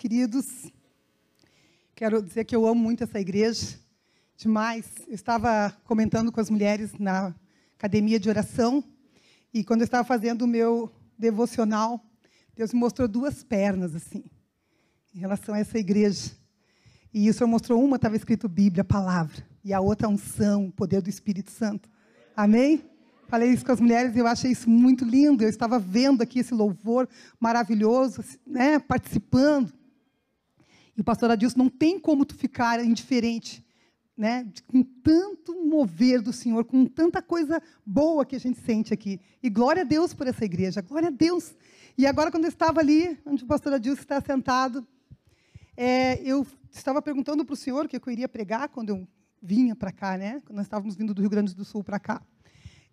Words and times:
queridos. 0.00 0.72
Quero 1.94 2.22
dizer 2.22 2.46
que 2.46 2.56
eu 2.56 2.66
amo 2.66 2.80
muito 2.80 3.04
essa 3.04 3.20
igreja, 3.20 3.78
demais. 4.34 4.86
Eu 5.06 5.14
estava 5.14 5.76
comentando 5.84 6.32
com 6.32 6.40
as 6.40 6.48
mulheres 6.48 6.94
na 6.98 7.34
academia 7.76 8.18
de 8.18 8.26
oração, 8.30 8.82
e 9.52 9.62
quando 9.62 9.82
eu 9.82 9.84
estava 9.84 10.02
fazendo 10.02 10.40
o 10.40 10.48
meu 10.48 10.90
devocional, 11.18 12.02
Deus 12.56 12.72
me 12.72 12.80
mostrou 12.80 13.06
duas 13.06 13.44
pernas, 13.44 13.94
assim, 13.94 14.24
em 15.14 15.18
relação 15.18 15.54
a 15.54 15.58
essa 15.58 15.78
igreja. 15.78 16.30
E 17.12 17.28
o 17.28 17.34
Senhor 17.34 17.48
mostrou 17.50 17.84
uma, 17.84 17.96
estava 17.96 18.16
escrito 18.16 18.48
Bíblia, 18.48 18.82
palavra, 18.82 19.46
e 19.62 19.70
a 19.70 19.80
outra, 19.82 20.08
unção, 20.08 20.70
poder 20.70 21.02
do 21.02 21.10
Espírito 21.10 21.50
Santo. 21.50 21.90
Amém? 22.34 22.82
Falei 23.28 23.50
isso 23.50 23.66
com 23.66 23.72
as 23.72 23.80
mulheres 23.80 24.16
e 24.16 24.18
eu 24.18 24.26
achei 24.26 24.52
isso 24.52 24.70
muito 24.70 25.04
lindo. 25.04 25.44
Eu 25.44 25.50
estava 25.50 25.78
vendo 25.78 26.22
aqui 26.22 26.38
esse 26.38 26.54
louvor 26.54 27.06
maravilhoso, 27.38 28.24
né, 28.46 28.78
participando. 28.78 29.78
E 31.00 31.02
o 31.02 31.04
pastor 31.04 31.30
Adilson, 31.30 31.56
não 31.56 31.70
tem 31.70 31.98
como 31.98 32.26
tu 32.26 32.34
ficar 32.34 32.84
indiferente, 32.84 33.64
né, 34.14 34.46
com 34.66 34.82
tanto 34.82 35.54
mover 35.64 36.20
do 36.20 36.30
Senhor, 36.30 36.62
com 36.62 36.84
tanta 36.84 37.22
coisa 37.22 37.62
boa 37.86 38.26
que 38.26 38.36
a 38.36 38.38
gente 38.38 38.60
sente 38.60 38.92
aqui. 38.92 39.18
E 39.42 39.48
glória 39.48 39.80
a 39.80 39.84
Deus 39.86 40.12
por 40.12 40.26
essa 40.26 40.44
igreja, 40.44 40.82
glória 40.82 41.08
a 41.08 41.10
Deus. 41.10 41.56
E 41.96 42.06
agora, 42.06 42.30
quando 42.30 42.44
eu 42.44 42.50
estava 42.50 42.80
ali, 42.80 43.18
onde 43.24 43.44
o 43.44 43.46
pastor 43.46 43.72
Adilson 43.72 44.02
está 44.02 44.20
sentado, 44.20 44.86
é, 45.74 46.20
eu 46.22 46.46
estava 46.70 47.00
perguntando 47.00 47.46
para 47.46 47.54
o 47.54 47.56
senhor 47.56 47.86
o 47.86 47.88
que 47.88 47.96
eu 47.96 48.12
iria 48.12 48.28
pregar 48.28 48.68
quando 48.68 48.90
eu 48.90 49.08
vinha 49.40 49.74
para 49.74 49.92
cá, 49.92 50.18
né? 50.18 50.42
Quando 50.44 50.56
nós 50.56 50.66
estávamos 50.66 50.96
vindo 50.96 51.14
do 51.14 51.22
Rio 51.22 51.30
Grande 51.30 51.54
do 51.54 51.64
Sul 51.64 51.82
para 51.82 51.98
cá. 51.98 52.20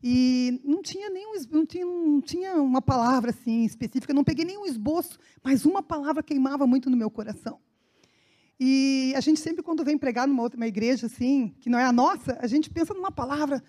E 0.01 0.62
não 0.63 0.81
tinha 0.81 1.09
nenhum, 1.09 1.34
não 1.51 1.65
tinha, 1.65 1.85
não 1.85 2.21
tinha 2.21 2.54
uma 2.54 2.82
palavra 2.82 3.32
assim 3.32 3.65
específica, 3.65 4.13
não 4.13 4.23
peguei 4.23 4.45
nenhum 4.45 4.65
esboço, 4.65 5.20
mas 5.43 5.65
uma 5.65 5.84
palavra 5.84 6.23
queimava 6.23 6.65
muito 6.65 6.89
no 6.89 6.95
meu 6.95 7.12
coração. 7.12 7.60
E 8.60 9.13
a 9.16 9.20
gente 9.20 9.40
sempre, 9.40 9.62
quando 9.62 9.84
vem 9.84 9.98
pregar 9.98 10.27
numa 10.27 10.41
outra 10.41 10.58
uma 10.58 10.68
igreja 10.68 11.05
assim, 11.05 11.55
que 11.60 11.70
não 11.70 11.77
é 11.77 11.84
a 11.84 11.91
nossa, 11.91 12.38
a 12.41 12.48
gente 12.48 12.70
pensa 12.70 12.94
numa 12.94 13.12
palavra 13.12 13.63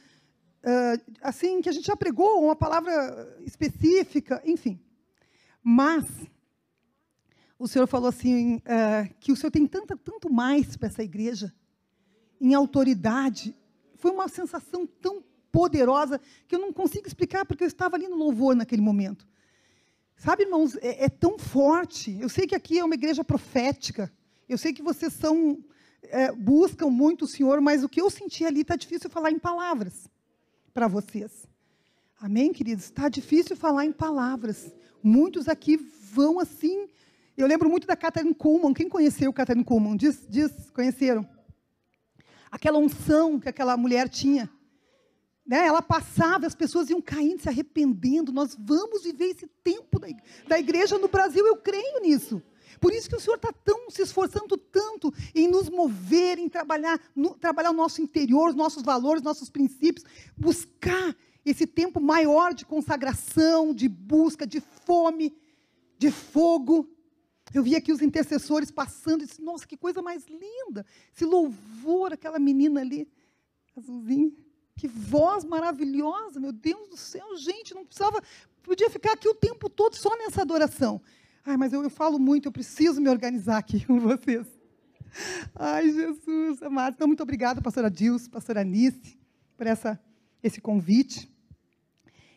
uh, 0.63 1.13
assim 1.21 1.61
que 1.61 1.69
a 1.69 1.73
gente 1.73 1.87
já 1.87 1.97
pregou, 1.97 2.43
uma 2.43 2.57
palavra 2.57 3.39
específica, 3.45 4.43
enfim. 4.45 4.81
Mas 5.63 6.07
o 7.59 7.69
Senhor 7.69 7.87
falou 7.87 8.09
assim 8.09 8.57
uh, 8.57 9.15
que 9.21 9.31
o 9.31 9.37
Senhor 9.37 9.51
tem 9.51 9.67
tanto, 9.67 9.97
tanto 9.99 10.33
mais 10.33 10.77
para 10.77 10.89
essa 10.89 11.03
igreja, 11.03 11.53
em 12.41 12.55
autoridade. 12.55 13.55
Foi 13.97 14.11
uma 14.11 14.29
sensação 14.29 14.87
tão 14.87 15.23
poderosa 15.53 16.21
que 16.47 16.55
eu 16.55 16.61
não 16.61 16.73
consigo 16.73 17.07
explicar 17.07 17.45
porque 17.45 17.65
eu 17.65 17.69
estava 17.69 17.97
ali 17.97 18.09
no 18.09 18.17
louvor 18.17 18.55
naquele 18.55 18.81
momento. 18.81 19.27
Sabe, 20.17 20.45
irmãos, 20.45 20.77
é, 20.77 21.05
é 21.05 21.09
tão 21.09 21.39
forte. 21.39 22.17
Eu 22.21 22.29
sei 22.29 22.47
que 22.47 22.55
aqui 22.55 22.79
é 22.79 22.85
uma 22.85 22.95
igreja 22.95 23.23
profética. 23.23 24.13
Eu 24.49 24.57
sei 24.57 24.73
que 24.73 24.83
vocês 24.83 25.13
são 25.13 25.63
é, 26.03 26.33
buscam 26.33 26.89
muito 26.89 27.25
o 27.25 27.29
Senhor, 27.29 27.61
mas 27.61 27.83
o 27.85 27.89
que 27.89 28.01
eu 28.01 28.11
senti 28.11 28.45
ali 28.45 28.63
está 28.63 28.77
difícil 28.77 29.11
falar 29.11 29.31
em 29.31 29.39
palavras 29.39 30.09
para 30.73 30.89
vocês. 30.89 31.47
Amém, 32.21 32.53
queridos? 32.53 32.85
Está 32.85 33.09
difícil 33.09 33.57
falar 33.57 33.85
em 33.85 33.93
palavras. 33.93 34.73
Muitos 35.03 35.49
aqui 35.49 35.77
vão 35.77 36.41
assim. 36.41 36.89
Eu 37.37 37.47
lembro 37.47 37.69
muito 37.69 37.87
da 37.87 37.97
Catherine 37.97 38.35
Kuhlman. 38.35 38.75
Quem 38.75 38.89
conheceu 38.89 39.33
Catherine 39.33 39.65
Kuhlman? 39.65 39.97
Diz, 39.97 40.27
diz, 40.29 40.71
conheceram? 40.71 41.29
Aquela 42.51 42.79
unção 42.79 43.39
que 43.39 43.49
aquela 43.49 43.77
mulher 43.77 44.09
tinha. 44.09 44.51
Né? 45.47 45.67
Ela 45.67 45.81
passava, 45.81 46.47
as 46.47 46.55
pessoas 46.55 46.91
iam 46.91 47.01
caindo, 47.01 47.41
se 47.41 47.49
arrependendo. 47.49 48.33
Nós 48.33 48.57
vamos 48.59 49.05
viver 49.05 49.27
esse 49.27 49.47
tempo 49.63 50.01
da 50.47 50.59
igreja 50.59 50.99
no 50.99 51.09
Brasil, 51.09 51.47
eu 51.47 51.57
creio 51.57 52.01
nisso. 52.03 52.43
Por 52.81 52.93
isso 52.93 53.09
que 53.09 53.17
o 53.17 53.21
Senhor 53.21 53.37
está 53.37 53.53
tão 53.53 53.91
se 53.91 54.03
esforçando 54.03 54.57
tanto 54.57 55.13
em 55.35 55.49
nos 55.49 55.69
mover, 55.69 56.39
em 56.39 56.49
trabalhar, 56.49 57.01
no, 57.15 57.35
trabalhar 57.35 57.71
o 57.71 57.75
nosso 57.75 58.01
interior, 58.03 58.51
os 58.51 58.55
nossos 58.55 58.83
valores, 58.83 59.23
nossos 59.23 59.51
princípios, 59.51 60.05
buscar 60.37 61.17
esse 61.45 61.67
tempo 61.67 62.01
maior 62.01 62.53
de 62.53 62.67
consagração, 62.67 63.73
de 63.75 63.89
busca, 63.89 64.47
de 64.47 64.61
fome, 64.61 65.37
de 65.99 66.11
fogo. 66.11 66.89
Eu 67.55 67.63
vi 67.63 67.75
aqui 67.75 67.93
os 67.93 68.03
intercessores 68.03 68.71
passando 68.71 69.23
e 69.23 69.27
disse, 69.27 69.41
nossa, 69.41 69.67
que 69.67 69.77
coisa 69.77 70.03
mais 70.03 70.27
linda! 70.27 70.85
Esse 71.15 71.25
louvor, 71.25 72.13
aquela 72.13 72.39
menina 72.39 72.81
ali, 72.81 73.09
azulzinha. 73.77 74.31
Que 74.77 74.87
voz 74.87 75.45
maravilhosa, 75.45 76.39
meu 76.39 76.53
Deus 76.53 76.89
do 76.89 76.97
céu, 76.97 77.37
gente, 77.37 77.75
não 77.75 77.85
precisava, 77.85 78.23
podia 78.63 78.89
ficar 78.89 79.13
aqui 79.13 79.29
o 79.29 79.35
tempo 79.35 79.69
todo 79.69 79.97
só 79.97 80.17
nessa 80.17 80.43
adoração. 80.43 81.01
Ai, 81.49 81.57
mas 81.57 81.73
eu, 81.73 81.83
eu 81.83 81.89
falo 81.89 82.19
muito, 82.19 82.47
eu 82.47 82.53
preciso 82.53 83.01
me 83.01 83.09
organizar 83.09 83.57
aqui 83.57 83.83
com 83.87 83.99
vocês. 83.99 84.47
Ai, 85.55 85.91
Jesus 85.91 86.63
amado. 86.63 86.93
Então, 86.93 87.07
muito 87.07 87.23
obrigada, 87.23 87.63
pastora 87.63 87.91
Dilson, 87.91 88.29
pastora 88.29 88.61
Anice, 88.61 89.19
por 89.57 89.67
essa, 89.67 89.99
esse 90.43 90.61
convite. 90.61 91.27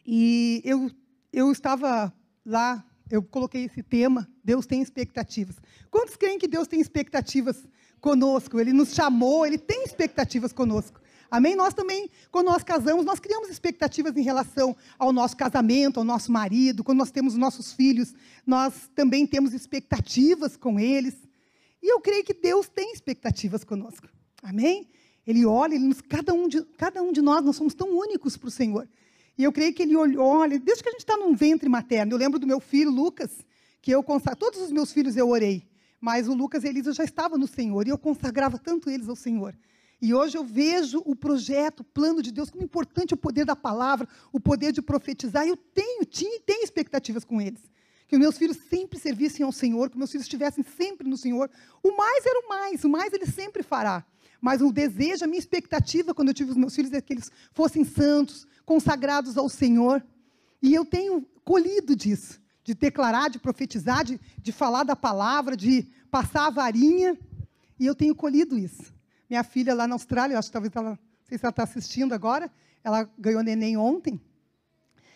E 0.07 0.61
eu, 0.63 0.89
eu 1.33 1.51
estava 1.51 2.13
lá, 2.45 2.85
eu 3.09 3.21
coloquei 3.21 3.65
esse 3.65 3.83
tema, 3.83 4.29
Deus 4.41 4.65
tem 4.65 4.81
expectativas. 4.81 5.57
Quantos 5.89 6.15
creem 6.15 6.39
que 6.39 6.47
Deus 6.47 6.65
tem 6.65 6.79
expectativas 6.79 7.67
conosco? 7.99 8.61
Ele 8.61 8.71
nos 8.71 8.93
chamou, 8.93 9.45
Ele 9.45 9.57
tem 9.57 9.83
expectativas 9.83 10.53
conosco. 10.53 11.00
Amém? 11.31 11.55
Nós 11.55 11.73
também, 11.73 12.09
quando 12.29 12.47
nós 12.47 12.61
casamos, 12.61 13.05
nós 13.05 13.17
criamos 13.17 13.49
expectativas 13.49 14.17
em 14.17 14.21
relação 14.21 14.75
ao 14.99 15.13
nosso 15.13 15.37
casamento, 15.37 15.97
ao 15.97 16.03
nosso 16.03 16.29
marido. 16.29 16.83
Quando 16.83 16.97
nós 16.97 17.09
temos 17.09 17.35
nossos 17.35 17.71
filhos, 17.71 18.13
nós 18.45 18.89
também 18.93 19.25
temos 19.25 19.53
expectativas 19.53 20.57
com 20.57 20.77
eles. 20.77 21.15
E 21.81 21.89
eu 21.89 22.01
creio 22.01 22.25
que 22.25 22.33
Deus 22.33 22.67
tem 22.67 22.91
expectativas 22.91 23.63
conosco. 23.63 24.09
Amém? 24.43 24.89
Ele 25.25 25.45
olha, 25.45 25.75
ele 25.75 25.85
nos, 25.85 26.01
cada, 26.01 26.33
um 26.33 26.49
de, 26.49 26.63
cada 26.77 27.01
um 27.01 27.13
de 27.13 27.21
nós, 27.21 27.41
nós 27.45 27.55
somos 27.55 27.73
tão 27.73 27.97
únicos 27.97 28.35
para 28.35 28.49
o 28.49 28.51
Senhor. 28.51 28.85
E 29.37 29.43
eu 29.45 29.53
creio 29.53 29.73
que 29.73 29.83
ele 29.83 29.95
olha, 29.95 30.59
desde 30.59 30.83
que 30.83 30.89
a 30.89 30.91
gente 30.91 30.99
está 30.99 31.15
num 31.15 31.33
ventre 31.33 31.69
materno. 31.69 32.11
Eu 32.11 32.17
lembro 32.17 32.37
do 32.37 32.45
meu 32.45 32.59
filho, 32.59 32.91
Lucas, 32.91 33.45
que 33.81 33.89
eu 33.89 34.03
consagrava, 34.03 34.35
todos 34.35 34.59
os 34.59 34.69
meus 34.69 34.91
filhos 34.91 35.15
eu 35.15 35.29
orei. 35.29 35.65
Mas 36.01 36.27
o 36.27 36.33
Lucas 36.33 36.65
e 36.65 36.67
a 36.67 36.69
Elisa 36.71 36.91
já 36.91 37.05
estavam 37.05 37.37
no 37.37 37.47
Senhor, 37.47 37.87
e 37.87 37.89
eu 37.89 37.97
consagrava 37.97 38.57
tanto 38.57 38.89
eles 38.89 39.07
ao 39.07 39.15
Senhor. 39.15 39.55
E 40.01 40.15
hoje 40.15 40.35
eu 40.35 40.43
vejo 40.43 41.01
o 41.05 41.15
projeto, 41.15 41.81
o 41.81 41.83
plano 41.83 42.23
de 42.23 42.31
Deus, 42.31 42.49
como 42.49 42.63
importante 42.63 43.13
o 43.13 43.17
poder 43.17 43.45
da 43.45 43.55
palavra, 43.55 44.07
o 44.33 44.39
poder 44.39 44.71
de 44.71 44.81
profetizar. 44.81 45.45
Eu 45.45 45.55
tenho, 45.55 46.03
tinha 46.05 46.37
e 46.37 46.39
tenho 46.39 46.63
expectativas 46.63 47.23
com 47.23 47.39
eles. 47.39 47.61
Que 48.07 48.17
meus 48.17 48.35
filhos 48.35 48.57
sempre 48.67 48.97
servissem 48.97 49.45
ao 49.45 49.51
Senhor, 49.51 49.91
que 49.91 49.97
meus 49.97 50.11
filhos 50.11 50.25
estivessem 50.25 50.63
sempre 50.63 51.07
no 51.07 51.15
Senhor. 51.15 51.51
O 51.83 51.95
mais 51.95 52.25
era 52.25 52.39
o 52.39 52.49
mais, 52.49 52.83
o 52.83 52.89
mais 52.89 53.13
ele 53.13 53.27
sempre 53.27 53.61
fará. 53.61 54.03
Mas 54.41 54.59
o 54.59 54.71
desejo, 54.71 55.23
a 55.23 55.27
minha 55.27 55.39
expectativa 55.39 56.15
quando 56.15 56.29
eu 56.29 56.33
tive 56.33 56.49
os 56.49 56.57
meus 56.57 56.75
filhos 56.75 56.91
é 56.93 56.99
que 56.99 57.13
eles 57.13 57.31
fossem 57.53 57.85
santos, 57.85 58.47
consagrados 58.65 59.37
ao 59.37 59.47
Senhor. 59.47 60.03
E 60.63 60.73
eu 60.73 60.83
tenho 60.83 61.21
colhido 61.45 61.95
disso, 61.95 62.41
de 62.63 62.73
declarar, 62.73 63.29
de 63.29 63.37
profetizar, 63.37 64.03
de, 64.03 64.19
de 64.41 64.51
falar 64.51 64.83
da 64.83 64.95
palavra, 64.95 65.55
de 65.55 65.87
passar 66.09 66.47
a 66.47 66.49
varinha. 66.49 67.15
E 67.79 67.85
eu 67.85 67.93
tenho 67.93 68.15
colhido 68.15 68.57
isso. 68.57 68.91
Minha 69.31 69.45
filha 69.45 69.73
lá 69.73 69.87
na 69.87 69.95
Austrália, 69.95 70.37
acho 70.37 70.49
que 70.49 70.51
talvez 70.51 70.75
ela, 70.75 70.89
não 70.89 70.99
sei 71.23 71.37
se 71.37 71.45
ela 71.45 71.51
está 71.51 71.63
assistindo 71.63 72.11
agora, 72.11 72.51
ela 72.83 73.09
ganhou 73.17 73.41
neném 73.41 73.77
ontem. 73.77 74.19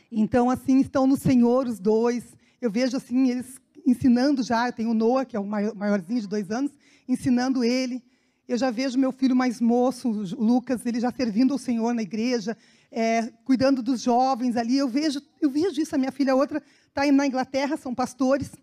Então, 0.10 0.50
assim, 0.50 0.80
estão 0.80 1.06
no 1.06 1.18
Senhor 1.18 1.68
os 1.68 1.80
dois. 1.80 2.24
Eu 2.62 2.72
vejo, 2.72 2.96
assim, 2.96 3.30
eles 3.30 3.60
ensinando 3.86 4.42
já. 4.42 4.70
Eu 4.70 4.72
tenho 4.72 4.92
o 4.92 4.94
Noah, 4.94 5.26
que 5.26 5.36
é 5.36 5.40
o 5.40 5.44
maiorzinho 5.44 6.22
de 6.22 6.28
dois 6.30 6.50
anos, 6.50 6.72
ensinando 7.10 7.62
ele. 7.62 8.02
Eu 8.48 8.58
já 8.58 8.72
vejo 8.72 8.98
meu 8.98 9.12
filho 9.12 9.36
mais 9.36 9.60
moço, 9.60 10.08
o 10.10 10.42
Lucas, 10.42 10.86
ele 10.86 11.02
já 11.02 11.12
servindo 11.12 11.52
ao 11.52 11.60
Senhor 11.60 11.94
na 11.94 12.02
igreja, 12.02 12.56
é, 12.90 13.24
cuidando 13.44 13.84
dos 13.84 14.02
jovens 14.02 14.56
ali. 14.56 14.78
Eu 14.78 14.88
vejo, 14.88 15.22
eu 15.42 15.50
vejo 15.50 15.82
isso. 15.82 15.94
A 15.94 15.98
minha 15.98 16.14
filha 16.14 16.34
outra 16.34 16.64
está 16.88 17.06
na 17.12 17.28
Inglaterra, 17.28 17.76
são 17.76 17.94
pastores. 17.94 18.54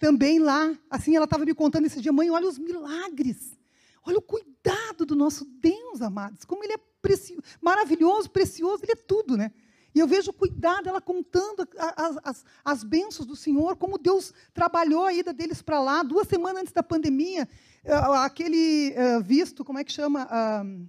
Também 0.00 0.40
lá, 0.40 0.76
assim, 0.90 1.14
ela 1.14 1.26
estava 1.26 1.44
me 1.44 1.54
contando 1.54 1.86
esse 1.86 2.00
dia, 2.00 2.12
mãe, 2.12 2.28
olha 2.28 2.48
os 2.48 2.58
milagres. 2.58 3.59
Olha 4.04 4.18
o 4.18 4.22
cuidado 4.22 5.04
do 5.04 5.14
nosso 5.14 5.44
Deus, 5.44 6.00
amados. 6.00 6.44
Como 6.44 6.64
Ele 6.64 6.74
é 6.74 6.80
maravilhoso, 7.60 8.30
precioso, 8.30 8.82
Ele 8.82 8.92
é 8.92 8.96
tudo, 8.96 9.36
né? 9.36 9.52
E 9.94 9.98
eu 9.98 10.06
vejo 10.06 10.30
o 10.30 10.34
cuidado, 10.34 10.88
ela 10.88 11.00
contando 11.00 11.68
as, 11.76 12.16
as, 12.22 12.44
as 12.64 12.84
bênçãos 12.84 13.26
do 13.26 13.34
Senhor, 13.34 13.76
como 13.76 13.98
Deus 13.98 14.32
trabalhou 14.54 15.04
a 15.04 15.12
ida 15.12 15.32
deles 15.32 15.62
para 15.62 15.80
lá. 15.80 16.02
Duas 16.02 16.28
semanas 16.28 16.62
antes 16.62 16.72
da 16.72 16.82
pandemia, 16.82 17.48
eh, 17.82 17.92
aquele 18.18 18.94
uh, 18.94 19.20
visto, 19.20 19.64
como 19.64 19.80
é 19.80 19.84
que 19.84 19.90
chama? 19.90 20.26
Uh, 20.26 20.88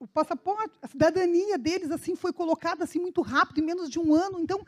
o 0.00 0.08
passaporte, 0.08 0.76
a 0.82 0.88
cidadania 0.88 1.56
deles 1.58 1.90
assim 1.92 2.16
foi 2.16 2.32
colocada 2.32 2.82
assim 2.84 2.98
muito 2.98 3.22
rápido, 3.22 3.60
em 3.60 3.64
menos 3.64 3.88
de 3.88 4.00
um 4.00 4.12
ano. 4.12 4.40
Então, 4.40 4.64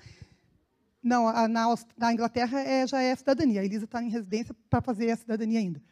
não, 1.03 1.32
na, 1.49 1.75
na, 1.96 2.12
Inglaterra 2.12 2.61
é, 2.61 2.87
já 2.87 3.03
é 3.03 3.17
cidadania. 3.17 3.62
A 3.62 3.64
Elisa 3.64 3.85
está 3.85 4.03
em 4.03 4.11
residência 4.11 4.55
para 4.69 4.81
fazer 4.81 5.11
a 5.11 5.17
cidadania 5.17 5.58
ainda. 5.58 5.82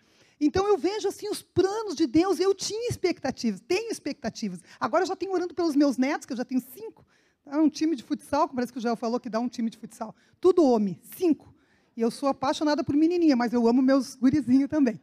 Então 0.40 0.66
eu 0.66 0.78
vejo 0.78 1.08
assim 1.08 1.28
os 1.28 1.42
planos 1.42 1.94
de 1.94 2.06
Deus. 2.06 2.38
Eu 2.38 2.54
tinha 2.54 2.88
expectativas, 2.88 3.60
tenho 3.60 3.90
expectativas. 3.90 4.60
Agora 4.78 5.02
eu 5.02 5.08
já 5.08 5.16
tenho 5.16 5.32
orando 5.32 5.54
pelos 5.54 5.74
meus 5.74 5.96
netos, 5.96 6.26
que 6.26 6.32
eu 6.32 6.36
já 6.36 6.44
tenho 6.44 6.60
cinco. 6.60 7.04
É 7.44 7.56
um 7.56 7.68
time 7.68 7.96
de 7.96 8.02
futsal, 8.02 8.48
parece 8.48 8.72
que 8.72 8.78
o 8.78 8.82
Joel 8.82 8.96
falou 8.96 9.18
que 9.18 9.30
dá 9.30 9.40
um 9.40 9.48
time 9.48 9.70
de 9.70 9.78
futsal. 9.78 10.14
Tudo 10.40 10.64
homem, 10.64 11.00
cinco. 11.16 11.52
E 11.96 12.00
eu 12.00 12.10
sou 12.10 12.28
apaixonada 12.28 12.84
por 12.84 12.94
menininha, 12.94 13.34
mas 13.34 13.52
eu 13.52 13.66
amo 13.66 13.82
meus 13.82 14.14
gurizinhos 14.14 14.68
também. 14.68 15.00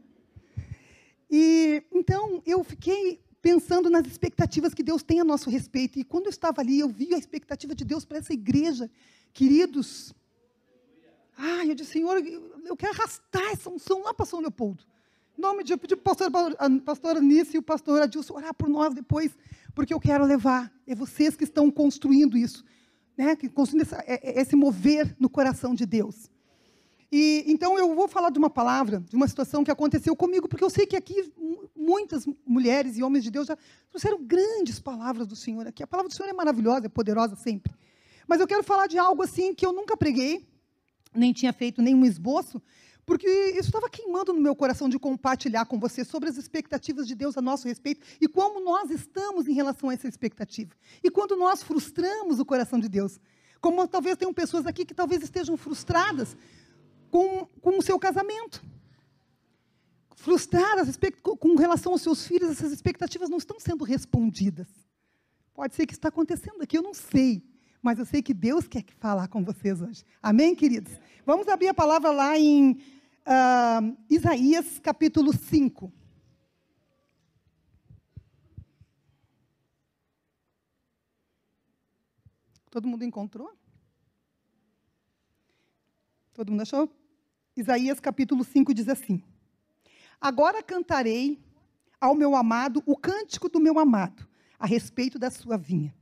E 1.29 1.83
então 1.91 2.41
eu 2.45 2.63
fiquei 2.63 3.19
pensando 3.41 3.89
nas 3.89 4.07
expectativas 4.07 4.73
que 4.73 4.81
Deus 4.81 5.03
tem 5.03 5.19
a 5.19 5.23
nosso 5.23 5.49
respeito. 5.49 5.99
E 5.99 6.03
quando 6.03 6.27
eu 6.27 6.29
estava 6.29 6.61
ali, 6.61 6.79
eu 6.79 6.87
vi 6.87 7.13
a 7.13 7.17
expectativa 7.17 7.75
de 7.75 7.83
Deus 7.83 8.05
para 8.05 8.19
essa 8.19 8.33
igreja. 8.33 8.89
Queridos, 9.33 10.13
ah, 11.37 11.65
eu 11.65 11.75
disse, 11.75 11.91
Senhor, 11.91 12.17
eu 12.63 12.77
quero 12.77 12.93
arrastar 12.93 13.51
essa 13.51 13.69
unção 13.69 14.03
lá 14.03 14.13
para 14.13 14.25
São 14.25 14.39
Leopoldo. 14.39 14.83
Nome 15.37 15.63
de 15.63 15.75
para 15.75 15.91
a 16.59 16.69
pastora 16.81 17.19
Anice 17.19 17.55
e 17.55 17.59
o 17.59 17.63
pastor 17.63 18.01
Adilson 18.01 18.35
orar 18.35 18.53
por 18.53 18.69
nós 18.69 18.93
depois, 18.93 19.31
porque 19.73 19.93
eu 19.93 19.99
quero 19.99 20.23
levar. 20.23 20.71
É 20.87 20.95
vocês 20.95 21.35
que 21.35 21.43
estão 21.43 21.69
construindo 21.69 22.37
isso, 22.37 22.63
né? 23.17 23.35
construindo 23.53 23.81
essa, 23.81 23.97
é, 24.07 24.19
é, 24.23 24.41
esse 24.41 24.55
mover 24.55 25.15
no 25.19 25.29
coração 25.29 25.75
de 25.75 25.85
Deus. 25.85 26.29
E 27.11 27.43
então 27.47 27.77
eu 27.77 27.93
vou 27.93 28.07
falar 28.07 28.29
de 28.29 28.39
uma 28.39 28.49
palavra, 28.49 28.99
de 28.99 29.15
uma 29.15 29.27
situação 29.27 29.63
que 29.63 29.71
aconteceu 29.71 30.15
comigo, 30.15 30.47
porque 30.47 30.63
eu 30.63 30.69
sei 30.69 30.85
que 30.85 30.95
aqui 30.95 31.31
muitas 31.75 32.25
mulheres 32.45 32.97
e 32.97 33.03
homens 33.03 33.23
de 33.23 33.29
Deus 33.29 33.47
já 33.47 33.57
trouxeram 33.89 34.23
grandes 34.23 34.79
palavras 34.79 35.27
do 35.27 35.35
Senhor 35.35 35.67
aqui. 35.67 35.83
A 35.83 35.87
palavra 35.87 36.09
do 36.09 36.15
Senhor 36.15 36.29
é 36.29 36.33
maravilhosa, 36.33 36.85
é 36.85 36.89
poderosa 36.89 37.35
sempre. 37.35 37.73
Mas 38.27 38.39
eu 38.39 38.47
quero 38.47 38.63
falar 38.63 38.87
de 38.87 38.97
algo 38.97 39.21
assim 39.21 39.53
que 39.53 39.65
eu 39.65 39.73
nunca 39.73 39.95
preguei, 39.95 40.47
nem 41.13 41.31
tinha 41.31 41.53
feito 41.53 41.81
nenhum 41.81 42.05
esboço, 42.05 42.61
porque 43.05 43.27
isso 43.27 43.69
estava 43.69 43.89
queimando 43.89 44.33
no 44.33 44.41
meu 44.41 44.55
coração 44.55 44.89
de 44.89 44.97
compartilhar 44.97 45.65
com 45.65 45.79
você 45.79 46.03
sobre 46.03 46.27
as 46.27 46.37
expectativas 46.37 47.07
de 47.07 47.13
Deus 47.13 47.37
a 47.37 47.41
nosso 47.41 47.67
respeito 47.67 48.05
e 48.19 48.27
como 48.27 48.59
nós 48.59 48.89
estamos 48.89 49.47
em 49.47 49.53
relação 49.53 49.89
a 49.89 49.93
essa 49.93 50.07
expectativa. 50.07 50.73
E 51.03 51.11
quando 51.11 51.35
nós 51.35 51.61
frustramos 51.61 52.39
o 52.39 52.45
coração 52.45 52.79
de 52.79 52.89
Deus. 52.89 53.19
Como 53.61 53.87
talvez 53.87 54.17
tenham 54.17 54.33
pessoas 54.33 54.65
aqui 54.65 54.85
que 54.85 54.93
talvez 54.93 55.23
estejam 55.23 55.55
frustradas 55.55 56.35
com, 57.11 57.45
com 57.61 57.77
o 57.77 57.81
seu 57.81 57.97
casamento. 57.99 58.63
Frustradas 60.15 60.97
com 61.21 61.55
relação 61.55 61.91
aos 61.91 62.01
seus 62.01 62.25
filhos, 62.25 62.49
essas 62.49 62.71
expectativas 62.71 63.29
não 63.29 63.37
estão 63.37 63.59
sendo 63.59 63.83
respondidas. 63.83 64.67
Pode 65.53 65.75
ser 65.75 65.85
que 65.85 65.93
está 65.93 66.09
acontecendo 66.09 66.61
aqui, 66.61 66.77
eu 66.77 66.83
não 66.83 66.93
sei. 66.93 67.43
Mas 67.81 67.99
eu 67.99 68.05
sei 68.05 68.23
que 68.23 68.33
Deus 68.33 68.67
quer 68.67 68.83
falar 68.97 69.27
com 69.27 69.43
vocês 69.43 69.79
hoje. 69.79 70.03
Amém, 70.21 70.55
queridos? 70.55 70.91
Vamos 71.23 71.47
abrir 71.47 71.67
a 71.67 71.73
palavra 71.73 72.11
lá 72.11 72.37
em 72.37 72.79
uh, 73.25 73.97
Isaías 74.09 74.79
capítulo 74.79 75.33
5. 75.33 75.91
Todo 82.69 82.87
mundo 82.87 83.03
encontrou? 83.03 83.51
Todo 86.33 86.51
mundo 86.51 86.61
achou? 86.61 86.89
Isaías 87.55 87.99
capítulo 87.99 88.43
5 88.43 88.73
diz 88.73 88.89
assim: 88.89 89.23
Agora 90.19 90.61
cantarei 90.61 91.41
ao 91.99 92.13
meu 92.13 92.35
amado 92.35 92.83
o 92.85 92.97
cântico 92.97 93.47
do 93.47 93.59
meu 93.59 93.79
amado, 93.79 94.27
a 94.59 94.65
respeito 94.65 95.17
da 95.17 95.31
sua 95.31 95.57
vinha. 95.57 95.95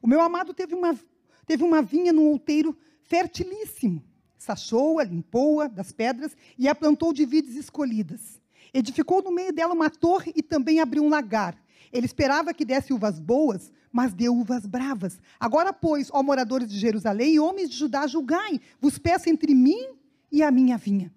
O 0.00 0.06
meu 0.06 0.20
amado 0.20 0.54
teve 0.54 0.74
uma, 0.74 0.98
teve 1.46 1.62
uma 1.62 1.82
vinha 1.82 2.12
num 2.12 2.28
outeiro 2.28 2.76
fertilíssimo. 3.02 4.02
Sachou-a, 4.44 5.04
limpou-a 5.04 5.66
das 5.66 5.90
pedras 5.90 6.36
e 6.58 6.68
a 6.68 6.74
plantou 6.74 7.14
de 7.14 7.24
vides 7.24 7.56
escolhidas. 7.56 8.38
Edificou 8.74 9.22
no 9.22 9.32
meio 9.32 9.52
dela 9.52 9.72
uma 9.72 9.88
torre 9.88 10.32
e 10.36 10.42
também 10.42 10.80
abriu 10.80 11.02
um 11.02 11.08
lagar. 11.08 11.56
Ele 11.90 12.04
esperava 12.04 12.52
que 12.52 12.64
desse 12.64 12.92
uvas 12.92 13.18
boas, 13.18 13.72
mas 13.90 14.12
deu 14.12 14.36
uvas 14.36 14.66
bravas. 14.66 15.18
Agora, 15.40 15.72
pois, 15.72 16.10
ó 16.12 16.22
moradores 16.22 16.68
de 16.68 16.78
Jerusalém 16.78 17.34
e 17.34 17.40
homens 17.40 17.70
de 17.70 17.76
Judá, 17.76 18.06
julgai, 18.06 18.60
vos 18.78 18.98
peço 18.98 19.30
entre 19.30 19.54
mim 19.54 19.96
e 20.30 20.42
a 20.42 20.50
minha 20.50 20.76
vinha. 20.76 21.10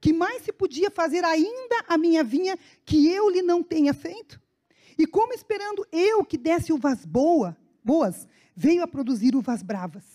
Que 0.00 0.12
mais 0.12 0.42
se 0.42 0.52
podia 0.52 0.90
fazer 0.90 1.24
ainda 1.24 1.84
a 1.86 1.96
minha 1.96 2.24
vinha 2.24 2.58
que 2.84 3.08
eu 3.08 3.30
lhe 3.30 3.42
não 3.42 3.62
tenha 3.62 3.94
feito? 3.94 4.40
E 4.98 5.06
como 5.06 5.32
esperando 5.32 5.86
eu 5.92 6.24
que 6.24 6.36
desse 6.36 6.72
uvas 6.72 7.06
boa, 7.06 7.56
boas, 7.84 8.26
veio 8.56 8.82
a 8.82 8.88
produzir 8.88 9.36
uvas 9.36 9.62
bravas. 9.62 10.11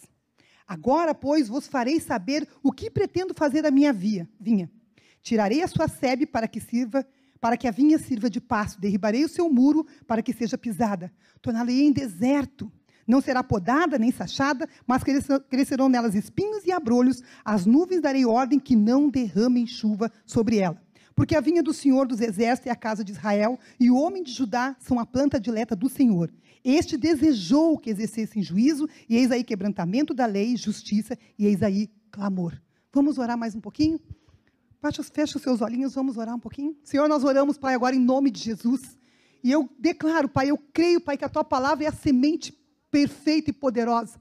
Agora, 0.68 1.16
pois, 1.16 1.48
vos 1.48 1.68
farei 1.68 2.00
saber 2.00 2.48
o 2.62 2.72
que 2.72 2.90
pretendo 2.90 3.34
fazer 3.34 3.66
a 3.66 3.72
minha 3.72 3.94
via, 3.94 4.28
vinha. 4.40 4.70
Tirarei 5.22 5.64
a 5.64 5.68
sua 5.68 5.88
sebe 5.88 6.26
para 6.26 6.48
que 6.48 6.60
sirva, 6.60 7.06
para 7.40 7.56
que 7.56 7.68
a 7.68 7.72
vinha 7.72 7.98
sirva 7.98 8.30
de 8.30 8.42
pasto, 8.42 8.82
derribarei 8.82 9.24
o 9.24 9.30
seu 9.30 9.50
muro 9.50 9.86
para 10.06 10.22
que 10.22 10.34
seja 10.34 10.58
pisada, 10.58 11.12
torná-la 11.42 11.72
em 11.72 11.92
deserto 11.92 12.72
não 13.08 13.22
será 13.22 13.42
podada 13.42 13.98
nem 13.98 14.12
sachada, 14.12 14.68
mas 14.86 15.02
crescerão 15.50 15.88
nelas 15.88 16.14
espinhos 16.14 16.66
e 16.66 16.72
abrolhos. 16.74 17.24
As 17.44 17.66
nuvens 17.66 18.02
darei 18.02 18.26
ordem 18.26 18.60
que 18.60 18.76
não 18.76 19.10
derramem 19.10 19.66
chuva 19.66 20.12
sobre 20.26 20.58
ela. 20.58 20.82
Porque 21.16 21.36
a 21.36 21.42
vinha 21.42 21.64
do 21.64 21.74
Senhor 21.74 22.06
dos 22.06 22.20
Exércitos 22.20 22.68
é 22.68 22.72
a 22.72 22.76
casa 22.76 23.04
de 23.04 23.14
Israel, 23.14 23.58
e 23.80 23.90
o 23.90 23.96
homem 23.96 24.22
de 24.22 24.32
Judá 24.32 24.76
são 24.78 25.00
a 25.00 25.06
planta 25.06 25.40
dileta 25.40 25.76
do 25.76 25.90
Senhor. 25.90 26.32
Este 26.64 26.98
desejou 26.98 27.78
que 27.78 27.90
exercessem 27.90 28.42
juízo, 28.42 28.88
e 29.08 29.16
eis 29.16 29.32
aí 29.32 29.44
quebrantamento 29.44 30.14
da 30.14 30.26
lei, 30.26 30.56
justiça, 30.56 31.18
e 31.38 31.46
eis 31.46 31.62
aí 31.64 31.90
clamor. 32.12 32.60
Vamos 32.94 33.18
orar 33.18 33.38
mais 33.38 33.56
um 33.56 33.62
pouquinho? 33.62 34.00
Fecha 34.82 35.38
os 35.38 35.42
seus 35.42 35.62
olhinhos, 35.62 35.96
vamos 35.96 36.18
orar 36.18 36.36
um 36.36 36.40
pouquinho. 36.40 36.76
Senhor, 36.84 37.08
nós 37.10 37.24
oramos, 37.24 37.58
Pai, 37.58 37.74
agora 37.74 37.96
em 37.96 38.00
nome 38.00 38.32
de 38.32 38.40
Jesus. 38.40 38.98
E 39.44 39.52
eu 39.52 39.70
declaro, 39.78 40.30
Pai, 40.30 40.50
eu 40.50 40.58
creio, 40.74 41.02
Pai, 41.02 41.18
que 41.18 41.26
a 41.26 41.30
tua 41.30 41.44
palavra 41.44 41.86
é 41.86 41.88
a 41.88 41.92
semente 41.92 42.58
perfeita 42.90 43.50
e 43.50 43.54
poderosa 43.54 44.20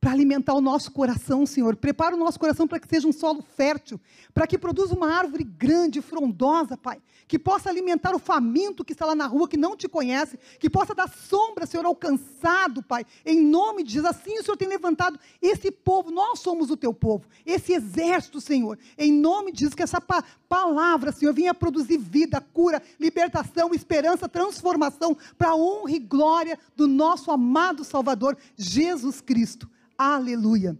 para 0.00 0.12
alimentar 0.12 0.54
o 0.54 0.62
nosso 0.62 0.90
coração, 0.90 1.44
Senhor. 1.44 1.76
Prepara 1.76 2.16
o 2.16 2.18
nosso 2.18 2.40
coração 2.40 2.66
para 2.66 2.80
que 2.80 2.88
seja 2.88 3.06
um 3.06 3.12
solo 3.12 3.42
fértil, 3.42 4.00
para 4.32 4.46
que 4.46 4.56
produza 4.56 4.94
uma 4.94 5.12
árvore 5.12 5.44
grande, 5.44 6.00
frondosa, 6.00 6.74
Pai, 6.76 7.02
que 7.28 7.38
possa 7.38 7.68
alimentar 7.68 8.14
o 8.14 8.18
faminto 8.18 8.82
que 8.82 8.94
está 8.94 9.04
lá 9.04 9.14
na 9.14 9.26
rua, 9.26 9.46
que 9.46 9.58
não 9.58 9.76
te 9.76 9.88
conhece, 9.88 10.38
que 10.58 10.70
possa 10.70 10.94
dar 10.94 11.08
sombra, 11.08 11.66
Senhor, 11.66 11.84
alcançado, 11.84 12.82
Pai, 12.82 13.04
em 13.26 13.42
nome 13.42 13.82
de 13.82 13.92
Jesus. 13.92 14.10
Assim 14.10 14.38
o 14.38 14.42
Senhor 14.42 14.56
tem 14.56 14.68
levantado 14.68 15.20
esse 15.42 15.70
povo, 15.70 16.10
nós 16.10 16.40
somos 16.40 16.70
o 16.70 16.76
teu 16.76 16.94
povo, 16.94 17.26
esse 17.44 17.74
exército, 17.74 18.40
Senhor, 18.40 18.78
em 18.96 19.12
nome 19.12 19.52
de 19.52 19.60
Jesus, 19.60 19.74
que 19.74 19.82
essa 19.82 20.00
pa 20.00 20.24
palavra, 20.48 21.12
Senhor, 21.12 21.32
venha 21.32 21.54
produzir 21.54 21.98
vida, 21.98 22.40
cura, 22.40 22.82
libertação, 22.98 23.72
esperança, 23.72 24.28
transformação, 24.28 25.16
para 25.38 25.50
a 25.50 25.56
honra 25.56 25.92
e 25.92 25.98
glória 25.98 26.58
do 26.74 26.88
nosso 26.88 27.30
amado 27.30 27.84
Salvador, 27.84 28.36
Jesus 28.56 29.20
Cristo. 29.20 29.70
Aleluia. 30.02 30.78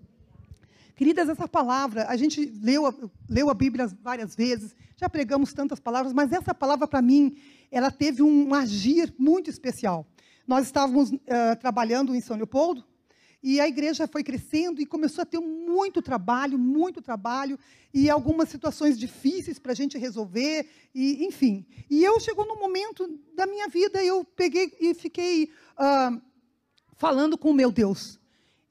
Queridas, 0.96 1.28
essa 1.28 1.46
palavra, 1.46 2.06
a 2.08 2.16
gente 2.16 2.50
leu, 2.62 3.12
leu 3.28 3.50
a 3.50 3.54
Bíblia 3.54 3.86
várias 4.02 4.34
vezes, 4.34 4.74
já 4.96 5.10
pregamos 5.10 5.52
tantas 5.52 5.78
palavras, 5.78 6.14
mas 6.14 6.32
essa 6.32 6.54
palavra, 6.54 6.88
para 6.88 7.02
mim, 7.02 7.36
ela 7.70 7.90
teve 7.90 8.22
um 8.22 8.54
agir 8.54 9.14
muito 9.18 9.50
especial. 9.50 10.06
Nós 10.46 10.64
estávamos 10.64 11.10
uh, 11.10 11.18
trabalhando 11.60 12.14
em 12.14 12.20
São 12.22 12.34
Leopoldo, 12.34 12.82
e 13.42 13.60
a 13.60 13.68
igreja 13.68 14.08
foi 14.08 14.24
crescendo 14.24 14.80
e 14.80 14.86
começou 14.86 15.20
a 15.20 15.26
ter 15.26 15.38
muito 15.38 16.00
trabalho, 16.00 16.58
muito 16.58 17.02
trabalho, 17.02 17.58
e 17.92 18.08
algumas 18.08 18.48
situações 18.48 18.98
difíceis 18.98 19.58
para 19.58 19.72
a 19.72 19.76
gente 19.76 19.98
resolver, 19.98 20.66
e, 20.94 21.26
enfim. 21.26 21.66
E 21.90 22.02
eu 22.02 22.18
chegou 22.20 22.46
num 22.46 22.58
momento 22.58 23.20
da 23.34 23.44
minha 23.44 23.68
vida, 23.68 24.02
eu 24.02 24.24
peguei 24.24 24.74
e 24.80 24.94
fiquei 24.94 25.50
uh, 25.78 26.18
falando 26.96 27.36
com 27.36 27.50
o 27.50 27.54
meu 27.54 27.70
Deus 27.70 28.18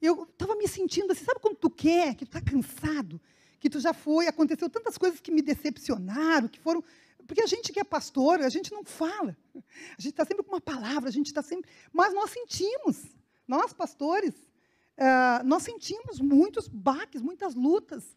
eu 0.00 0.24
estava 0.24 0.56
me 0.56 0.66
sentindo 0.66 1.12
assim, 1.12 1.24
sabe 1.24 1.40
quando 1.40 1.56
tu 1.56 1.68
quer, 1.68 2.14
que 2.14 2.24
tu 2.24 2.36
está 2.36 2.40
cansado, 2.40 3.20
que 3.58 3.68
tu 3.68 3.78
já 3.78 3.92
foi, 3.92 4.26
aconteceu 4.26 4.68
tantas 4.70 4.96
coisas 4.96 5.20
que 5.20 5.30
me 5.30 5.42
decepcionaram, 5.42 6.48
que 6.48 6.58
foram. 6.58 6.82
Porque 7.26 7.42
a 7.42 7.46
gente 7.46 7.72
que 7.72 7.78
é 7.78 7.84
pastor, 7.84 8.40
a 8.40 8.48
gente 8.48 8.72
não 8.72 8.82
fala. 8.82 9.36
A 9.54 10.00
gente 10.00 10.12
está 10.12 10.24
sempre 10.24 10.42
com 10.42 10.52
uma 10.52 10.60
palavra, 10.60 11.08
a 11.08 11.12
gente 11.12 11.26
está 11.26 11.42
sempre. 11.42 11.70
Mas 11.92 12.14
nós 12.14 12.30
sentimos, 12.30 13.04
nós 13.46 13.72
pastores, 13.72 14.34
uh, 14.34 15.44
nós 15.44 15.62
sentimos 15.62 16.18
muitos 16.18 16.66
baques, 16.66 17.20
muitas 17.20 17.54
lutas, 17.54 18.16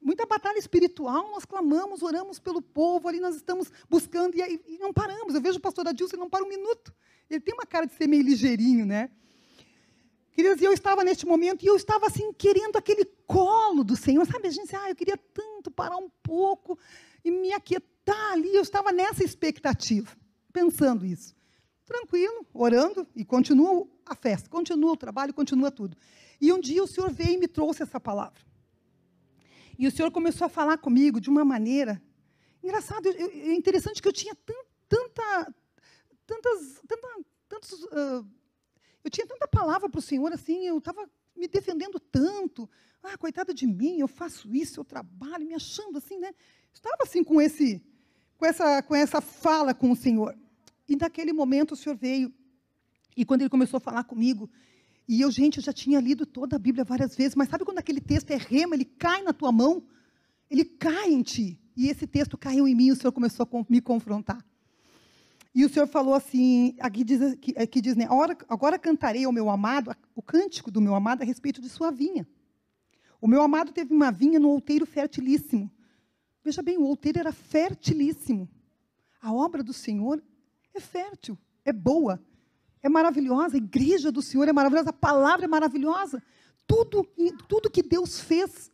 muita 0.00 0.26
batalha 0.26 0.58
espiritual. 0.58 1.30
Nós 1.30 1.46
clamamos, 1.46 2.02
oramos 2.02 2.38
pelo 2.38 2.60
povo, 2.60 3.08
ali 3.08 3.18
nós 3.18 3.34
estamos 3.34 3.72
buscando 3.88 4.36
e, 4.36 4.60
e 4.68 4.78
não 4.78 4.92
paramos. 4.92 5.34
Eu 5.34 5.40
vejo 5.40 5.58
o 5.58 5.62
pastor 5.62 5.88
Adilson, 5.88 6.16
ele 6.16 6.20
não 6.20 6.30
para 6.30 6.44
um 6.44 6.48
minuto. 6.48 6.94
Ele 7.30 7.40
tem 7.40 7.54
uma 7.54 7.66
cara 7.66 7.86
de 7.86 7.94
ser 7.94 8.06
meio 8.06 8.22
ligeirinho, 8.22 8.84
né? 8.84 9.10
Queridos, 10.34 10.60
eu 10.60 10.72
estava 10.72 11.04
neste 11.04 11.24
momento 11.24 11.62
e 11.64 11.68
eu 11.68 11.76
estava 11.76 12.06
assim, 12.06 12.32
querendo 12.32 12.76
aquele 12.76 13.04
colo 13.24 13.84
do 13.84 13.94
Senhor. 13.94 14.26
Sabe, 14.26 14.48
a 14.48 14.50
gente, 14.50 14.74
ah, 14.74 14.90
eu 14.90 14.96
queria 14.96 15.16
tanto 15.16 15.70
parar 15.70 15.96
um 15.96 16.10
pouco 16.24 16.76
e 17.24 17.30
me 17.30 17.52
aquietar 17.52 18.32
ali. 18.32 18.52
Eu 18.52 18.62
estava 18.62 18.90
nessa 18.90 19.22
expectativa, 19.22 20.10
pensando 20.52 21.06
isso. 21.06 21.36
Tranquilo, 21.86 22.44
orando 22.52 23.06
e 23.14 23.24
continua 23.24 23.86
a 24.04 24.16
festa, 24.16 24.50
continua 24.50 24.92
o 24.92 24.96
trabalho, 24.96 25.32
continua 25.32 25.70
tudo. 25.70 25.96
E 26.40 26.52
um 26.52 26.58
dia 26.58 26.82
o 26.82 26.86
Senhor 26.86 27.12
veio 27.12 27.34
e 27.34 27.38
me 27.38 27.46
trouxe 27.46 27.84
essa 27.84 28.00
palavra. 28.00 28.42
E 29.78 29.86
o 29.86 29.90
Senhor 29.90 30.10
começou 30.10 30.46
a 30.46 30.50
falar 30.50 30.78
comigo 30.78 31.20
de 31.20 31.30
uma 31.30 31.44
maneira. 31.44 32.02
Engraçado, 32.60 33.08
é 33.08 33.54
interessante 33.54 34.02
que 34.02 34.08
eu 34.08 34.12
tinha 34.12 34.36
tanta, 34.88 35.54
tantas, 36.26 36.82
tanta, 36.88 37.08
tantos. 37.48 37.72
Uh, 37.84 38.26
eu 39.04 39.10
tinha 39.10 39.26
tanta 39.26 39.46
palavra 39.46 39.88
para 39.88 39.98
o 39.98 40.02
Senhor 40.02 40.32
assim, 40.32 40.66
eu 40.66 40.78
estava 40.78 41.08
me 41.36 41.46
defendendo 41.46 42.00
tanto. 42.00 42.68
Ah, 43.02 43.18
coitada 43.18 43.52
de 43.52 43.66
mim, 43.66 43.98
eu 43.98 44.08
faço 44.08 44.54
isso, 44.54 44.80
eu 44.80 44.84
trabalho, 44.84 45.46
me 45.46 45.54
achando 45.54 45.98
assim, 45.98 46.18
né? 46.18 46.32
Estava 46.72 46.96
assim 47.02 47.22
com 47.22 47.40
esse, 47.40 47.84
com 48.38 48.46
essa, 48.46 48.82
com 48.82 48.94
essa 48.94 49.20
fala 49.20 49.74
com 49.74 49.90
o 49.90 49.96
Senhor. 49.96 50.34
E 50.88 50.96
naquele 50.96 51.32
momento 51.32 51.72
o 51.72 51.76
Senhor 51.76 51.96
veio 51.96 52.32
e 53.16 53.24
quando 53.24 53.42
ele 53.42 53.50
começou 53.50 53.78
a 53.78 53.80
falar 53.80 54.04
comigo, 54.04 54.50
e 55.06 55.20
eu, 55.20 55.30
gente, 55.30 55.58
eu 55.58 55.62
já 55.62 55.72
tinha 55.72 56.00
lido 56.00 56.26
toda 56.26 56.56
a 56.56 56.58
Bíblia 56.58 56.84
várias 56.84 57.14
vezes, 57.14 57.34
mas 57.34 57.48
sabe 57.48 57.64
quando 57.64 57.78
aquele 57.78 58.00
texto 58.00 58.30
é 58.30 58.36
rema, 58.36 58.74
ele 58.74 58.84
cai 58.84 59.22
na 59.22 59.32
tua 59.32 59.52
mão, 59.52 59.86
ele 60.50 60.64
cai 60.64 61.12
em 61.12 61.22
ti. 61.22 61.60
E 61.76 61.88
esse 61.88 62.06
texto 62.06 62.38
caiu 62.38 62.66
em 62.66 62.74
mim, 62.74 62.90
o 62.90 62.96
Senhor 62.96 63.12
começou 63.12 63.46
a 63.50 63.66
me 63.68 63.80
confrontar. 63.80 64.44
E 65.54 65.64
o 65.64 65.68
Senhor 65.68 65.86
falou 65.86 66.14
assim, 66.14 66.74
aqui 66.80 67.04
diz, 67.04 67.20
aqui 67.56 67.80
diz 67.80 67.94
né, 67.94 68.04
agora, 68.06 68.36
agora 68.48 68.78
cantarei 68.78 69.24
ao 69.24 69.32
meu 69.32 69.48
amado, 69.48 69.94
o 70.14 70.20
cântico 70.20 70.70
do 70.70 70.80
meu 70.80 70.94
amado 70.94 71.22
a 71.22 71.24
respeito 71.24 71.60
de 71.60 71.68
sua 71.68 71.92
vinha. 71.92 72.26
O 73.20 73.28
meu 73.28 73.40
amado 73.40 73.72
teve 73.72 73.94
uma 73.94 74.10
vinha 74.10 74.40
no 74.40 74.48
outeiro 74.48 74.84
fertilíssimo. 74.84 75.70
Veja 76.42 76.60
bem, 76.60 76.76
o 76.76 76.82
outeiro 76.82 77.20
era 77.20 77.32
fertilíssimo. 77.32 78.48
A 79.22 79.32
obra 79.32 79.62
do 79.62 79.72
Senhor 79.72 80.22
é 80.74 80.80
fértil, 80.80 81.38
é 81.64 81.72
boa, 81.72 82.20
é 82.82 82.88
maravilhosa. 82.88 83.54
A 83.54 83.58
igreja 83.58 84.10
do 84.10 84.20
Senhor 84.20 84.48
é 84.48 84.52
maravilhosa, 84.52 84.90
a 84.90 84.92
palavra 84.92 85.46
é 85.46 85.48
maravilhosa. 85.48 86.22
Tudo, 86.66 87.08
tudo 87.48 87.70
que 87.70 87.82
Deus 87.82 88.20
fez 88.20 88.70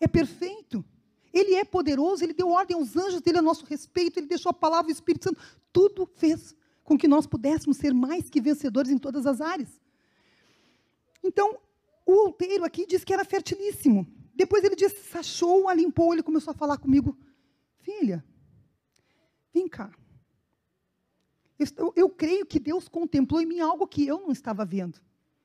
é 0.00 0.06
perfeito. 0.06 0.84
Ele 1.32 1.54
é 1.54 1.64
poderoso, 1.64 2.22
ele 2.22 2.32
deu 2.32 2.48
ordem 2.48 2.76
aos 2.76 2.96
anjos 2.96 3.20
dele 3.20 3.38
a 3.38 3.42
nosso 3.42 3.64
respeito, 3.64 4.18
ele 4.18 4.26
deixou 4.26 4.50
a 4.50 4.54
palavra 4.54 4.86
do 4.86 4.94
Espírito 4.94 5.24
Santo. 5.24 5.40
Tudo 5.72 6.06
fez 6.16 6.54
com 6.84 6.98
que 6.98 7.08
nós 7.08 7.26
pudéssemos 7.26 7.76
ser 7.76 7.94
mais 7.94 8.28
que 8.28 8.40
vencedores 8.40 8.90
em 8.90 8.98
todas 8.98 9.26
as 9.26 9.40
áreas. 9.40 9.80
Então, 11.22 11.58
o 12.04 12.12
outeiro 12.12 12.64
aqui 12.64 12.86
diz 12.86 13.04
que 13.04 13.12
era 13.12 13.24
fertilíssimo. 13.24 14.06
Depois 14.34 14.64
ele 14.64 14.74
disse, 14.74 15.02
sachou, 15.04 15.68
a 15.68 15.74
limpou, 15.74 16.12
ele 16.12 16.22
começou 16.22 16.50
a 16.50 16.54
falar 16.54 16.78
comigo. 16.78 17.16
Filha, 17.78 18.24
vem 19.52 19.68
cá. 19.68 19.90
Eu, 21.58 21.92
eu, 21.94 22.08
creio 22.08 22.44
que 22.44 22.58
Deus 22.58 22.88
contemplou 22.88 23.40
em 23.40 23.46
mim 23.46 23.60
algo 23.60 23.86
que 23.86 24.06
eu 24.06 24.20
não 24.20 24.32
estava 24.32 24.64
vendo. 24.64 25.00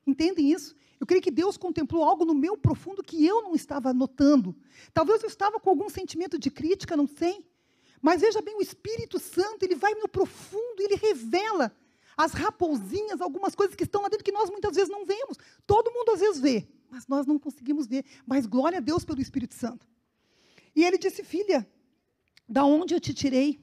Entendem 0.06 0.50
isso? 0.50 0.74
Eu 0.98 1.06
creio 1.06 1.22
que 1.22 1.30
Deus 1.30 1.56
contemplou 1.56 2.02
algo 2.02 2.24
no 2.24 2.34
meu 2.34 2.56
profundo 2.56 3.02
que 3.02 3.24
eu 3.24 3.42
não 3.42 3.54
estava 3.54 3.92
notando. 3.92 4.56
Talvez 4.92 5.22
eu 5.22 5.28
estava 5.28 5.60
com 5.60 5.70
algum 5.70 5.88
sentimento 5.88 6.38
de 6.38 6.50
crítica, 6.50 6.96
não 6.96 7.06
sei. 7.06 7.46
Mas 8.00 8.20
veja 8.20 8.40
bem, 8.40 8.56
o 8.56 8.62
Espírito 8.62 9.18
Santo, 9.18 9.62
ele 9.62 9.74
vai 9.74 9.94
no 9.94 10.08
profundo, 10.08 10.80
ele 10.80 10.94
revela 10.94 11.74
as 12.16 12.32
raposinhas, 12.32 13.20
algumas 13.20 13.54
coisas 13.54 13.76
que 13.76 13.84
estão 13.84 14.02
lá 14.02 14.08
dentro 14.08 14.24
que 14.24 14.32
nós 14.32 14.50
muitas 14.50 14.74
vezes 14.74 14.90
não 14.90 15.04
vemos. 15.04 15.36
Todo 15.66 15.92
mundo 15.92 16.10
às 16.10 16.20
vezes 16.20 16.40
vê, 16.40 16.68
mas 16.90 17.06
nós 17.06 17.26
não 17.26 17.38
conseguimos 17.38 17.86
ver. 17.86 18.04
Mas 18.26 18.46
glória 18.46 18.78
a 18.78 18.80
Deus 18.80 19.04
pelo 19.04 19.20
Espírito 19.20 19.54
Santo. 19.54 19.86
E 20.74 20.84
ele 20.84 20.98
disse: 20.98 21.22
Filha, 21.22 21.68
da 22.48 22.64
onde 22.64 22.94
eu 22.94 23.00
te 23.00 23.14
tirei? 23.14 23.60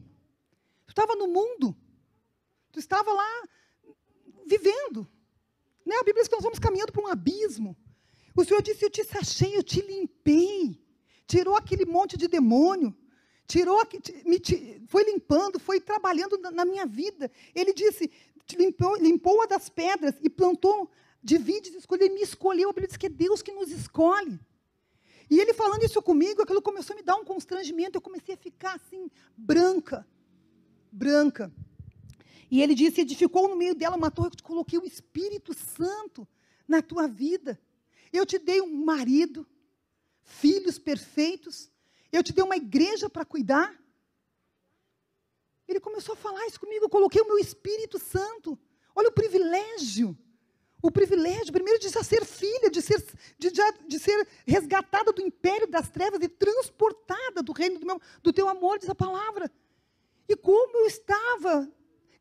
Tu 0.85 0.91
estava 0.91 1.15
no 1.15 1.27
mundo, 1.27 1.75
tu 2.71 2.79
estava 2.79 3.11
lá 3.11 3.43
vivendo. 4.45 5.07
Né? 5.85 5.95
A 5.95 6.03
Bíblia 6.03 6.23
diz 6.23 6.27
que 6.27 6.35
nós 6.35 6.43
vamos 6.43 6.59
caminhando 6.59 6.91
para 6.91 7.03
um 7.03 7.07
abismo. 7.07 7.75
O 8.35 8.43
Senhor 8.43 8.61
disse: 8.61 8.85
Eu 8.85 8.89
te 8.89 9.03
sachei, 9.03 9.55
eu 9.55 9.63
te 9.63 9.81
limpei. 9.81 10.81
Tirou 11.27 11.55
aquele 11.55 11.85
monte 11.85 12.17
de 12.17 12.27
demônio. 12.27 12.95
Tirou, 13.47 13.79
me, 14.25 14.41
foi 14.87 15.03
limpando, 15.03 15.59
foi 15.59 15.79
trabalhando 15.79 16.37
na, 16.37 16.65
minha 16.65 16.85
vida. 16.85 17.31
Ele 17.53 17.73
disse: 17.73 18.11
limpou, 18.57 18.95
limpou 18.97 19.47
das 19.47 19.69
pedras 19.69 20.15
e 20.21 20.29
plantou 20.29 20.89
de 21.21 21.37
vides, 21.37 21.73
escolheu, 21.75 22.13
me 22.13 22.21
escolheu. 22.21 22.69
A 22.69 22.73
Bíblia 22.73 22.87
diz 22.87 22.97
que 22.97 23.05
é 23.07 23.09
Deus 23.09 23.41
que 23.41 23.51
nos 23.51 23.71
escolhe. 23.71 24.39
E 25.29 25.39
ele 25.39 25.53
falando 25.53 25.83
isso 25.83 26.01
comigo, 26.01 26.41
aquilo 26.41 26.61
começou 26.61 26.93
a 26.93 26.97
me 26.97 27.03
dar 27.03 27.15
um 27.15 27.25
constrangimento. 27.25 27.97
Eu 27.97 28.01
comecei 28.01 28.35
a 28.35 28.37
ficar 28.37 28.75
assim, 28.75 29.09
branca. 29.35 30.07
Branca. 30.91 31.51
E 32.49 32.61
ele 32.61 32.75
disse: 32.75 33.01
edificou 33.01 33.47
no 33.47 33.55
meio 33.55 33.75
dela 33.75 33.95
uma 33.95 34.11
torre, 34.11 34.27
eu 34.27 34.35
te 34.35 34.43
coloquei 34.43 34.79
o 34.79 34.85
Espírito 34.85 35.53
Santo 35.53 36.27
na 36.67 36.81
tua 36.81 37.07
vida. 37.07 37.59
Eu 38.13 38.25
te 38.25 38.37
dei 38.37 38.61
um 38.61 38.85
marido, 38.85 39.47
filhos 40.23 40.77
perfeitos. 40.79 41.71
Eu 42.15 42.23
te 42.23 42.33
dei 42.33 42.43
uma 42.43 42.55
igreja 42.55 43.09
para 43.09 43.25
cuidar. 43.25 43.73
Ele 45.67 45.79
começou 45.79 46.13
a 46.13 46.15
falar 46.17 46.45
isso 46.47 46.59
comigo. 46.59 46.85
Eu 46.85 46.89
coloquei 46.89 47.21
o 47.21 47.27
meu 47.27 47.37
Espírito 47.37 47.99
Santo. 47.99 48.57
Olha 48.95 49.09
o 49.09 49.11
privilégio. 49.11 50.17
O 50.81 50.91
privilégio, 50.91 51.51
primeiro, 51.51 51.79
de 51.79 51.89
ser 51.89 52.23
filha, 52.23 52.69
de 52.69 52.81
ser, 52.81 53.03
de, 53.37 53.49
de 53.87 53.99
ser 53.99 54.27
resgatada 54.45 55.11
do 55.11 55.21
império 55.21 55.67
das 55.67 55.89
trevas 55.89 56.21
e 56.21 56.29
transportada 56.29 57.41
do 57.41 57.51
reino 57.51 57.79
do, 57.79 57.85
meu, 57.85 57.99
do 58.21 58.31
teu 58.31 58.47
amor, 58.47 58.77
diz 58.77 58.89
a 58.89 58.95
palavra. 58.95 59.51
E 60.29 60.35
como 60.35 60.77
eu 60.77 60.85
estava 60.85 61.67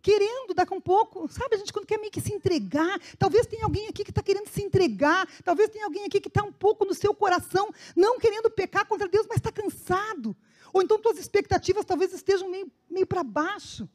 querendo 0.05 0.53
a 0.55 0.75
um 0.75 0.81
pouco, 0.83 1.27
sabe? 1.33 1.55
A 1.55 1.59
gente 1.59 1.73
quando 1.73 1.87
quer 1.87 1.99
meio 1.99 2.13
que 2.13 2.21
se 2.21 2.31
entregar, 2.31 3.01
talvez 3.19 3.47
tenha 3.47 3.65
alguém 3.65 3.89
aqui 3.89 4.05
que 4.05 4.11
está 4.11 4.23
querendo 4.23 4.49
se 4.49 4.63
entregar, 4.63 5.27
talvez 5.43 5.71
tenha 5.71 5.87
alguém 5.87 6.05
aqui 6.05 6.21
que 6.21 6.29
está 6.29 6.45
um 6.45 6.53
pouco 6.53 6.85
no 6.85 6.93
seu 6.93 7.15
coração, 7.15 7.73
não 7.97 8.19
querendo 8.19 8.51
pecar 8.51 8.87
contra 8.87 9.09
Deus, 9.09 9.27
mas 9.27 9.39
está 9.39 9.51
cansado. 9.51 10.37
Ou 10.75 10.83
então 10.83 11.01
tuas 11.01 11.17
expectativas 11.19 11.87
talvez 11.87 12.13
estejam 12.13 12.51
meio, 12.51 12.71
meio 12.91 13.07
para 13.07 13.25
baixo, 13.25 13.89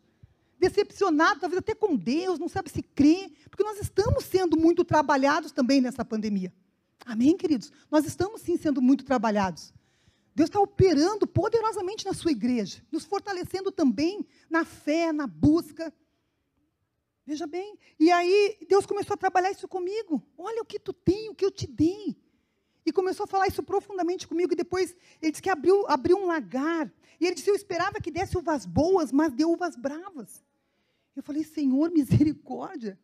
decepcionado, 0.58 1.42
talvez 1.42 1.60
até 1.60 1.76
com 1.76 1.96
Deus, 1.96 2.40
não 2.40 2.50
sabe 2.50 2.72
se 2.72 2.82
crê, 2.82 3.32
porque 3.48 3.64
nós 3.64 3.80
estamos 3.80 4.24
sendo 4.26 4.58
muito 4.58 4.84
trabalhados 4.84 5.52
também 5.52 5.80
nessa 5.80 6.04
pandemia. 6.04 6.52
Amém, 7.06 7.38
queridos? 7.38 7.72
Nós 7.92 8.04
estamos 8.04 8.42
sim 8.42 8.58
sendo 8.58 8.82
muito 8.82 9.06
trabalhados. 9.06 9.72
Deus 10.40 10.48
está 10.48 10.62
operando 10.62 11.28
poderosamente 11.28 12.06
na 12.06 12.14
sua 12.14 12.32
igreja, 12.32 12.82
nos 12.90 13.04
fortalecendo 13.04 13.74
também 13.74 14.26
na 14.50 14.64
fé, 14.64 15.12
na 15.12 15.28
busca. 15.28 15.94
Veja 17.26 17.46
bem. 17.46 17.78
E 18.00 18.10
aí, 18.10 18.58
Deus 18.66 18.86
começou 18.86 19.16
a 19.16 19.18
trabalhar 19.18 19.52
isso 19.52 19.68
comigo. 19.68 20.26
Olha 20.38 20.62
o 20.62 20.66
que 20.66 20.80
tu 20.80 20.94
tem, 20.94 21.28
o 21.28 21.36
que 21.36 21.44
eu 21.44 21.52
te 21.52 21.68
dei. 21.68 22.16
E 22.86 22.92
começou 22.94 23.26
a 23.26 23.28
falar 23.28 23.48
isso 23.48 23.62
profundamente 23.62 24.26
comigo. 24.30 24.54
E 24.54 24.56
depois, 24.56 24.96
ele 25.22 25.32
disse 25.34 25.42
que 25.42 25.50
abriu, 25.50 25.86
abriu 25.90 26.16
um 26.16 26.28
lagar. 26.28 26.90
E 27.20 27.26
ele 27.26 27.36
disse: 27.36 27.50
Eu 27.50 27.56
esperava 27.56 28.00
que 28.00 28.10
desse 28.10 28.38
uvas 28.38 28.66
boas, 28.66 29.12
mas 29.12 29.34
deu 29.34 29.52
uvas 29.52 29.76
bravas. 29.76 30.42
Eu 31.18 31.22
falei: 31.22 31.44
Senhor, 31.44 31.92
misericórdia. 31.92 32.98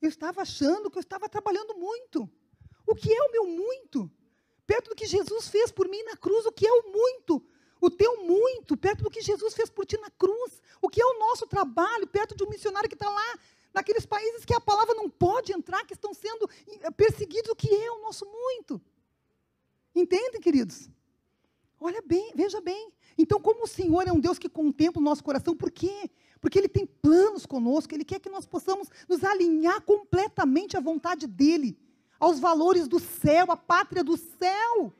Eu 0.00 0.08
estava 0.08 0.42
achando 0.42 0.88
que 0.92 0.98
eu 0.98 1.02
estava 1.02 1.28
trabalhando 1.28 1.74
muito. 1.74 2.30
O 2.86 2.94
que 2.94 3.12
é 3.12 3.20
o 3.20 3.32
meu 3.32 3.46
muito? 3.48 4.08
Perto 4.66 4.90
do 4.90 4.96
que 4.96 5.06
Jesus 5.06 5.48
fez 5.48 5.70
por 5.70 5.88
mim 5.88 6.02
na 6.04 6.16
cruz, 6.16 6.46
o 6.46 6.52
que 6.52 6.66
é 6.66 6.72
o 6.72 6.92
muito, 6.92 7.42
o 7.80 7.90
teu 7.90 8.24
muito, 8.24 8.76
perto 8.76 9.04
do 9.04 9.10
que 9.10 9.20
Jesus 9.20 9.54
fez 9.54 9.68
por 9.68 9.84
ti 9.84 9.98
na 9.98 10.10
cruz, 10.10 10.62
o 10.80 10.88
que 10.88 11.00
é 11.00 11.04
o 11.04 11.18
nosso 11.18 11.46
trabalho, 11.46 12.06
perto 12.06 12.36
de 12.36 12.44
um 12.44 12.48
missionário 12.48 12.88
que 12.88 12.94
está 12.94 13.10
lá, 13.10 13.38
naqueles 13.74 14.06
países 14.06 14.44
que 14.44 14.54
a 14.54 14.60
palavra 14.60 14.94
não 14.94 15.10
pode 15.10 15.52
entrar, 15.52 15.84
que 15.84 15.94
estão 15.94 16.14
sendo 16.14 16.48
eh, 16.80 16.90
perseguidos, 16.92 17.50
o 17.50 17.56
que 17.56 17.74
é 17.74 17.90
o 17.90 18.02
nosso 18.02 18.24
muito. 18.24 18.80
Entendem, 19.94 20.40
queridos? 20.40 20.88
Olha 21.80 22.00
bem, 22.02 22.32
veja 22.34 22.60
bem. 22.60 22.92
Então, 23.18 23.40
como 23.40 23.64
o 23.64 23.68
Senhor 23.68 24.06
é 24.06 24.12
um 24.12 24.20
Deus 24.20 24.38
que 24.38 24.48
contempla 24.48 25.00
o 25.00 25.04
nosso 25.04 25.24
coração, 25.24 25.56
por 25.56 25.70
quê? 25.70 26.08
Porque 26.40 26.58
Ele 26.58 26.68
tem 26.68 26.86
planos 26.86 27.44
conosco, 27.44 27.92
Ele 27.94 28.04
quer 28.04 28.20
que 28.20 28.30
nós 28.30 28.46
possamos 28.46 28.88
nos 29.08 29.24
alinhar 29.24 29.82
completamente 29.82 30.76
à 30.76 30.80
vontade 30.80 31.26
dEle 31.26 31.76
aos 32.22 32.38
valores 32.38 32.86
do 32.86 33.00
céu, 33.00 33.50
à 33.50 33.56
pátria 33.56 34.04
do 34.04 34.16
céu. 34.16 34.92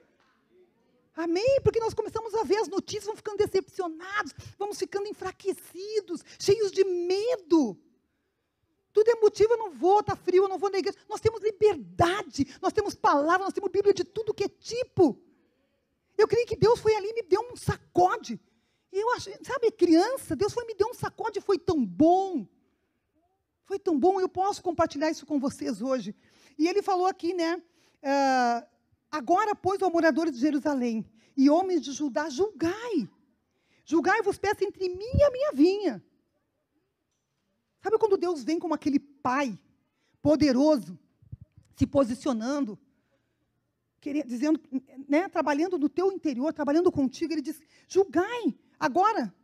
Amém? 1.15 1.61
Porque 1.63 1.79
nós 1.79 1.95
começamos 1.95 2.35
a 2.35 2.43
ver 2.43 2.57
as 2.57 2.67
notícias, 2.67 3.05
vamos 3.05 3.21
ficando 3.21 3.37
decepcionados, 3.37 4.33
vamos 4.59 4.77
ficando 4.77 5.07
enfraquecidos, 5.07 6.25
cheios 6.37 6.73
de 6.73 6.83
medo. 6.83 7.79
Tudo 8.93 9.09
é 9.09 9.15
motivo, 9.21 9.53
eu 9.53 9.59
não 9.59 9.71
vou, 9.71 10.01
está 10.01 10.17
frio, 10.17 10.45
eu 10.45 10.49
não 10.49 10.59
vou 10.59 10.69
na 10.69 10.79
igreja. 10.79 10.99
Nós 11.09 11.21
temos 11.21 11.41
liberdade, 11.41 12.57
nós 12.61 12.73
temos 12.73 12.97
palavra, 12.97 13.45
nós 13.45 13.53
temos 13.53 13.71
Bíblia 13.71 13.95
de 13.95 14.03
tudo 14.03 14.35
que 14.35 14.43
é 14.43 14.49
tipo. 14.49 15.17
Eu 16.19 16.27
creio 16.27 16.47
que 16.47 16.57
Deus 16.57 16.81
foi 16.81 16.97
ali 16.97 17.11
e 17.11 17.15
me 17.15 17.23
deu 17.23 17.41
um 17.53 17.55
sacode. 17.55 18.41
E 18.91 18.99
eu 18.99 19.13
acho, 19.15 19.31
sabe, 19.45 19.71
criança, 19.71 20.35
Deus 20.35 20.53
foi 20.53 20.65
me 20.65 20.75
deu 20.75 20.89
um 20.89 20.95
sacode, 20.95 21.41
foi 21.41 21.57
tão 21.57 21.87
bom. 21.87 22.49
Foi 23.65 23.79
tão 23.79 23.97
bom, 23.97 24.21
eu 24.21 24.29
posso 24.29 24.61
compartilhar 24.61 25.09
isso 25.09 25.25
com 25.25 25.39
vocês 25.39 25.81
hoje. 25.81 26.17
E 26.59 26.69
ele 26.69 26.83
falou 26.83 27.07
aqui, 27.07 27.35
né? 27.35 27.63
Uh, 28.03 28.73
Agora, 29.13 29.55
pois, 29.55 29.83
ó 29.83 29.91
moradores 29.91 30.33
de 30.33 30.41
Jerusalém 30.41 31.05
e 31.37 31.51
homens 31.51 31.83
de 31.83 31.93
Judá, 31.93 32.31
julgai. 32.31 33.07
Julgai-vos 33.85 34.39
peça 34.39 34.65
entre 34.65 34.89
mim 34.89 35.13
e 35.19 35.23
a 35.23 35.31
minha 35.31 35.53
vinha. 35.53 36.03
Sabe 37.83 37.99
quando 37.99 38.17
Deus 38.17 38.43
vem 38.43 38.59
como 38.59 38.73
aquele 38.73 38.99
pai 38.99 39.59
poderoso, 40.23 40.99
se 41.77 41.87
posicionando, 41.87 42.79
querendo, 44.01 44.27
dizendo, 44.29 44.61
né, 45.07 45.29
trabalhando 45.29 45.77
no 45.77 45.91
teu 45.91 46.11
interior, 46.11 46.55
trabalhando 46.55 46.91
contigo, 46.91 47.35
ele 47.35 47.43
diz: 47.43 47.61
julgai 47.87 48.57
agora, 48.81 49.35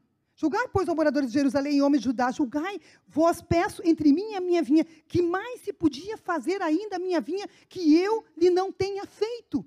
Julgai, 0.41 0.69
pois, 0.69 0.87
os 0.89 0.95
moradores 0.95 1.33
de 1.33 1.35
Jerusalém 1.35 1.79
e 1.79 1.83
homens 1.83 2.01
de 2.01 2.05
Judá, 2.05 2.31
julgai, 2.31 2.81
vós 3.09 3.43
peço 3.43 3.83
entre 3.85 4.13
mim 4.13 4.31
e 4.31 4.37
a 4.37 4.41
minha 4.41 4.63
vinha, 4.63 4.85
que 4.85 5.21
mais 5.21 5.63
se 5.63 5.73
podia 5.73 6.17
fazer 6.17 6.63
ainda 6.63 6.95
a 6.95 6.99
minha 7.01 7.21
vinha 7.21 7.49
que 7.69 7.97
eu 7.97 8.25
lhe 8.37 8.49
não 8.49 8.71
tenha 8.71 9.05
feito? 9.05 9.67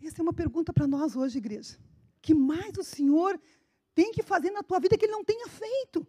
Essa 0.00 0.20
é 0.20 0.22
uma 0.22 0.32
pergunta 0.32 0.72
para 0.72 0.86
nós 0.86 1.16
hoje, 1.16 1.38
igreja. 1.38 1.76
Que 2.22 2.32
mais 2.32 2.78
o 2.78 2.84
Senhor 2.84 3.40
tem 3.92 4.12
que 4.12 4.22
fazer 4.22 4.52
na 4.52 4.62
tua 4.62 4.78
vida 4.78 4.96
que 4.96 5.04
ele 5.06 5.12
não 5.18 5.24
tenha 5.24 5.48
feito? 5.48 6.06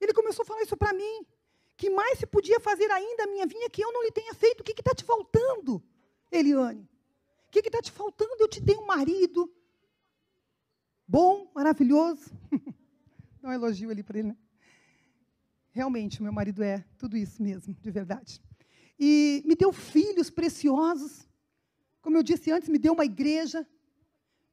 Ele 0.00 0.12
começou 0.12 0.42
a 0.42 0.46
falar 0.46 0.62
isso 0.62 0.76
para 0.76 0.92
mim. 0.92 1.24
Que 1.76 1.88
mais 1.88 2.18
se 2.18 2.26
podia 2.26 2.58
fazer 2.58 2.90
ainda 2.90 3.22
a 3.22 3.26
minha 3.28 3.46
vinha 3.46 3.70
que 3.70 3.80
eu 3.80 3.92
não 3.92 4.02
lhe 4.02 4.10
tenha 4.10 4.34
feito? 4.34 4.62
O 4.62 4.64
que 4.64 4.72
está 4.72 4.92
te 4.92 5.04
faltando, 5.04 5.80
Eliane? 6.32 6.90
O 7.46 7.50
que 7.52 7.60
está 7.60 7.80
te 7.80 7.92
faltando? 7.92 8.34
Eu 8.40 8.48
te 8.48 8.60
dei 8.60 8.76
um 8.76 8.86
marido, 8.86 9.48
bom, 11.08 11.50
maravilhoso. 11.54 12.30
Dá 13.40 13.48
um 13.48 13.52
elogio 13.52 13.90
ali 13.90 14.02
para 14.02 14.18
ele, 14.18 14.28
né? 14.28 14.36
Realmente, 15.70 16.22
meu 16.22 16.32
marido 16.32 16.62
é 16.62 16.84
tudo 16.98 17.16
isso 17.16 17.42
mesmo, 17.42 17.74
de 17.74 17.90
verdade. 17.90 18.42
E 18.98 19.42
me 19.46 19.54
deu 19.54 19.72
filhos 19.72 20.28
preciosos. 20.28 21.26
Como 22.02 22.16
eu 22.16 22.22
disse 22.22 22.50
antes, 22.50 22.68
me 22.68 22.78
deu 22.78 22.92
uma 22.92 23.04
igreja. 23.04 23.66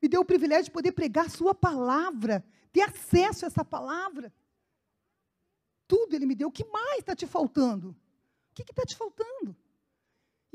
Me 0.01 0.07
deu 0.07 0.21
o 0.21 0.25
privilégio 0.25 0.65
de 0.65 0.71
poder 0.71 0.91
pregar 0.91 1.29
Sua 1.29 1.55
palavra, 1.55 2.45
ter 2.71 2.81
acesso 2.81 3.45
a 3.45 3.47
essa 3.47 3.65
palavra. 3.65 4.31
Tudo 5.87 6.15
Ele 6.15 6.25
me 6.25 6.35
deu. 6.35 6.47
O 6.49 6.51
que 6.51 6.65
mais 6.65 6.99
está 6.99 7.15
te 7.15 7.25
faltando? 7.25 7.89
O 7.89 8.53
que 8.53 8.61
está 8.61 8.83
te 8.83 8.95
faltando? 8.95 9.55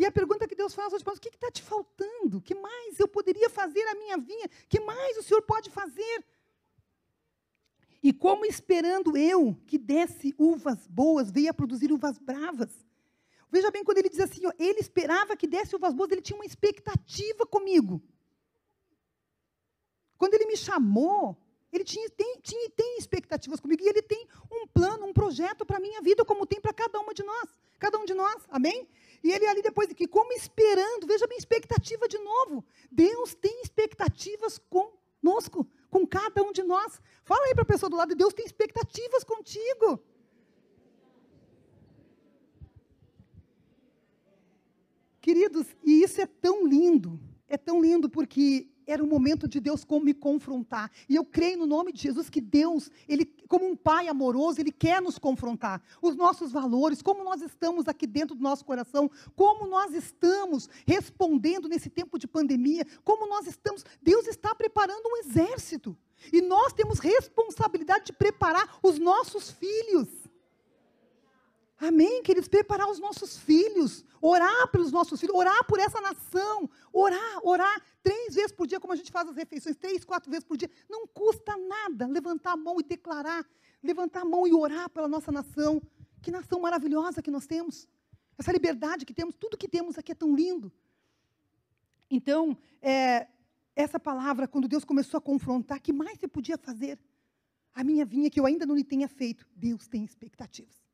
E 0.01 0.07
a 0.07 0.11
pergunta 0.11 0.49
que 0.49 0.55
Deus 0.55 0.73
faz 0.73 0.91
hoje 0.95 1.05
para 1.05 1.11
nós, 1.11 1.19
o 1.19 1.21
que 1.21 1.29
está 1.29 1.51
te 1.51 1.61
faltando? 1.61 2.39
O 2.39 2.41
que 2.41 2.55
mais 2.55 2.99
eu 2.99 3.07
poderia 3.07 3.51
fazer 3.51 3.87
a 3.87 3.95
minha 3.95 4.17
vinha? 4.17 4.47
O 4.47 4.67
que 4.67 4.81
mais 4.81 5.19
o 5.19 5.23
Senhor 5.23 5.43
pode 5.43 5.69
fazer? 5.69 6.25
E 8.03 8.11
como 8.11 8.47
esperando 8.47 9.15
eu 9.15 9.55
que 9.67 9.77
desse 9.77 10.35
uvas 10.39 10.87
boas, 10.87 11.31
veio 11.31 11.51
a 11.51 11.53
produzir 11.53 11.93
uvas 11.93 12.17
bravas. 12.17 12.71
Veja 13.51 13.71
bem, 13.71 13.85
quando 13.85 13.99
ele 13.99 14.09
diz 14.09 14.21
assim, 14.21 14.47
ó, 14.47 14.53
ele 14.59 14.81
esperava 14.81 15.37
que 15.37 15.47
desse 15.47 15.77
uvas 15.77 15.93
boas, 15.93 16.11
ele 16.11 16.23
tinha 16.23 16.39
uma 16.39 16.47
expectativa 16.47 17.45
comigo. 17.45 18.03
Quando 20.17 20.33
ele 20.33 20.47
me 20.47 20.57
chamou, 20.57 21.37
ele 21.71 21.85
tinha, 21.85 22.09
tem, 22.09 22.41
tinha, 22.41 22.71
tem 22.71 22.97
expectativas 22.97 23.61
comigo, 23.61 23.83
e 23.83 23.89
ele 23.91 24.01
tem 24.01 24.27
um 24.51 24.67
plano, 24.67 25.05
um 25.05 25.13
projeto 25.13 25.67
para 25.67 25.77
a 25.77 25.81
minha 25.81 26.01
vida, 26.01 26.25
como 26.25 26.47
tem 26.47 26.59
para 26.59 26.73
cada 26.73 26.99
uma 26.99 27.13
de 27.13 27.23
nós. 27.23 27.51
Cada 27.81 27.99
um 27.99 28.05
de 28.05 28.15
nós, 28.15 28.47
amém? 28.51 28.87
E 29.25 29.33
ele 29.33 29.47
ali 29.47 29.63
depois 29.63 29.91
que 29.93 30.07
como 30.07 30.33
esperando, 30.33 31.07
veja 31.07 31.27
bem, 31.27 31.39
expectativa 31.39 32.07
de 32.07 32.19
novo. 32.19 32.65
Deus 32.93 33.35
tem 33.35 33.63
expectativas 33.63 34.61
conosco, 34.75 35.67
com 35.91 36.07
cada 36.07 36.43
um 36.43 36.53
de 36.53 36.63
nós. 36.63 37.01
Fala 37.25 37.47
aí 37.47 37.55
para 37.55 37.63
a 37.63 37.73
pessoa 37.73 37.89
do 37.89 37.97
lado, 37.97 38.15
Deus 38.15 38.35
tem 38.35 38.45
expectativas 38.45 39.25
contigo. 39.25 39.99
Queridos, 45.21 45.67
e 45.83 46.03
isso 46.03 46.21
é 46.21 46.27
tão 46.27 46.67
lindo, 46.67 47.19
é 47.49 47.57
tão 47.57 47.81
lindo 47.81 48.09
porque 48.11 48.69
era 48.93 49.03
o 49.03 49.07
momento 49.07 49.49
de 49.49 49.61
Deus 49.61 49.85
como 49.85 50.05
me 50.05 50.15
confrontar. 50.15 50.91
E 51.09 51.15
eu 51.15 51.25
creio 51.25 51.59
no 51.59 51.67
nome 51.67 51.93
de 51.93 52.03
Jesus 52.03 52.29
que 52.29 52.41
Deus, 52.41 52.91
ele 53.09 53.25
como 53.49 53.67
um 53.67 53.77
pai 53.77 54.09
amoroso, 54.09 54.61
ele 54.61 54.71
quer 54.71 55.03
nos 55.03 55.19
confrontar. 55.19 55.83
Os 56.01 56.15
nossos 56.15 56.53
valores, 56.53 57.03
como 57.03 57.25
nós 57.25 57.43
estamos 57.43 57.89
aqui 57.89 58.07
dentro 58.07 58.37
do 58.37 58.43
nosso 58.43 58.65
coração, 58.65 59.11
como 59.35 59.67
nós 59.67 59.93
estamos 59.93 60.69
respondendo 60.87 61.69
nesse 61.69 61.91
tempo 61.91 62.19
de 62.19 62.29
pandemia, 62.29 62.87
como 63.05 63.27
nós 63.27 63.47
estamos, 63.47 63.85
Deus 64.03 64.27
está 64.27 64.55
preparando 64.55 65.03
um 65.05 65.17
exército. 65.19 65.97
E 66.33 66.41
nós 66.41 66.73
temos 66.73 66.99
responsabilidade 66.99 68.07
de 68.07 68.13
preparar 68.13 68.79
os 68.83 68.99
nossos 68.99 69.51
filhos. 69.51 70.20
Amém, 71.81 72.23
queridos? 72.23 72.47
Preparar 72.47 72.91
os 72.91 72.99
nossos 72.99 73.39
filhos, 73.39 74.05
orar 74.21 74.69
pelos 74.71 74.93
nossos 74.93 75.19
filhos, 75.19 75.35
orar 75.35 75.65
por 75.65 75.81
essa 75.81 75.99
nação, 75.99 76.69
orar, 76.93 77.41
orar 77.43 77.83
três 78.03 78.35
vezes 78.35 78.53
por 78.53 78.67
dia, 78.67 78.79
como 78.79 78.93
a 78.93 78.97
gente 78.97 79.11
faz 79.11 79.27
as 79.31 79.35
refeições, 79.35 79.77
três, 79.77 80.05
quatro 80.05 80.31
vezes 80.31 80.45
por 80.45 80.59
dia. 80.59 80.71
Não 80.91 81.07
custa 81.07 81.57
nada 81.57 82.07
levantar 82.07 82.53
a 82.53 82.57
mão 82.57 82.79
e 82.81 82.83
declarar, 82.83 83.49
levantar 83.83 84.21
a 84.21 84.25
mão 84.27 84.47
e 84.47 84.53
orar 84.53 84.91
pela 84.91 85.09
nossa 85.09 85.33
nação. 85.33 85.81
Que 86.21 86.31
nação 86.31 86.61
maravilhosa 86.61 87.23
que 87.23 87.31
nós 87.31 87.47
temos. 87.47 87.89
Essa 88.37 88.53
liberdade 88.53 89.07
que 89.07 89.15
temos, 89.15 89.35
tudo 89.35 89.57
que 89.57 89.67
temos 89.67 89.97
aqui 89.97 90.13
é 90.13 90.15
tão 90.15 90.37
lindo. 90.37 90.71
Então, 92.11 92.59
é, 92.83 93.27
essa 93.75 93.99
palavra, 93.99 94.47
quando 94.47 94.69
Deus 94.69 94.85
começou 94.85 95.17
a 95.17 95.21
confrontar, 95.21 95.81
que 95.81 95.95
mais 95.95 96.19
você 96.19 96.29
podia 96.29 96.59
fazer? 96.59 96.99
A 97.73 97.83
minha 97.83 98.05
vinha 98.05 98.29
que 98.29 98.39
eu 98.39 98.45
ainda 98.45 98.67
não 98.67 98.75
lhe 98.75 98.85
tenha 98.85 99.09
feito. 99.09 99.47
Deus 99.57 99.89
tem 99.89 100.05
expectativas. 100.05 100.90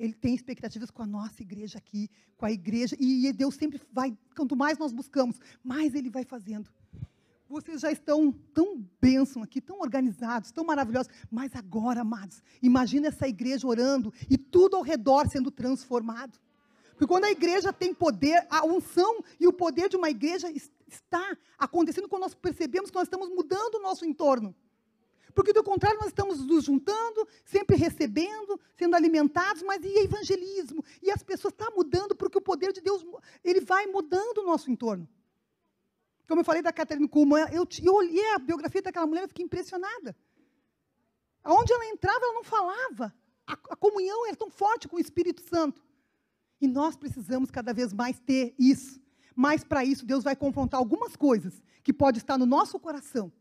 Ele 0.00 0.14
tem 0.14 0.34
expectativas 0.34 0.90
com 0.90 1.02
a 1.02 1.06
nossa 1.06 1.42
igreja 1.42 1.76
aqui, 1.76 2.08
com 2.38 2.46
a 2.46 2.50
igreja, 2.50 2.96
e 2.98 3.30
Deus 3.34 3.54
sempre 3.54 3.78
vai, 3.92 4.16
quanto 4.34 4.56
mais 4.56 4.78
nós 4.78 4.92
buscamos, 4.92 5.38
mais 5.62 5.94
Ele 5.94 6.08
vai 6.08 6.24
fazendo. 6.24 6.70
Vocês 7.46 7.82
já 7.82 7.92
estão 7.92 8.32
tão 8.54 8.82
bênção 8.98 9.42
aqui, 9.42 9.60
tão 9.60 9.78
organizados, 9.80 10.50
tão 10.52 10.64
maravilhosos, 10.64 11.12
mas 11.30 11.54
agora, 11.54 12.00
amados, 12.00 12.42
imagina 12.62 13.08
essa 13.08 13.28
igreja 13.28 13.66
orando 13.66 14.10
e 14.30 14.38
tudo 14.38 14.74
ao 14.74 14.82
redor 14.82 15.28
sendo 15.28 15.50
transformado. 15.50 16.40
Porque 16.92 17.06
quando 17.06 17.24
a 17.24 17.30
igreja 17.30 17.70
tem 17.70 17.92
poder, 17.92 18.46
a 18.48 18.64
unção 18.64 19.22
e 19.38 19.46
o 19.46 19.52
poder 19.52 19.90
de 19.90 19.96
uma 19.96 20.08
igreja 20.08 20.50
está 20.88 21.36
acontecendo 21.58 22.08
quando 22.08 22.22
nós 22.22 22.34
percebemos 22.34 22.90
que 22.90 22.96
nós 22.96 23.06
estamos 23.06 23.28
mudando 23.28 23.74
o 23.74 23.82
nosso 23.82 24.06
entorno. 24.06 24.54
Porque, 25.34 25.52
do 25.52 25.62
contrário, 25.62 25.98
nós 25.98 26.08
estamos 26.08 26.44
nos 26.44 26.64
juntando, 26.64 27.26
sempre 27.44 27.76
recebendo, 27.76 28.60
sendo 28.76 28.96
alimentados, 28.96 29.62
mas 29.62 29.82
e 29.84 29.98
evangelismo? 29.98 30.84
E 31.02 31.10
as 31.10 31.22
pessoas 31.22 31.52
estão 31.52 31.68
tá 31.68 31.74
mudando 31.74 32.14
porque 32.16 32.38
o 32.38 32.40
poder 32.40 32.72
de 32.72 32.80
Deus, 32.80 33.04
ele 33.44 33.60
vai 33.60 33.86
mudando 33.86 34.38
o 34.38 34.44
nosso 34.44 34.70
entorno. 34.70 35.08
Como 36.26 36.40
eu 36.40 36.44
falei 36.44 36.62
da 36.62 36.72
Catherine 36.72 37.08
Kuhlman, 37.08 37.46
eu, 37.52 37.66
eu 37.82 37.94
olhei 37.94 38.34
a 38.34 38.38
biografia 38.38 38.82
daquela 38.82 39.06
mulher 39.06 39.24
e 39.24 39.28
fiquei 39.28 39.44
impressionada. 39.44 40.16
Aonde 41.42 41.72
ela 41.72 41.86
entrava, 41.86 42.20
ela 42.22 42.34
não 42.34 42.44
falava. 42.44 43.14
A, 43.46 43.52
a 43.52 43.76
comunhão 43.76 44.26
era 44.26 44.36
tão 44.36 44.50
forte 44.50 44.86
com 44.86 44.96
o 44.96 45.00
Espírito 45.00 45.42
Santo. 45.42 45.82
E 46.60 46.68
nós 46.68 46.96
precisamos 46.96 47.50
cada 47.50 47.72
vez 47.72 47.92
mais 47.92 48.20
ter 48.20 48.54
isso. 48.58 49.00
Mas 49.34 49.64
para 49.64 49.84
isso, 49.84 50.04
Deus 50.04 50.22
vai 50.22 50.36
confrontar 50.36 50.78
algumas 50.78 51.16
coisas 51.16 51.62
que 51.82 51.92
pode 51.92 52.18
estar 52.18 52.36
no 52.36 52.46
nosso 52.46 52.78
coração 52.78 53.32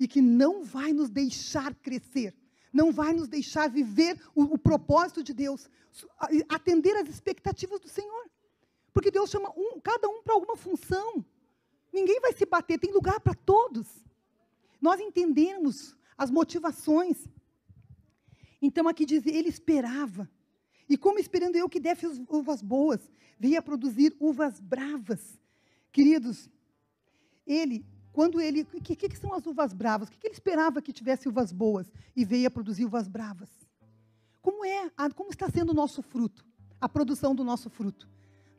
e 0.00 0.08
que 0.08 0.22
não 0.22 0.64
vai 0.64 0.94
nos 0.94 1.10
deixar 1.10 1.74
crescer, 1.74 2.34
não 2.72 2.90
vai 2.90 3.12
nos 3.12 3.28
deixar 3.28 3.68
viver 3.68 4.18
o, 4.34 4.54
o 4.54 4.58
propósito 4.58 5.22
de 5.22 5.34
Deus, 5.34 5.68
atender 6.48 6.96
às 6.96 7.08
expectativas 7.08 7.78
do 7.78 7.88
Senhor. 7.88 8.30
Porque 8.94 9.10
Deus 9.10 9.28
chama 9.28 9.52
um, 9.54 9.78
cada 9.78 10.08
um 10.08 10.22
para 10.22 10.34
alguma 10.34 10.56
função. 10.56 11.24
Ninguém 11.92 12.18
vai 12.20 12.32
se 12.32 12.46
bater, 12.46 12.78
tem 12.78 12.92
lugar 12.92 13.20
para 13.20 13.34
todos. 13.34 13.86
Nós 14.80 14.98
entendemos 15.00 15.94
as 16.16 16.30
motivações. 16.30 17.28
Então 18.62 18.88
aqui 18.88 19.04
diz, 19.04 19.26
ele 19.26 19.50
esperava. 19.50 20.30
E 20.88 20.96
como 20.96 21.18
esperando 21.18 21.56
eu 21.56 21.68
que 21.68 21.78
desse 21.78 22.06
uvas 22.28 22.62
boas, 22.62 23.00
veio 23.38 23.62
produzir 23.62 24.16
uvas 24.18 24.58
bravas. 24.58 25.38
Queridos, 25.92 26.48
ele 27.46 27.84
quando 28.12 28.40
ele. 28.40 28.62
O 28.62 28.80
que, 28.80 28.96
que, 28.96 29.16
são 29.16 29.32
as 29.32 29.46
uvas 29.46 29.72
bravas? 29.72 30.08
O 30.08 30.12
que, 30.12 30.18
que 30.18 30.26
ele 30.26 30.34
esperava 30.34 30.82
que 30.82 30.92
tivesse 30.92 31.28
uvas 31.28 31.52
boas 31.52 31.92
e 32.14 32.24
veio 32.24 32.48
a 32.48 32.50
produzir 32.50 32.84
uvas 32.84 33.08
bravas? 33.08 33.48
Como 34.42 34.64
é? 34.64 34.90
Como 35.14 35.30
está 35.30 35.48
sendo 35.48 35.70
o 35.70 35.74
nosso 35.74 36.02
fruto? 36.02 36.44
A 36.80 36.88
produção 36.88 37.34
do 37.34 37.44
nosso 37.44 37.68
fruto? 37.68 38.08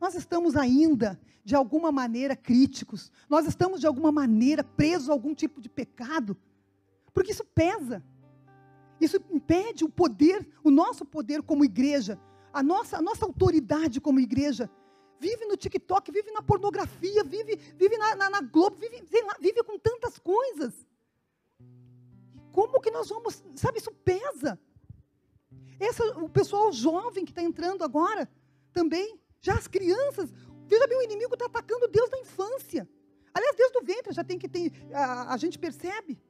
Nós 0.00 0.14
estamos 0.14 0.56
ainda, 0.56 1.20
de 1.44 1.54
alguma 1.54 1.92
maneira, 1.92 2.34
críticos. 2.34 3.12
Nós 3.28 3.46
estamos, 3.46 3.80
de 3.80 3.86
alguma 3.86 4.10
maneira, 4.10 4.64
presos 4.64 5.08
a 5.08 5.12
algum 5.12 5.34
tipo 5.34 5.60
de 5.60 5.68
pecado. 5.68 6.36
Porque 7.12 7.32
isso 7.32 7.44
pesa. 7.44 8.02
Isso 9.00 9.20
impede 9.30 9.84
o 9.84 9.88
poder, 9.88 10.46
o 10.62 10.70
nosso 10.70 11.04
poder 11.04 11.42
como 11.42 11.64
igreja, 11.64 12.18
a 12.52 12.62
nossa, 12.62 12.98
a 12.98 13.02
nossa 13.02 13.24
autoridade 13.24 14.00
como 14.00 14.20
igreja 14.20 14.70
vive 15.22 15.44
no 15.46 15.56
TikTok, 15.56 16.10
vive 16.10 16.30
na 16.32 16.42
pornografia, 16.42 17.22
vive, 17.22 17.54
vive 17.82 17.96
na, 17.96 18.08
na, 18.16 18.30
na 18.34 18.40
Globo, 18.40 18.76
vive, 18.76 18.98
lá, 19.28 19.36
vive 19.40 19.62
com 19.62 19.78
tantas 19.78 20.18
coisas. 20.18 20.74
Como 22.50 22.80
que 22.80 22.90
nós 22.90 23.08
vamos, 23.08 23.42
sabe, 23.54 23.78
isso 23.78 23.92
pesa. 24.10 24.58
Essa, 25.78 26.04
o 26.18 26.28
pessoal 26.28 26.72
jovem 26.72 27.24
que 27.24 27.30
está 27.30 27.42
entrando 27.42 27.84
agora, 27.84 28.28
também, 28.72 29.08
já 29.40 29.54
as 29.54 29.68
crianças, 29.68 30.32
veja 30.66 30.86
bem, 30.88 30.98
o 30.98 31.02
inimigo 31.02 31.34
está 31.34 31.46
atacando 31.46 31.88
Deus 31.88 32.10
da 32.10 32.18
infância. 32.18 32.88
Aliás, 33.32 33.56
Deus 33.56 33.72
do 33.72 33.82
ventre 33.82 34.12
já 34.12 34.24
tem 34.24 34.38
que 34.38 34.48
ter, 34.48 34.72
a, 34.92 35.34
a 35.34 35.36
gente 35.36 35.58
percebe, 35.58 36.20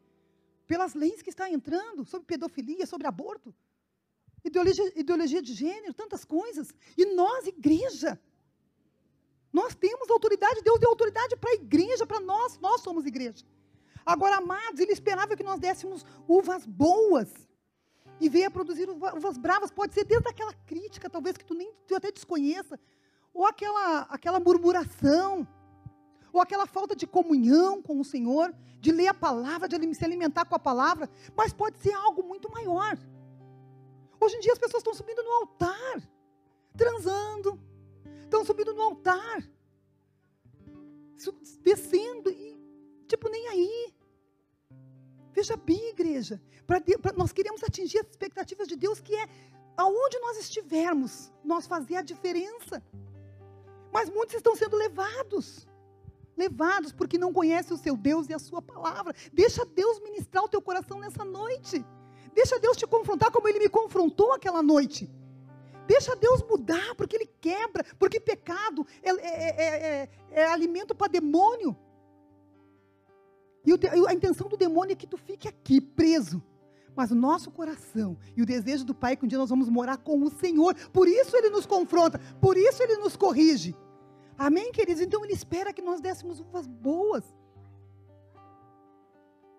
pelas 0.67 0.95
leis 0.95 1.23
que 1.23 1.31
está 1.31 1.51
entrando, 1.51 2.05
sobre 2.05 2.27
pedofilia, 2.27 2.87
sobre 2.87 3.07
aborto, 3.07 3.55
ideologia, 4.45 4.93
ideologia 4.99 5.43
de 5.43 5.55
gênero, 5.55 5.95
tantas 5.95 6.25
coisas. 6.25 6.73
E 6.97 7.05
nós, 7.15 7.47
igreja, 7.47 8.21
nós 9.53 9.75
temos 9.75 10.09
autoridade, 10.11 10.63
Deus 10.63 10.79
deu 10.81 10.89
autoridade 10.89 11.37
para 11.37 11.51
a 11.51 11.55
igreja, 11.55 12.07
para 12.07 12.21
nós, 12.21 12.59
nós 12.59 12.81
somos 12.81 13.05
igreja. 13.05 13.45
Agora, 14.05 14.37
amados, 14.37 14.81
ele 14.81 14.93
esperava 14.93 15.37
que 15.37 15.43
nós 15.43 15.61
dessemos 15.61 16.05
uvas 16.27 16.67
boas. 16.67 17.31
E 18.21 18.29
veio 18.29 18.49
a 18.49 18.51
produzir 18.51 18.89
uvas 18.89 19.37
bravas. 19.37 19.71
Pode 19.71 19.95
ser 19.95 20.05
desde 20.05 20.29
aquela 20.29 20.53
crítica, 20.53 21.11
talvez 21.11 21.37
que 21.37 21.45
tu 21.45 21.55
nem 21.55 21.73
tu 21.87 21.95
até 21.95 22.11
desconheça. 22.11 22.79
Ou 23.35 23.47
aquela, 23.47 24.03
aquela 24.03 24.41
murmuração. 24.41 25.47
Ou 26.33 26.41
aquela 26.41 26.67
falta 26.67 26.97
de 26.97 27.07
comunhão 27.07 27.83
com 27.83 28.01
o 28.01 28.05
Senhor. 28.05 28.55
De 28.81 28.91
ler 28.91 29.09
a 29.09 29.15
palavra, 29.15 29.69
de 29.69 29.95
se 29.95 30.05
alimentar 30.05 30.45
com 30.45 30.55
a 30.55 30.59
palavra. 30.59 31.11
Mas 31.37 31.53
pode 31.53 31.79
ser 31.79 31.93
algo 31.93 32.23
muito 32.23 32.51
maior. 32.51 32.97
Hoje 34.21 34.37
em 34.37 34.41
dia 34.41 34.53
as 34.53 34.59
pessoas 34.59 34.81
estão 34.81 34.95
subindo 34.95 35.23
no 35.23 35.31
altar. 35.33 36.03
Transando. 36.77 37.61
Estão 38.33 38.47
subindo 38.47 38.73
no 38.73 38.81
altar. 38.81 39.47
Descendo 41.61 42.31
e 42.31 42.53
Tipo, 43.13 43.29
nem 43.29 43.47
aí. 43.49 43.95
Veja 45.33 45.55
bem, 45.55 45.91
igreja. 45.91 46.41
Pra, 46.67 46.81
pra, 46.81 47.13
nós 47.13 47.31
queremos 47.31 47.63
atingir 47.63 47.99
as 47.99 48.09
expectativas 48.09 48.67
de 48.67 48.75
Deus, 48.75 49.03
que 49.03 49.15
é 49.15 49.29
aonde 49.77 50.19
nós 50.19 50.39
estivermos, 50.39 51.31
nós 51.45 51.67
fazer 51.67 51.97
a 51.97 52.03
diferença. 52.03 52.83
Mas 53.93 54.09
muitos 54.09 54.35
estão 54.35 54.57
sendo 54.57 54.77
levados. 54.77 55.69
Levados 56.35 56.91
porque 56.91 57.19
não 57.19 57.35
conhecem 57.35 57.75
o 57.75 57.79
seu 57.79 57.95
Deus 57.95 58.31
e 58.31 58.33
a 58.33 58.39
sua 58.39 58.63
palavra. 58.63 59.15
Deixa 59.31 59.63
Deus 59.67 60.01
ministrar 60.01 60.45
o 60.45 60.49
teu 60.49 60.63
coração 60.63 60.99
nessa 60.99 61.23
noite. 61.23 61.85
Deixa 62.33 62.59
Deus 62.59 62.79
te 62.79 62.87
confrontar 62.87 63.31
como 63.31 63.47
ele 63.47 63.59
me 63.59 63.69
confrontou 63.69 64.33
aquela 64.33 64.63
noite. 64.63 65.11
Deixa 65.87 66.15
Deus 66.17 66.43
mudar, 66.43 66.95
porque 66.95 67.17
Ele 67.17 67.31
quebra, 67.41 67.85
porque 67.99 68.21
pecado 68.21 68.87
é, 69.03 69.11
é, 69.11 70.03
é, 70.03 70.09
é 70.31 70.47
alimento 70.47 70.95
para 70.95 71.11
demônio. 71.11 71.77
E 73.65 73.73
a 74.09 74.13
intenção 74.13 74.49
do 74.49 74.57
demônio 74.57 74.93
é 74.93 74.97
que 74.97 75.07
tu 75.07 75.17
fique 75.17 75.47
aqui, 75.47 75.81
preso. 75.81 76.43
Mas 76.95 77.11
o 77.11 77.15
nosso 77.15 77.51
coração 77.51 78.19
e 78.37 78.43
o 78.43 78.47
desejo 78.47 78.85
do 78.85 78.95
Pai 78.95 79.13
é 79.13 79.17
que 79.17 79.25
um 79.25 79.29
dia 79.29 79.39
nós 79.39 79.49
vamos 79.49 79.69
morar 79.69 79.97
com 79.97 80.23
o 80.23 80.31
Senhor. 80.31 80.75
Por 80.91 81.09
isso 81.09 81.37
ele 81.37 81.49
nos 81.49 81.65
confronta, 81.65 82.19
por 82.41 82.57
isso 82.57 82.83
ele 82.83 82.97
nos 82.97 83.17
corrige. 83.17 83.75
Amém, 84.37 84.73
queridos? 84.73 85.01
Então 85.01 85.25
ele 85.25 85.33
espera 85.33 85.73
que 85.73 85.81
nós 85.81 86.01
dessemos 86.01 86.41
uvas 86.41 86.67
boas. 86.67 87.25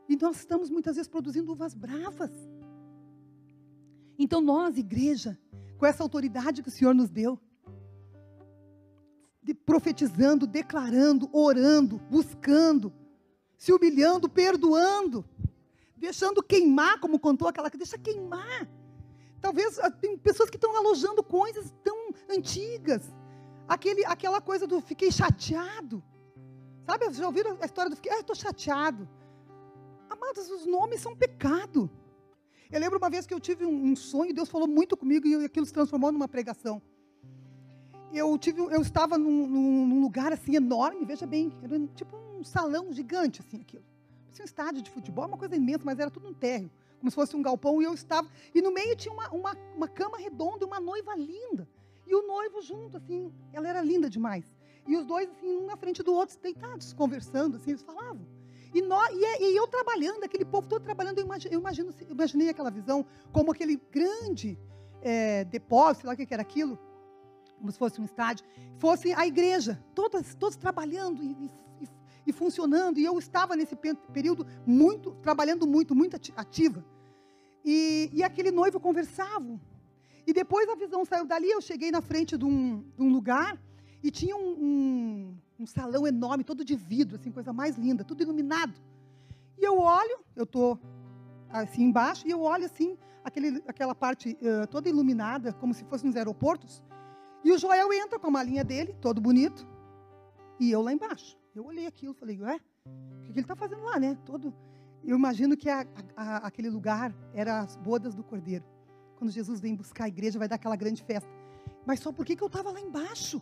E 0.08 0.16
nós 0.18 0.38
estamos 0.38 0.70
muitas 0.70 0.96
vezes 0.96 1.10
produzindo 1.10 1.52
uvas 1.52 1.74
bravas. 1.74 2.32
Então 4.18 4.42
nós, 4.42 4.78
igreja, 4.78 5.38
com 5.78 5.86
essa 5.86 6.04
autoridade 6.04 6.62
que 6.62 6.70
o 6.70 6.72
Senhor 6.72 6.94
nos 6.94 7.10
deu, 7.10 7.40
de, 9.42 9.54
profetizando, 9.54 10.48
declarando, 10.48 11.30
orando, 11.34 11.98
buscando, 12.10 12.94
se 13.58 13.74
humilhando, 13.74 14.30
perdoando, 14.30 15.26
deixando 15.98 16.42
queimar, 16.42 17.00
como 17.00 17.20
contou 17.20 17.48
aquela 17.48 17.70
que 17.70 17.78
deixa 17.78 17.98
queimar. 17.98 18.68
Talvez 19.42 19.78
ah, 19.80 19.92
tem 19.92 20.18
pessoas 20.18 20.50
que 20.50 20.56
estão 20.56 20.76
alojando 20.76 21.22
coisas 21.22 21.74
tão 21.84 22.14
antigas. 22.30 23.14
Aquele, 23.68 24.06
aquela 24.06 24.40
coisa 24.40 24.66
do 24.66 24.80
fiquei 24.80 25.12
chateado. 25.12 26.02
Sabe, 26.86 27.12
já 27.14 27.26
ouviram 27.26 27.58
a 27.62 27.66
história 27.66 27.90
do 27.90 27.96
fiquei, 27.96 28.12
ah, 28.12 28.20
estou 28.20 28.36
chateado. 28.36 29.08
Amados, 30.10 30.50
os 30.50 30.66
nomes 30.66 31.02
são 31.02 31.16
pecado. 31.16 31.90
Eu 32.74 32.80
lembro 32.80 32.98
uma 32.98 33.08
vez 33.08 33.28
que 33.28 33.34
eu 33.36 33.40
tive 33.40 33.68
um, 33.68 33.92
um 33.92 33.96
sonho, 33.96 34.34
Deus 34.34 34.50
falou 34.50 34.68
muito 34.68 34.98
comigo 34.98 35.28
e 35.28 35.46
aquilo 35.46 35.64
se 35.64 35.72
transformou 35.72 36.12
numa 36.12 36.28
pregação. 36.28 36.82
Eu, 38.12 38.36
tive, 38.36 38.62
eu 38.62 38.82
estava 38.82 39.16
num, 39.16 39.86
num 39.86 40.02
lugar 40.02 40.34
assim 40.34 40.56
enorme, 40.56 41.06
veja 41.06 41.28
bem, 41.28 41.56
era 41.62 41.80
tipo 41.90 42.18
um 42.18 42.44
salão 42.44 42.92
gigante, 42.92 43.42
assim, 43.42 43.62
aquilo. 43.62 43.84
Parecia 44.24 44.44
um 44.44 44.46
estádio 44.46 44.82
de 44.82 44.90
futebol, 44.90 45.28
uma 45.28 45.38
coisa 45.38 45.56
imensa, 45.56 45.84
mas 45.86 46.00
era 46.00 46.10
tudo 46.10 46.28
um 46.28 46.34
térreo, 46.34 46.72
como 46.98 47.12
se 47.12 47.16
fosse 47.16 47.36
um 47.36 47.44
galpão, 47.44 47.80
e 47.80 47.86
eu 47.86 47.94
estava. 47.94 48.28
E 48.56 48.60
no 48.60 48.72
meio 48.72 48.96
tinha 48.96 49.14
uma, 49.14 49.30
uma, 49.30 49.56
uma 49.78 49.88
cama 49.88 50.18
redonda, 50.18 50.66
uma 50.66 50.80
noiva 50.80 51.16
linda. 51.16 51.70
E 52.08 52.16
o 52.16 52.26
noivo 52.26 52.60
junto, 52.60 52.98
assim, 52.98 53.32
ela 53.52 53.68
era 53.68 53.84
linda 53.84 54.10
demais. 54.10 54.52
E 54.88 54.98
os 54.98 55.06
dois, 55.06 55.30
assim, 55.30 55.58
um 55.58 55.68
na 55.68 55.78
frente 55.78 56.02
do 56.02 56.12
outro, 56.12 56.36
deitados, 56.42 56.92
conversando, 56.92 57.58
assim, 57.58 57.70
eles 57.70 57.84
falavam. 57.84 58.26
E, 58.74 58.82
nós, 58.82 59.10
e, 59.14 59.24
é, 59.24 59.52
e 59.52 59.56
eu 59.56 59.68
trabalhando, 59.68 60.24
aquele 60.24 60.44
povo 60.44 60.68
todo 60.68 60.84
trabalhando, 60.84 61.20
eu, 61.20 61.26
imagine, 61.26 61.54
eu 61.54 61.60
imagino, 61.60 61.94
imaginei 62.10 62.50
aquela 62.50 62.72
visão 62.72 63.06
como 63.32 63.52
aquele 63.52 63.80
grande 63.92 64.58
é, 65.02 65.44
depósito, 65.44 66.02
sei 66.02 66.08
lá 66.08 66.14
o 66.14 66.18
que 66.18 66.34
era 66.34 66.42
aquilo, 66.42 66.80
como 67.58 67.72
se 67.72 67.78
fosse 67.78 68.02
um 68.02 68.06
estádio, 68.06 68.46
fosse 68.78 69.14
a 69.14 69.28
igreja, 69.28 69.82
todas, 69.94 70.34
todos 70.36 70.58
trabalhando 70.58 71.24
e, 71.24 71.52
e, 71.82 71.90
e 72.28 72.34
funcionando. 72.34 73.00
E 73.00 73.06
eu 73.06 73.18
estava 73.20 73.56
nesse 73.56 73.76
período 74.12 74.46
muito, 74.66 75.12
trabalhando 75.22 75.68
muito, 75.68 75.94
muito 75.94 76.16
ativa. 76.36 76.84
E, 77.64 78.10
e 78.12 78.24
aquele 78.24 78.52
noivo 78.52 78.80
conversava. 78.80 79.60
E 80.26 80.34
depois 80.34 80.68
a 80.68 80.76
visão 80.76 81.06
saiu 81.06 81.26
dali, 81.26 81.50
eu 81.52 81.62
cheguei 81.62 81.92
na 81.92 82.02
frente 82.02 82.38
de 82.38 82.46
um, 82.46 82.84
de 82.96 83.02
um 83.02 83.12
lugar 83.12 83.62
e 84.02 84.10
tinha 84.10 84.36
um, 84.36 84.52
um, 84.52 85.38
um, 85.64 85.68
salão 85.68 86.06
enorme, 86.06 86.44
todo 86.44 86.64
de 86.64 86.76
vidro, 86.76 87.16
assim, 87.16 87.32
coisa 87.32 87.54
mais 87.54 87.78
linda, 87.78 88.04
tudo 88.04 88.22
iluminado. 88.22 88.74
E 89.58 89.66
eu 89.66 89.80
olho, 89.80 90.20
eu 90.36 90.44
estou 90.44 90.80
assim 91.50 91.84
embaixo, 91.84 92.28
e 92.28 92.32
eu 92.32 92.42
olho 92.42 92.66
assim, 92.66 92.98
aquele, 93.24 93.64
aquela 93.68 93.96
parte 93.96 94.38
uh, 94.42 94.68
toda 94.68 94.90
iluminada, 94.90 95.54
como 95.54 95.74
se 95.74 95.84
fosse 95.86 96.06
nos 96.06 96.16
aeroportos. 96.16 96.84
E 97.44 97.52
o 97.52 97.58
Joel 97.58 97.92
entra 97.94 98.20
com 98.20 98.28
a 98.28 98.32
malinha 98.32 98.64
dele, 98.64 98.94
todo 99.02 99.22
bonito, 99.22 99.68
e 100.60 100.72
eu 100.72 100.82
lá 100.82 100.94
embaixo. 100.94 101.38
Eu 101.56 101.66
olhei 101.66 101.86
aquilo, 101.86 102.14
falei, 102.14 102.40
ué, 102.42 102.60
o 102.86 103.26
que 103.26 103.32
ele 103.32 103.42
está 103.42 103.56
fazendo 103.56 103.84
lá, 103.84 104.00
né? 104.00 104.18
Todo. 104.26 104.54
Eu 105.04 105.18
imagino 105.18 105.56
que 105.56 105.70
a, 105.70 105.86
a, 106.16 106.38
aquele 106.38 106.70
lugar 106.70 107.14
era 107.34 107.60
as 107.60 107.76
bodas 107.76 108.16
do 108.16 108.24
Cordeiro. 108.24 108.64
Quando 109.18 109.32
Jesus 109.32 109.60
vem 109.60 109.76
buscar 109.76 110.06
a 110.06 110.08
igreja, 110.08 110.40
vai 110.40 110.48
dar 110.48 110.56
aquela 110.56 110.76
grande 110.76 111.04
festa. 111.04 111.30
Mas 111.86 112.00
só 112.00 112.12
por 112.12 112.26
que, 112.26 112.36
que 112.36 112.44
eu 112.44 112.48
estava 112.48 112.72
lá 112.72 112.80
embaixo? 112.80 113.42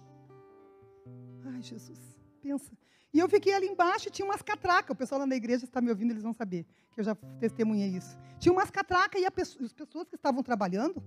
Ai, 1.61 1.63
Jesus, 1.63 1.99
pensa. 2.41 2.71
E 3.13 3.19
eu 3.19 3.29
fiquei 3.29 3.53
ali 3.53 3.67
embaixo 3.67 4.07
e 4.07 4.11
tinha 4.11 4.25
umas 4.25 4.41
catracas. 4.41 4.89
O 4.89 4.95
pessoal 4.95 5.19
lá 5.19 5.27
na 5.27 5.35
igreja 5.35 5.65
está 5.65 5.79
me 5.79 5.89
ouvindo, 5.89 6.09
eles 6.09 6.23
vão 6.23 6.33
saber 6.33 6.65
que 6.91 6.99
eu 6.99 7.03
já 7.03 7.13
testemunhei 7.39 7.89
isso. 7.89 8.17
Tinha 8.39 8.51
umas 8.51 8.71
catracas 8.71 9.21
e 9.21 9.25
as 9.25 9.33
pessoas 9.33 9.71
que 10.09 10.15
estavam 10.15 10.41
trabalhando, 10.41 11.03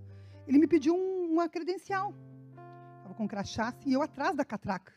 ele 0.47 0.57
me 0.57 0.65
pediu 0.65 0.95
um, 0.95 1.33
uma 1.33 1.49
credencial. 1.49 2.13
Estava 2.97 3.13
com 3.15 3.27
crachá 3.27 3.67
assim, 3.67 3.89
e 3.89 3.93
eu 3.93 4.01
atrás 4.01 4.33
da 4.35 4.45
catraca. 4.45 4.93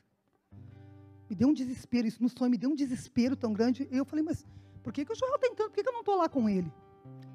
Me 1.28 1.34
deu 1.34 1.48
um 1.48 1.52
desespero, 1.52 2.06
isso 2.06 2.22
no 2.22 2.28
sonho 2.28 2.50
me 2.52 2.56
deu 2.56 2.70
um 2.70 2.76
desespero 2.76 3.34
tão 3.34 3.52
grande. 3.52 3.88
E 3.90 3.96
eu 3.96 4.04
falei, 4.04 4.24
mas 4.24 4.46
por 4.84 4.92
que, 4.92 5.04
que 5.04 5.12
o 5.12 5.16
Joel 5.16 5.38
tem 5.40 5.54
tanto? 5.56 5.70
Por 5.70 5.74
que, 5.74 5.82
que 5.82 5.88
eu 5.88 5.92
não 5.92 6.00
estou 6.00 6.16
lá 6.16 6.28
com 6.28 6.48
ele? 6.48 6.72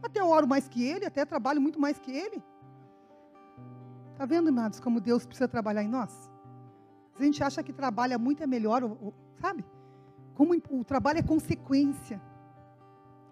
Até 0.01 0.21
eu 0.21 0.29
oro 0.29 0.47
mais 0.47 0.69
que 0.69 0.81
ele, 0.81 1.05
até 1.05 1.25
trabalho 1.25 1.59
muito 1.59 1.77
mais 1.77 1.99
que 1.99 2.11
ele. 2.11 2.41
Está 4.13 4.25
vendo, 4.25 4.47
amados, 4.47 4.79
como 4.79 5.01
Deus 5.01 5.25
precisa 5.25 5.47
trabalhar 5.47 5.83
em 5.83 5.89
nós? 5.89 6.32
A 7.17 7.23
gente 7.23 7.43
acha 7.43 7.61
que 7.61 7.71
trabalha 7.71 8.17
muito 8.17 8.41
é 8.43 8.47
melhor, 8.47 8.81
sabe? 9.39 9.63
Como 10.33 10.53
o 10.69 10.83
trabalho 10.83 11.19
é 11.19 11.23
consequência. 11.23 12.21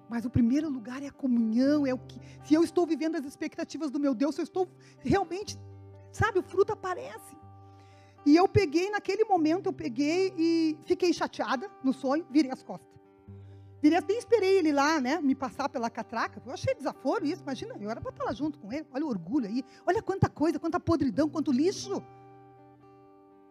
Mas 0.09 0.25
o 0.25 0.29
primeiro 0.29 0.69
lugar 0.69 1.01
é 1.01 1.07
a 1.07 1.11
comunhão, 1.11 1.87
é 1.87 1.93
o 1.93 1.97
que. 1.97 2.19
Se 2.43 2.53
eu 2.53 2.63
estou 2.63 2.85
vivendo 2.85 3.15
as 3.15 3.25
expectativas 3.25 3.89
do 3.89 3.99
meu 3.99 4.13
Deus, 4.13 4.37
eu 4.37 4.43
estou 4.43 4.67
realmente, 4.99 5.57
sabe, 6.11 6.39
o 6.39 6.43
fruto 6.43 6.73
aparece. 6.73 7.37
E 8.25 8.35
eu 8.35 8.47
peguei, 8.47 8.89
naquele 8.91 9.23
momento, 9.25 9.67
eu 9.67 9.73
peguei 9.73 10.33
e 10.37 10.77
fiquei 10.83 11.11
chateada 11.13 11.71
no 11.83 11.93
sonho, 11.93 12.25
virei 12.29 12.51
as 12.51 12.61
costas. 12.61 12.91
Virei, 13.81 13.99
nem 14.07 14.17
esperei 14.17 14.59
ele 14.59 14.71
lá, 14.71 15.01
né, 15.01 15.19
me 15.19 15.33
passar 15.33 15.67
pela 15.67 15.89
catraca. 15.89 16.41
Eu 16.45 16.53
achei 16.53 16.75
desaforo 16.75 17.25
isso, 17.25 17.41
imagina, 17.41 17.75
eu 17.79 17.89
era 17.89 17.99
para 17.99 18.11
estar 18.11 18.25
lá 18.25 18.31
junto 18.31 18.59
com 18.59 18.71
ele. 18.71 18.85
Olha 18.93 19.05
o 19.05 19.09
orgulho 19.09 19.47
aí, 19.47 19.63
olha 19.87 20.03
quanta 20.03 20.29
coisa, 20.29 20.59
quanta 20.59 20.79
podridão, 20.79 21.27
quanto 21.27 21.51
lixo. 21.51 22.03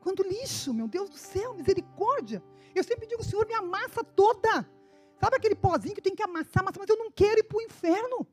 Quanto 0.01 0.23
lixo, 0.23 0.73
meu 0.73 0.89
Deus 0.89 1.09
do 1.11 1.17
céu, 1.17 1.55
misericórdia. 1.55 2.43
Eu 2.75 2.83
sempre 2.85 3.07
digo, 3.07 3.23
Senhor, 3.23 3.47
me 3.47 3.55
amassa 3.55 4.03
toda. 4.03 4.69
Sabe 5.21 5.37
aquele 5.37 5.55
pozinho 5.55 5.95
que 5.95 6.01
tem 6.01 6.15
que 6.15 6.23
amassar, 6.23 6.63
amassar, 6.63 6.81
mas 6.81 6.89
eu 6.89 6.97
não 6.97 7.11
quero 7.11 7.41
ir 7.41 7.45
para 7.45 7.59
o 7.59 7.63
inferno. 7.63 8.27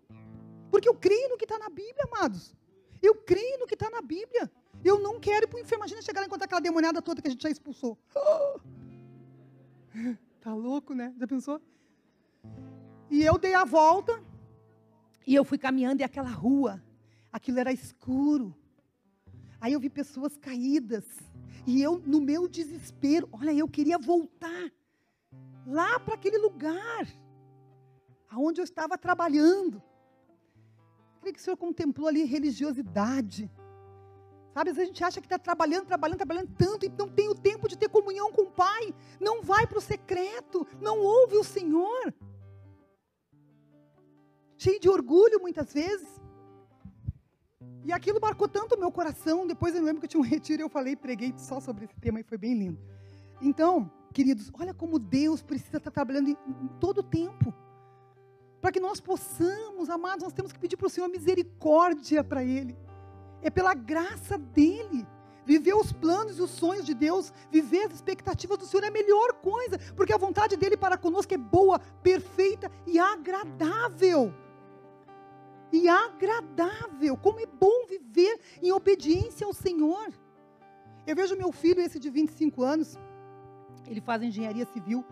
Porque 0.71 0.87
eu 0.87 0.95
creio 0.95 1.29
no 1.29 1.37
que 1.37 1.45
está 1.45 1.57
na 1.57 1.69
Bíblia, 1.69 2.07
amados. 2.11 2.55
Eu 3.01 3.15
creio 3.15 3.59
no 3.59 3.67
que 3.67 3.73
está 3.73 3.89
na 3.89 4.01
Bíblia. 4.01 4.49
Eu 4.83 4.99
não 4.99 5.19
quero 5.19 5.45
ir 5.45 5.47
para 5.47 5.57
o 5.57 5.59
inferno. 5.59 5.83
Imagina 5.83 6.01
chegar 6.01 6.21
lá 6.21 6.25
e 6.25 6.27
encontrar 6.27 6.45
aquela 6.45 6.61
demoniada 6.61 7.01
toda 7.01 7.21
que 7.21 7.27
a 7.27 7.31
gente 7.31 7.43
já 7.43 7.49
expulsou. 7.49 7.97
Tá 10.39 10.53
louco, 10.53 10.93
né? 10.93 11.13
Já 11.19 11.27
pensou? 11.27 11.59
E 13.09 13.21
eu 13.21 13.37
dei 13.37 13.53
a 13.53 13.65
volta 13.65 14.23
e 15.25 15.35
eu 15.35 15.43
fui 15.43 15.57
caminhando 15.57 15.99
e 15.99 16.03
aquela 16.05 16.29
rua, 16.29 16.81
aquilo 17.33 17.59
era 17.59 17.73
escuro. 17.73 18.55
Aí 19.59 19.73
eu 19.73 19.79
vi 19.79 19.89
pessoas 19.89 20.37
caídas. 20.37 21.03
E 21.65 21.81
eu, 21.81 22.01
no 22.05 22.21
meu 22.21 22.47
desespero, 22.47 23.27
olha, 23.31 23.51
eu 23.51 23.67
queria 23.67 23.97
voltar 23.97 24.71
lá 25.65 25.99
para 25.99 26.15
aquele 26.15 26.37
lugar, 26.37 27.07
aonde 28.29 28.61
eu 28.61 28.63
estava 28.63 28.97
trabalhando. 28.97 29.81
Eu 31.15 31.21
creio 31.21 31.33
que 31.33 31.41
o 31.41 31.43
Senhor 31.43 31.57
contemplou 31.57 32.07
ali 32.07 32.23
religiosidade. 32.23 33.51
Sabe, 34.53 34.71
às 34.71 34.75
vezes 34.75 34.89
a 34.89 34.93
gente 34.93 35.03
acha 35.03 35.21
que 35.21 35.27
está 35.27 35.37
trabalhando, 35.37 35.85
trabalhando, 35.85 36.17
trabalhando 36.17 36.51
tanto 36.57 36.85
e 36.85 36.89
não 36.89 37.07
tem 37.07 37.29
o 37.29 37.35
tempo 37.35 37.67
de 37.67 37.77
ter 37.77 37.89
comunhão 37.89 38.31
com 38.31 38.43
o 38.43 38.51
Pai. 38.51 38.95
Não 39.19 39.41
vai 39.43 39.67
para 39.67 39.77
o 39.77 39.81
secreto, 39.81 40.65
não 40.81 40.99
ouve 40.99 41.37
o 41.37 41.43
Senhor. 41.43 42.13
cheio 44.57 44.79
de 44.79 44.89
orgulho 44.89 45.39
muitas 45.39 45.71
vezes. 45.71 46.09
E 47.87 47.93
aquilo 47.93 48.19
marcou 48.19 48.49
tanto 48.49 48.75
o 48.75 48.79
meu 48.79 48.91
coração. 48.91 49.47
Depois 49.47 49.73
eu 49.73 49.81
lembro 49.81 50.01
que 50.01 50.05
eu 50.05 50.09
tinha 50.09 50.21
um 50.21 50.25
retiro 50.27 50.61
e 50.61 50.65
eu 50.65 50.69
falei, 50.69 50.95
preguei 50.95 51.33
só 51.37 51.59
sobre 51.59 51.85
esse 51.85 51.95
tema 51.99 52.19
e 52.19 52.23
foi 52.23 52.37
bem 52.37 52.53
lindo. 52.53 52.79
Então, 53.41 53.89
queridos, 54.13 54.51
olha 54.59 54.73
como 54.73 54.99
Deus 54.99 55.41
precisa 55.41 55.77
estar 55.77 55.91
trabalhando 55.91 56.29
em, 56.29 56.37
em 56.61 56.67
todo 56.79 56.99
o 56.99 57.03
tempo. 57.03 57.53
Para 58.59 58.71
que 58.73 58.79
nós 58.79 58.99
possamos, 58.99 59.89
amados, 59.89 60.23
nós 60.23 60.33
temos 60.33 60.51
que 60.51 60.59
pedir 60.59 60.75
para 60.75 60.87
o 60.87 60.89
Senhor 60.89 61.07
misericórdia 61.07 62.23
para 62.23 62.43
Ele. 62.43 62.75
É 63.41 63.49
pela 63.49 63.73
graça 63.73 64.37
dEle. 64.37 65.07
Viver 65.45 65.75
os 65.75 65.93
planos 65.93 66.39
e 66.39 66.41
os 66.41 66.49
sonhos 66.49 66.85
de 66.85 66.93
Deus, 66.93 67.31
viver 67.49 67.85
as 67.85 67.93
expectativas 67.93 68.57
do 68.57 68.65
Senhor 68.65 68.83
é 68.83 68.87
a 68.87 68.91
melhor 68.91 69.31
coisa, 69.35 69.79
porque 69.95 70.11
a 70.11 70.17
vontade 70.17 70.57
dEle 70.57 70.75
para 70.75 70.97
conosco 70.97 71.33
é 71.33 71.37
boa, 71.37 71.79
perfeita 71.79 72.69
e 72.85 72.99
agradável 72.99 74.33
e 75.71 75.87
agradável. 75.87 77.17
Como 77.17 77.39
é 77.39 77.45
bom 77.45 77.85
viver 77.87 78.39
em 78.61 78.71
obediência 78.71 79.45
ao 79.45 79.53
Senhor. 79.53 80.11
Eu 81.05 81.15
vejo 81.15 81.35
meu 81.35 81.51
filho, 81.51 81.81
esse 81.81 81.99
de 81.99 82.09
25 82.09 82.63
anos, 82.63 82.97
ele 83.87 84.01
faz 84.01 84.21
engenharia 84.21 84.65
civil 84.65 85.05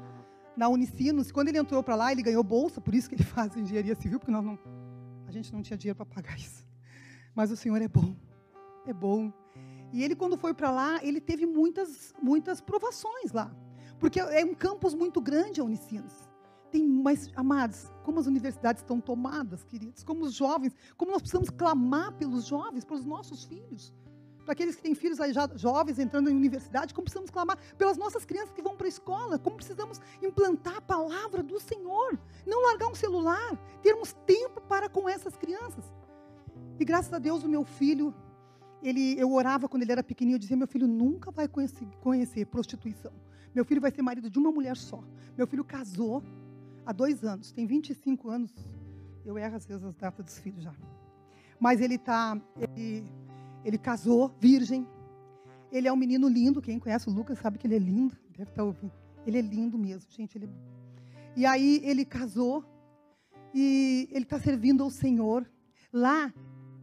na 0.55 0.67
Unicinos. 0.67 1.31
Quando 1.31 1.49
ele 1.49 1.57
entrou 1.57 1.81
para 1.83 1.95
lá, 1.95 2.11
ele 2.11 2.21
ganhou 2.21 2.43
bolsa, 2.43 2.81
por 2.81 2.93
isso 2.93 3.09
que 3.09 3.15
ele 3.15 3.23
faz 3.35 3.55
engenharia 3.55 3.95
civil, 3.95 4.19
porque 4.19 4.31
nós 4.31 4.43
não, 4.43 4.59
a 5.27 5.31
gente 5.31 5.53
não 5.53 5.61
tinha 5.61 5.77
dinheiro 5.77 5.95
para 5.95 6.05
pagar 6.05 6.37
isso. 6.37 6.65
Mas 7.33 7.51
o 7.51 7.55
Senhor 7.55 7.81
é 7.81 7.87
bom, 7.87 8.15
é 8.85 8.93
bom. 8.93 9.31
E 9.91 10.03
ele, 10.03 10.15
quando 10.15 10.37
foi 10.37 10.53
para 10.53 10.71
lá, 10.71 10.99
ele 11.03 11.21
teve 11.21 11.45
muitas, 11.45 12.13
muitas 12.21 12.59
provações 12.59 13.31
lá. 13.31 13.49
Porque 13.99 14.19
é 14.19 14.43
um 14.43 14.53
campus 14.53 14.93
muito 14.93 15.21
grande 15.21 15.61
a 15.61 15.63
Unicinos. 15.63 16.24
Tem, 16.75 16.85
mas, 16.85 17.31
amados, 17.37 17.89
como 18.03 18.19
as 18.19 18.27
universidades 18.27 18.81
estão 18.81 18.99
tomadas, 18.99 19.63
queridos, 19.63 20.03
como 20.03 20.25
os 20.25 20.33
jovens, 20.33 20.75
como 20.97 21.09
nós 21.09 21.21
precisamos 21.21 21.49
clamar 21.49 22.11
pelos 22.15 22.43
jovens, 22.43 22.83
pelos 22.83 23.05
nossos 23.05 23.45
filhos. 23.45 23.93
Para 24.43 24.51
aqueles 24.51 24.75
que 24.75 24.81
têm 24.81 24.93
filhos 24.93 25.21
aí 25.21 25.31
já 25.31 25.49
jovens 25.55 25.99
entrando 25.99 26.29
em 26.29 26.35
universidade, 26.35 26.93
como 26.93 27.05
precisamos 27.05 27.31
clamar 27.31 27.57
pelas 27.77 27.95
nossas 27.95 28.25
crianças 28.25 28.51
que 28.51 28.61
vão 28.61 28.75
para 28.75 28.87
a 28.87 28.89
escola, 28.89 29.39
como 29.39 29.55
precisamos 29.55 30.01
implantar 30.21 30.75
a 30.75 30.81
palavra 30.81 31.41
do 31.41 31.61
Senhor, 31.61 32.19
não 32.45 32.61
largar 32.63 32.89
um 32.89 32.95
celular, 32.95 33.57
termos 33.81 34.11
tempo 34.25 34.59
para 34.59 34.89
com 34.89 35.07
essas 35.07 35.37
crianças. 35.37 35.85
E 36.77 36.83
graças 36.83 37.13
a 37.13 37.19
Deus 37.19 37.41
o 37.45 37.47
meu 37.47 37.63
filho, 37.63 38.13
ele, 38.83 39.17
eu 39.17 39.31
orava 39.31 39.69
quando 39.69 39.83
ele 39.83 39.93
era 39.93 40.03
pequenininho, 40.03 40.35
eu 40.35 40.39
dizia, 40.39 40.57
meu 40.57 40.67
filho 40.67 40.89
nunca 40.89 41.31
vai 41.31 41.47
conhecer, 41.47 41.87
conhecer 42.01 42.45
prostituição. 42.47 43.13
Meu 43.55 43.63
filho 43.63 43.79
vai 43.79 43.91
ser 43.91 44.01
marido 44.01 44.29
de 44.29 44.37
uma 44.37 44.51
mulher 44.51 44.75
só. 44.75 45.01
Meu 45.37 45.47
filho 45.47 45.63
casou, 45.63 46.21
há 46.85 46.91
dois 46.91 47.23
anos, 47.23 47.51
tem 47.51 47.65
25 47.65 48.29
anos. 48.29 48.51
Eu 49.25 49.37
erro 49.37 49.55
às 49.55 49.65
vezes 49.65 49.83
as 49.83 49.95
datas 49.95 50.23
dos 50.23 50.39
filhos 50.39 50.63
já. 50.63 50.73
Mas 51.59 51.81
ele 51.81 51.97
tá, 51.97 52.39
ele, 52.57 53.03
ele 53.63 53.77
casou, 53.77 54.31
virgem. 54.39 54.87
Ele 55.71 55.87
é 55.87 55.93
um 55.93 55.95
menino 55.95 56.27
lindo. 56.27 56.61
Quem 56.61 56.79
conhece 56.79 57.09
o 57.09 57.11
Lucas 57.11 57.39
sabe 57.39 57.57
que 57.57 57.65
ele 57.65 57.75
é 57.75 57.79
lindo. 57.79 58.15
Deve 58.29 58.43
estar 58.43 58.61
tá 58.61 58.63
ouvindo. 58.63 58.93
Ele 59.25 59.39
é 59.39 59.41
lindo 59.41 59.77
mesmo, 59.77 60.11
gente. 60.11 60.37
Ele... 60.37 60.49
E 61.35 61.45
aí 61.45 61.81
ele 61.83 62.05
casou 62.05 62.63
e 63.53 64.07
ele 64.11 64.23
está 64.25 64.39
servindo 64.39 64.83
ao 64.83 64.91
Senhor. 64.91 65.49
Lá 65.91 66.31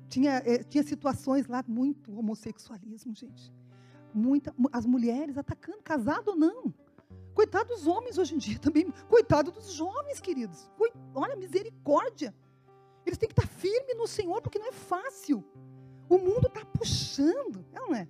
tinha, 0.08 0.42
eh, 0.44 0.64
tinha 0.64 0.82
situações 0.82 1.46
lá 1.46 1.64
muito 1.66 2.12
homossexualismo, 2.18 3.14
gente. 3.14 3.52
Muita, 4.12 4.54
as 4.72 4.84
mulheres 4.84 5.38
atacando, 5.38 5.82
casado 5.82 6.28
ou 6.28 6.36
não. 6.36 6.74
Coitado 7.34 7.68
dos 7.70 7.86
homens 7.86 8.18
hoje 8.18 8.34
em 8.34 8.38
dia 8.38 8.58
também. 8.58 8.90
Coitado 9.08 9.50
dos 9.50 9.72
jovens, 9.72 10.20
queridos. 10.20 10.70
Olha, 11.14 11.36
misericórdia. 11.36 12.34
Eles 13.04 13.18
têm 13.18 13.28
que 13.28 13.32
estar 13.32 13.48
firmes 13.48 13.96
no 13.96 14.06
Senhor, 14.06 14.40
porque 14.40 14.58
não 14.58 14.68
é 14.68 14.72
fácil. 14.72 15.44
O 16.08 16.18
mundo 16.18 16.46
está 16.46 16.64
puxando, 16.64 17.64
é 17.72 17.80
não 17.80 17.94
é? 17.94 18.08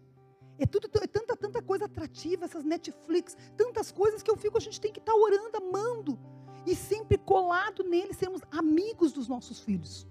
É, 0.59 0.67
tudo, 0.67 0.89
é 1.01 1.07
tanta, 1.07 1.37
tanta 1.37 1.63
coisa 1.63 1.87
atrativa, 1.87 2.45
essas 2.45 2.65
Netflix, 2.65 3.37
tantas 3.57 3.91
coisas 3.91 4.23
que 4.23 4.31
eu 4.31 4.37
fico, 4.37 4.59
a 4.59 4.61
gente 4.61 4.81
tem 4.81 4.93
que 4.93 4.99
estar 4.99 5.15
orando, 5.15 5.57
amando. 5.57 6.19
E 6.67 6.77
sempre 6.77 7.19
colado 7.19 7.83
nele, 7.83 8.13
sermos 8.13 8.43
amigos 8.51 9.13
dos 9.13 9.29
nossos 9.29 9.61
filhos. 9.61 10.07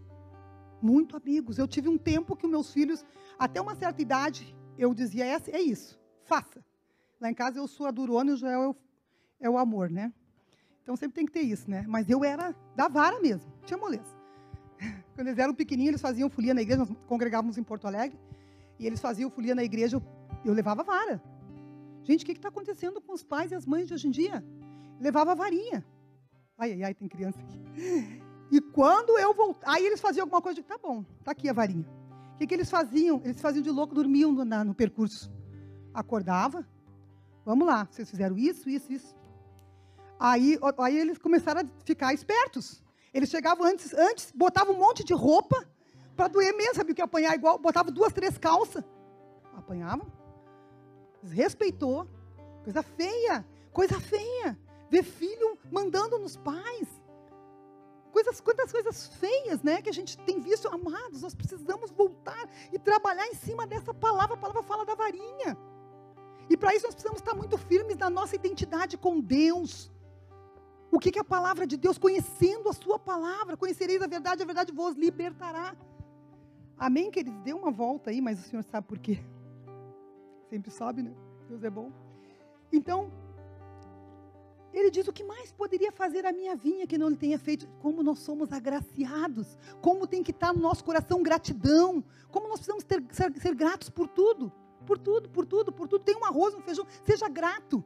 Muito 0.81 1.15
amigos. 1.15 1.57
Eu 1.57 1.67
tive 1.67 1.87
um 1.87 1.97
tempo 1.97 2.35
que 2.35 2.47
meus 2.47 2.73
filhos, 2.73 3.05
até 3.37 3.61
uma 3.61 3.75
certa 3.75 4.01
idade, 4.01 4.55
eu 4.77 4.93
dizia, 4.93 5.25
é, 5.25 5.37
é 5.51 5.61
isso, 5.61 5.99
faça. 6.23 6.63
Lá 7.19 7.29
em 7.29 7.33
casa 7.33 7.59
eu 7.59 7.67
sou 7.67 7.85
a 7.85 7.91
durona 7.91 8.31
e 8.31 8.33
o 8.33 8.37
Joel 8.37 8.75
é 9.41 9.49
o 9.49 9.57
amor, 9.57 9.89
né? 9.89 10.13
Então 10.83 10.95
sempre 10.95 11.15
tem 11.15 11.25
que 11.25 11.31
ter 11.31 11.41
isso, 11.41 11.69
né? 11.69 11.83
Mas 11.87 12.09
eu 12.09 12.23
era 12.23 12.55
da 12.75 12.87
vara 12.87 13.19
mesmo, 13.19 13.51
tinha 13.65 13.77
moleza. 13.77 14.15
Quando 15.15 15.27
eles 15.27 15.39
eram 15.39 15.53
pequenininhos, 15.53 15.91
eles 15.91 16.01
faziam 16.01 16.29
folia 16.29 16.53
na 16.53 16.61
igreja, 16.61 16.79
nós 16.79 16.97
congregávamos 17.07 17.57
em 17.57 17.63
Porto 17.63 17.85
Alegre, 17.85 18.17
e 18.79 18.87
eles 18.87 18.99
faziam 18.99 19.29
folia 19.29 19.53
na 19.53 19.63
igreja, 19.63 19.97
eu, 19.97 20.03
eu 20.45 20.53
levava 20.53 20.83
vara. 20.83 21.21
Gente, 22.03 22.23
o 22.23 22.25
que 22.25 22.31
está 22.31 22.47
acontecendo 22.47 23.01
com 23.01 23.13
os 23.13 23.23
pais 23.23 23.51
e 23.51 23.55
as 23.55 23.65
mães 23.65 23.87
de 23.87 23.93
hoje 23.93 24.07
em 24.07 24.11
dia? 24.11 24.43
levava 25.01 25.33
varinha. 25.33 25.83
Ai, 26.57 26.73
ai, 26.73 26.83
ai, 26.83 26.93
tem 26.93 27.07
criança 27.07 27.39
aqui. 27.39 27.59
E 28.51 28.61
quando 28.61 29.17
eu 29.17 29.33
voltei, 29.33 29.63
aí 29.65 29.85
eles 29.85 29.99
faziam 29.99 30.23
alguma 30.23 30.41
coisa, 30.41 30.59
eu 30.59 30.63
digo, 30.63 30.67
tá 30.67 30.77
bom, 30.77 31.03
tá 31.23 31.31
aqui 31.31 31.49
a 31.49 31.53
varinha. 31.53 31.87
O 32.35 32.37
que, 32.37 32.45
que 32.45 32.53
eles 32.53 32.69
faziam? 32.69 33.19
Eles 33.23 33.41
faziam 33.41 33.63
de 33.63 33.71
louco, 33.71 33.95
dormiam 33.95 34.31
no, 34.31 34.45
na, 34.45 34.63
no 34.63 34.75
percurso. 34.75 35.31
Acordava, 35.93 36.67
vamos 37.43 37.65
lá, 37.65 37.87
vocês 37.89 38.09
fizeram 38.09 38.37
isso, 38.37 38.69
isso, 38.69 38.93
isso. 38.93 39.15
Aí, 40.23 40.59
aí 40.77 40.99
eles 40.99 41.17
começaram 41.17 41.61
a 41.61 41.83
ficar 41.83 42.13
espertos. 42.13 42.83
Eles 43.11 43.27
chegavam 43.27 43.65
antes, 43.65 43.91
antes 43.91 44.31
botavam 44.35 44.75
um 44.75 44.77
monte 44.77 45.03
de 45.03 45.15
roupa 45.15 45.67
para 46.15 46.27
doer 46.27 46.55
mesmo, 46.55 46.75
sabe 46.75 46.91
o 46.91 46.95
que 46.95 47.01
apanhar 47.01 47.33
igual, 47.33 47.57
botavam 47.57 47.91
duas, 47.91 48.13
três 48.13 48.37
calças. 48.37 48.83
Apanhavam. 49.57 50.05
Respeitou. 51.23 52.07
Coisa 52.63 52.83
feia, 52.83 53.43
coisa 53.73 53.99
feia. 53.99 54.55
Ver 54.91 55.01
filho 55.01 55.57
mandando 55.71 56.19
nos 56.19 56.37
pais. 56.37 56.87
Coisas, 58.11 58.39
quantas 58.39 58.71
coisas 58.71 59.07
feias, 59.07 59.63
né, 59.63 59.81
que 59.81 59.89
a 59.89 59.93
gente 59.93 60.19
tem 60.19 60.39
visto, 60.39 60.67
amados, 60.67 61.23
nós 61.23 61.33
precisamos 61.33 61.89
voltar 61.89 62.47
e 62.71 62.77
trabalhar 62.77 63.25
em 63.25 63.33
cima 63.33 63.65
dessa 63.65 63.91
palavra, 63.91 64.35
a 64.35 64.37
palavra 64.37 64.61
fala 64.61 64.85
da 64.85 64.93
varinha. 64.93 65.57
E 66.47 66.55
para 66.55 66.75
isso 66.75 66.85
nós 66.85 66.93
precisamos 66.93 67.21
estar 67.21 67.33
muito 67.33 67.57
firmes 67.57 67.97
na 67.97 68.09
nossa 68.09 68.35
identidade 68.35 68.97
com 68.97 69.19
Deus. 69.19 69.89
O 70.91 70.99
que, 70.99 71.09
que 71.09 71.19
a 71.19 71.23
palavra 71.23 71.65
de 71.65 71.77
Deus, 71.77 71.97
conhecendo 71.97 72.67
a 72.67 72.73
sua 72.73 72.99
palavra, 72.99 73.55
conhecereis 73.55 74.01
a 74.01 74.07
verdade, 74.07 74.43
a 74.43 74.45
verdade 74.45 74.73
vos 74.73 74.95
libertará. 74.95 75.73
Amém, 76.77 77.09
queridos? 77.09 77.41
Dê 77.43 77.53
uma 77.53 77.71
volta 77.71 78.09
aí, 78.09 78.19
mas 78.19 78.39
o 78.39 78.43
Senhor 78.43 78.63
sabe 78.63 78.87
por 78.87 78.99
quê. 78.99 79.19
Sempre 80.49 80.69
sabe, 80.69 81.01
né? 81.01 81.13
Deus 81.47 81.63
é 81.63 81.69
bom. 81.69 81.93
Então, 82.73 83.09
ele 84.73 84.91
diz: 84.91 85.07
o 85.07 85.13
que 85.13 85.23
mais 85.23 85.51
poderia 85.53 85.93
fazer 85.93 86.25
a 86.25 86.33
minha 86.33 86.57
vinha 86.57 86.85
que 86.85 86.97
não 86.97 87.07
lhe 87.07 87.15
tenha 87.15 87.39
feito? 87.39 87.69
Como 87.79 88.03
nós 88.03 88.19
somos 88.19 88.51
agraciados, 88.51 89.57
como 89.81 90.05
tem 90.05 90.21
que 90.21 90.31
estar 90.31 90.53
no 90.53 90.59
nosso 90.59 90.83
coração 90.83 91.23
gratidão, 91.23 92.03
como 92.29 92.49
nós 92.49 92.57
precisamos 92.57 92.83
ter, 92.83 93.01
ser, 93.11 93.31
ser 93.39 93.55
gratos 93.55 93.89
por 93.89 94.09
tudo, 94.09 94.51
por 94.85 94.97
tudo, 94.97 95.29
por 95.29 95.45
tudo, 95.45 95.71
por 95.71 95.87
tudo. 95.87 96.03
Tem 96.03 96.17
um 96.17 96.25
arroz, 96.25 96.53
um 96.53 96.61
feijão, 96.61 96.85
seja 97.05 97.29
grato. 97.29 97.83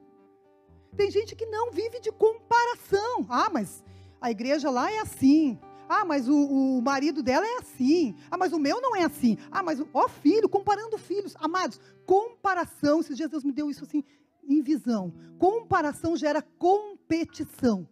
Tem 0.95 1.11
gente 1.11 1.35
que 1.35 1.45
não 1.45 1.71
vive 1.71 1.99
de 1.99 2.11
comparação. 2.11 3.25
Ah, 3.29 3.49
mas 3.51 3.83
a 4.21 4.31
igreja 4.31 4.69
lá 4.69 4.91
é 4.91 4.99
assim. 4.99 5.59
Ah, 5.87 6.03
mas 6.03 6.27
o, 6.27 6.35
o, 6.35 6.81
marido 6.81 7.21
dela 7.21 7.45
é 7.45 7.57
assim. 7.57 8.15
Ah, 8.31 8.37
mas 8.37 8.53
o 8.53 8.59
meu 8.59 8.81
não 8.81 8.95
é 8.95 9.03
assim. 9.03 9.37
Ah, 9.51 9.61
mas 9.61 9.83
ó 9.93 10.07
filho, 10.07 10.49
comparando 10.49 10.97
filhos. 10.97 11.35
Amados, 11.37 11.79
comparação, 12.05 13.01
esses 13.01 13.15
dias 13.15 13.29
Deus 13.29 13.43
me 13.43 13.51
deu 13.51 13.69
isso 13.69 13.83
assim 13.83 14.03
em 14.47 14.61
visão. 14.61 15.13
Comparação 15.37 16.15
gera 16.15 16.41
competição. 16.41 17.87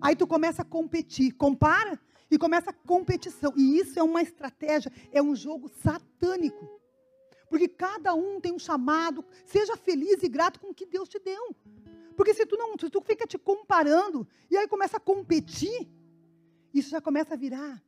Aí 0.00 0.14
tu 0.14 0.26
começa 0.26 0.62
a 0.62 0.64
competir, 0.64 1.32
compara 1.32 1.98
e 2.30 2.38
começa 2.38 2.70
a 2.70 2.72
competição. 2.72 3.52
E 3.56 3.78
isso 3.78 3.98
é 3.98 4.02
uma 4.02 4.22
estratégia, 4.22 4.92
é 5.12 5.22
um 5.22 5.34
jogo 5.34 5.68
satânico. 5.68 6.78
Porque 7.48 7.68
cada 7.68 8.14
um 8.14 8.40
tem 8.40 8.52
um 8.52 8.58
chamado, 8.58 9.24
seja 9.46 9.76
feliz 9.76 10.22
e 10.22 10.28
grato 10.28 10.60
com 10.60 10.68
o 10.68 10.74
que 10.74 10.84
Deus 10.84 11.08
te 11.08 11.18
deu. 11.18 11.56
Porque 12.18 12.34
se 12.34 12.44
tu 12.44 12.56
não, 12.56 12.76
se 12.76 12.90
tu 12.90 13.00
fica 13.00 13.28
te 13.28 13.38
comparando 13.38 14.26
e 14.50 14.56
aí 14.56 14.66
começa 14.66 14.96
a 14.96 15.00
competir, 15.00 15.88
isso 16.74 16.90
já 16.90 17.00
começa 17.00 17.34
a 17.34 17.36
virar 17.36 17.80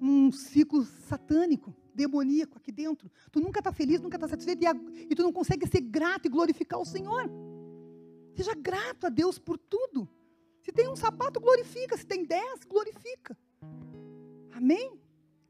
um 0.00 0.30
ciclo 0.30 0.84
satânico, 0.84 1.74
demoníaco 1.92 2.56
aqui 2.56 2.70
dentro. 2.70 3.10
Tu 3.32 3.40
nunca 3.40 3.58
está 3.58 3.72
feliz, 3.72 4.00
nunca 4.00 4.16
está 4.16 4.28
satisfeito 4.28 4.62
e, 4.62 5.08
e 5.10 5.14
tu 5.16 5.24
não 5.24 5.32
consegue 5.32 5.66
ser 5.66 5.80
grato 5.80 6.26
e 6.26 6.28
glorificar 6.28 6.78
o 6.78 6.84
Senhor. 6.84 7.28
Seja 8.36 8.54
grato 8.54 9.08
a 9.08 9.10
Deus 9.10 9.40
por 9.40 9.58
tudo. 9.58 10.08
Se 10.62 10.70
tem 10.70 10.88
um 10.88 10.94
sapato, 10.94 11.40
glorifica. 11.40 11.96
Se 11.96 12.06
tem 12.06 12.24
dez, 12.24 12.60
glorifica. 12.68 13.36
Amém? 14.52 15.00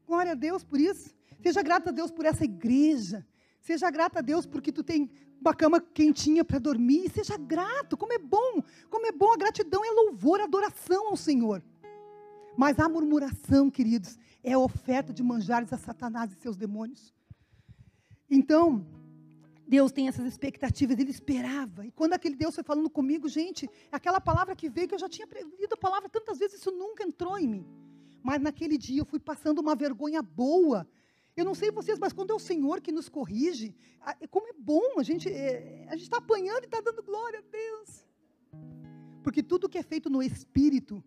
Glória 0.07 0.31
a 0.31 0.35
Deus 0.35 0.63
por 0.63 0.79
isso. 0.79 1.13
Seja 1.43 1.61
grato 1.61 1.89
a 1.89 1.91
Deus 1.91 2.09
por 2.09 2.25
essa 2.25 2.43
igreja. 2.43 3.23
Seja 3.65 3.89
grato 3.89 4.19
a 4.19 4.21
Deus 4.21 4.45
porque 4.45 4.71
tu 4.71 4.83
tem 4.83 5.09
uma 5.41 5.51
cama 5.51 5.81
quentinha 5.81 6.45
para 6.45 6.59
dormir. 6.59 7.09
Seja 7.09 7.35
grato, 7.35 7.97
como 7.97 8.13
é 8.13 8.19
bom, 8.19 8.61
como 8.91 9.07
é 9.07 9.11
bom. 9.11 9.33
A 9.33 9.37
gratidão 9.37 9.83
é 9.83 9.89
louvor, 9.89 10.39
adoração 10.39 11.07
ao 11.07 11.17
Senhor. 11.17 11.63
Mas 12.55 12.77
a 12.77 12.87
murmuração, 12.87 13.71
queridos, 13.71 14.19
é 14.43 14.53
a 14.53 14.59
oferta 14.59 15.11
de 15.11 15.23
manjares 15.23 15.73
a 15.73 15.79
Satanás 15.79 16.31
e 16.31 16.35
seus 16.35 16.55
demônios. 16.55 17.11
Então, 18.29 18.85
Deus 19.67 19.91
tem 19.91 20.07
essas 20.07 20.27
expectativas, 20.27 20.99
ele 20.99 21.09
esperava. 21.09 21.87
E 21.87 21.91
quando 21.91 22.13
aquele 22.13 22.35
Deus 22.35 22.53
foi 22.53 22.63
falando 22.63 22.87
comigo, 22.87 23.27
gente, 23.27 23.67
aquela 23.91 24.21
palavra 24.21 24.55
que 24.55 24.69
veio, 24.69 24.87
que 24.87 24.93
eu 24.93 24.99
já 24.99 25.09
tinha 25.09 25.27
lido 25.59 25.73
a 25.73 25.77
palavra 25.77 26.07
tantas 26.07 26.37
vezes, 26.37 26.59
isso 26.59 26.69
nunca 26.69 27.03
entrou 27.03 27.35
em 27.39 27.47
mim. 27.47 27.65
Mas 28.21 28.39
naquele 28.39 28.77
dia 28.77 29.01
eu 29.01 29.05
fui 29.05 29.19
passando 29.19 29.57
uma 29.57 29.75
vergonha 29.75 30.21
boa. 30.21 30.87
Eu 31.35 31.43
não 31.43 31.53
sei 31.53 31.71
vocês, 31.71 31.99
mas 31.99 32.13
quando 32.13 32.31
é 32.31 32.33
o 32.33 32.39
Senhor 32.39 32.79
que 32.81 32.91
nos 32.91 33.09
corrige, 33.09 33.75
como 34.29 34.47
é 34.47 34.53
bom, 34.53 34.99
a 34.99 35.03
gente 35.03 35.29
é, 35.29 35.87
está 35.95 36.17
apanhando 36.17 36.63
e 36.63 36.65
está 36.65 36.79
dando 36.79 37.03
glória 37.03 37.39
a 37.39 37.43
Deus. 37.51 38.05
Porque 39.21 39.43
tudo 39.43 39.67
que 39.67 39.77
é 39.77 39.83
feito 39.83 40.09
no 40.09 40.23
Espírito, 40.23 41.03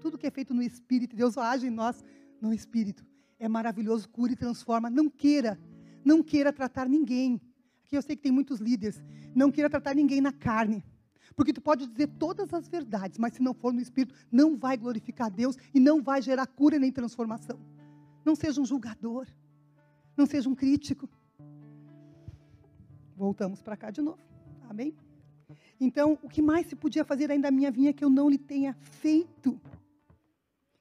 tudo 0.00 0.16
que 0.16 0.26
é 0.26 0.30
feito 0.30 0.54
no 0.54 0.62
Espírito, 0.62 1.14
Deus 1.14 1.36
age 1.36 1.66
em 1.66 1.70
nós 1.70 2.02
no 2.40 2.54
Espírito. 2.54 3.04
É 3.38 3.48
maravilhoso, 3.48 4.08
cura 4.08 4.32
e 4.32 4.36
transforma. 4.36 4.88
Não 4.88 5.10
queira, 5.10 5.60
não 6.04 6.22
queira 6.22 6.52
tratar 6.52 6.88
ninguém 6.88 7.40
Aqui 7.86 7.96
eu 7.96 8.02
sei 8.02 8.16
que 8.16 8.22
tem 8.22 8.32
muitos 8.32 8.58
líderes. 8.58 9.00
Não 9.32 9.50
queira 9.52 9.70
tratar 9.70 9.94
ninguém 9.94 10.20
na 10.20 10.32
carne. 10.32 10.84
Porque 11.36 11.52
tu 11.52 11.60
pode 11.60 11.86
dizer 11.86 12.08
todas 12.18 12.52
as 12.52 12.66
verdades, 12.66 13.16
mas 13.16 13.34
se 13.34 13.42
não 13.42 13.54
for 13.54 13.72
no 13.72 13.80
Espírito, 13.80 14.12
não 14.30 14.56
vai 14.56 14.76
glorificar 14.76 15.30
Deus 15.30 15.56
e 15.72 15.78
não 15.78 16.02
vai 16.02 16.20
gerar 16.20 16.46
cura 16.48 16.80
nem 16.80 16.90
transformação. 16.90 17.60
Não 18.24 18.34
seja 18.34 18.60
um 18.60 18.64
julgador. 18.64 19.28
Não 20.16 20.26
seja 20.26 20.48
um 20.48 20.54
crítico. 20.54 21.08
Voltamos 23.16 23.62
para 23.62 23.76
cá 23.76 23.90
de 23.90 24.00
novo. 24.00 24.22
Amém? 24.68 24.96
Então, 25.80 26.18
o 26.22 26.28
que 26.28 26.40
mais 26.40 26.66
se 26.66 26.74
podia 26.74 27.04
fazer 27.04 27.30
ainda 27.30 27.50
minha 27.50 27.70
vinha 27.70 27.92
que 27.92 28.04
eu 28.04 28.10
não 28.10 28.28
lhe 28.28 28.38
tenha 28.38 28.74
feito? 28.80 29.60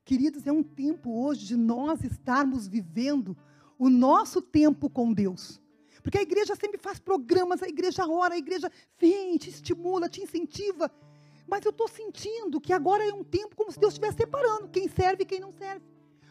Queridos, 0.03 0.45
é 0.47 0.51
um 0.51 0.63
tempo 0.63 1.23
hoje 1.23 1.45
de 1.45 1.55
nós 1.55 2.03
estarmos 2.03 2.67
vivendo 2.67 3.35
o 3.77 3.89
nosso 3.89 4.41
tempo 4.41 4.89
com 4.89 5.11
Deus. 5.11 5.61
Porque 6.01 6.19
a 6.19 6.21
igreja 6.21 6.55
sempre 6.55 6.77
faz 6.77 6.99
programas, 6.99 7.63
a 7.63 7.67
igreja 7.67 8.07
ora, 8.07 8.35
a 8.35 8.37
igreja 8.37 8.71
vem, 8.99 9.37
te 9.37 9.49
estimula, 9.49 10.07
te 10.07 10.21
incentiva. 10.21 10.91
Mas 11.47 11.65
eu 11.65 11.71
estou 11.71 11.87
sentindo 11.87 12.61
que 12.61 12.71
agora 12.71 13.03
é 13.03 13.13
um 13.13 13.23
tempo 13.23 13.55
como 13.55 13.71
se 13.71 13.79
Deus 13.79 13.93
estivesse 13.93 14.17
separando 14.17 14.69
quem 14.69 14.87
serve 14.87 15.23
e 15.23 15.25
quem 15.25 15.39
não 15.39 15.51
serve. 15.51 15.83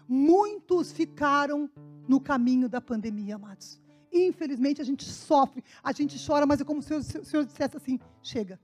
Muitos 0.08 0.92
ficaram 0.92 1.70
no 2.08 2.20
caminho 2.20 2.68
da 2.68 2.80
pandemia, 2.80 3.36
amados. 3.36 3.80
Infelizmente 4.12 4.80
a 4.80 4.84
gente 4.84 5.04
sofre, 5.04 5.64
a 5.82 5.92
gente 5.92 6.24
chora, 6.24 6.46
mas 6.46 6.60
é 6.60 6.64
como 6.64 6.80
se 6.82 6.94
o 6.94 7.02
Senhor 7.02 7.44
dissesse 7.44 7.76
assim: 7.76 7.98
chega. 8.22 8.60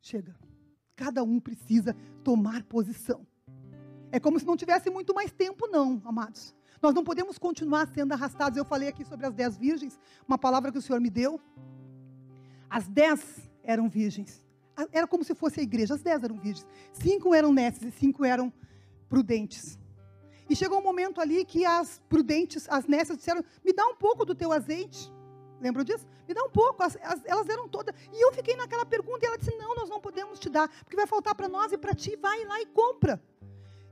Chega. 0.00 0.34
Cada 0.96 1.22
um 1.22 1.38
precisa 1.38 1.96
tomar 2.24 2.62
posição. 2.64 3.26
É 4.10 4.20
como 4.20 4.38
se 4.38 4.46
não 4.46 4.56
tivesse 4.56 4.90
muito 4.90 5.14
mais 5.14 5.32
tempo, 5.32 5.66
não, 5.68 6.00
amados. 6.04 6.54
Nós 6.80 6.94
não 6.94 7.04
podemos 7.04 7.38
continuar 7.38 7.86
sendo 7.88 8.12
arrastados. 8.12 8.58
Eu 8.58 8.64
falei 8.64 8.88
aqui 8.88 9.04
sobre 9.04 9.26
as 9.26 9.34
dez 9.34 9.56
virgens, 9.56 9.98
uma 10.26 10.36
palavra 10.36 10.72
que 10.72 10.78
o 10.78 10.82
Senhor 10.82 11.00
me 11.00 11.08
deu. 11.08 11.40
As 12.68 12.88
dez 12.88 13.48
eram 13.62 13.88
virgens. 13.88 14.44
Era 14.90 15.06
como 15.06 15.22
se 15.22 15.34
fosse 15.34 15.60
a 15.60 15.62
igreja. 15.62 15.94
As 15.94 16.02
dez 16.02 16.22
eram 16.22 16.36
virgens. 16.36 16.66
Cinco 16.92 17.34
eram 17.34 17.52
nécias 17.52 17.94
e 17.94 17.98
cinco 17.98 18.24
eram 18.24 18.52
prudentes. 19.12 19.78
E 20.48 20.56
chegou 20.56 20.78
um 20.78 20.82
momento 20.82 21.20
ali 21.20 21.44
que 21.44 21.66
as 21.66 22.00
prudentes, 22.08 22.66
as 22.70 22.86
nécias, 22.86 23.18
disseram: 23.18 23.44
Me 23.62 23.72
dá 23.74 23.86
um 23.86 23.94
pouco 23.94 24.24
do 24.24 24.34
teu 24.34 24.50
azeite. 24.52 25.12
Lembram 25.60 25.84
disso? 25.84 26.06
Me 26.26 26.32
dá 26.32 26.42
um 26.42 26.48
pouco. 26.50 26.82
As, 26.82 26.96
as, 27.02 27.22
elas 27.26 27.46
eram 27.46 27.68
todas. 27.68 27.94
E 28.10 28.24
eu 28.24 28.32
fiquei 28.32 28.56
naquela 28.56 28.86
pergunta 28.86 29.20
e 29.22 29.26
ela 29.28 29.36
disse: 29.36 29.54
Não, 29.58 29.74
nós 29.74 29.90
não 29.90 30.00
podemos 30.00 30.38
te 30.38 30.48
dar, 30.48 30.66
porque 30.82 30.96
vai 30.96 31.06
faltar 31.06 31.34
para 31.34 31.46
nós 31.46 31.72
e 31.72 31.78
para 31.78 31.94
ti. 31.94 32.16
Vai 32.16 32.42
lá 32.46 32.58
e 32.62 32.66
compra. 32.66 33.22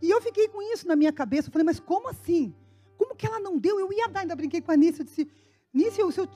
E 0.01 0.09
eu 0.09 0.23
fiquei 0.23 0.49
com 0.49 0.63
isso 0.73 0.89
na 0.89 0.97
minha 0.97 1.13
cabeça. 1.13 1.49
Eu 1.49 1.53
falei: 1.53 1.67
Mas 1.67 1.79
como 1.79 2.09
assim? 2.09 2.55
Como 2.97 3.15
que 3.15 3.27
ela 3.27 3.39
não 3.41 3.59
deu? 3.59 3.79
Eu 3.79 3.93
ia 3.93 4.09
dar, 4.09 4.21
ainda 4.21 4.35
brinquei 4.35 4.63
com 4.63 4.73
a 4.73 4.77
Nícia. 4.77 5.03
Eu 5.03 5.07
disse, 5.07 5.31
Nícia, 5.73 6.11
se 6.11 6.21
eu 6.21 6.27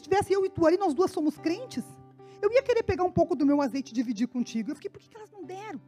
tivesse 0.00 0.32
eu 0.32 0.44
e 0.44 0.50
tu 0.50 0.66
ali, 0.66 0.76
nós 0.76 0.94
duas 0.94 1.10
somos 1.10 1.36
crentes, 1.38 1.84
eu 2.40 2.52
ia 2.52 2.62
querer 2.62 2.82
pegar 2.82 3.04
um 3.04 3.12
pouco 3.12 3.34
do 3.34 3.44
meu 3.44 3.60
azeite 3.62 3.92
e 3.92 3.94
dividir 3.94 4.28
contigo. 4.28 4.70
Eu 4.70 4.74
fiquei, 4.76 4.90
por 4.90 5.00
que, 5.00 5.08
que 5.08 5.16
elas 5.16 5.30
não 5.30 5.42
deram? 5.44 5.80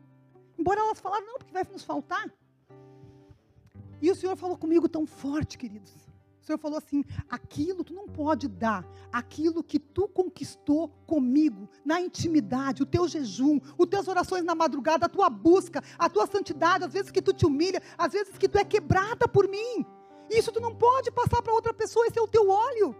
Embora 0.59 0.81
elas 0.81 1.01
falaram, 1.01 1.25
não, 1.25 1.39
porque 1.39 1.53
vai 1.53 1.65
nos 1.73 1.85
faltar. 1.85 2.31
E 4.01 4.11
o 4.11 4.15
Senhor 4.15 4.37
falou 4.37 4.57
comigo 4.57 4.89
tão 4.89 5.07
forte, 5.07 5.59
queridos. 5.59 5.93
O 6.41 6.47
Senhor 6.47 6.59
falou 6.59 6.79
assim: 6.79 7.05
aquilo 7.29 7.85
tu 7.85 7.93
não 7.93 8.07
pode 8.07 8.49
dar, 8.49 8.87
aquilo 9.13 9.63
que 9.63 9.79
tu 9.79 10.09
conquistou 10.09 10.89
comigo, 11.07 11.69
na 11.85 12.01
intimidade, 12.01 12.83
o 12.83 12.87
teu 12.87 13.07
jejum, 13.07 13.61
as 13.79 13.87
tuas 13.87 14.09
orações 14.09 14.45
na 14.45 14.55
madrugada, 14.55 15.07
a 15.07 15.09
tua 15.09 15.29
busca, 15.29 15.83
a 15.99 16.09
tua 16.09 16.27
santidade, 16.27 16.85
às 16.85 16.93
vezes 16.93 17.11
que 17.11 17.21
tu 17.21 17.33
te 17.33 17.45
humilha, 17.45 17.83
às 17.97 18.13
vezes 18.13 18.39
que 18.39 18.49
tu 18.49 18.59
é 18.59 18.65
quebrada 18.65 19.29
por 19.29 19.49
mim. 19.49 19.85
Isso 20.31 20.53
tu 20.53 20.61
não 20.61 20.75
pode 20.75 21.11
passar 21.11 21.43
para 21.43 21.53
outra 21.53 21.75
pessoa, 21.75 22.07
esse 22.07 22.19
é 22.19 22.23
o 22.23 22.29
teu 22.29 22.49
óleo. 22.49 22.95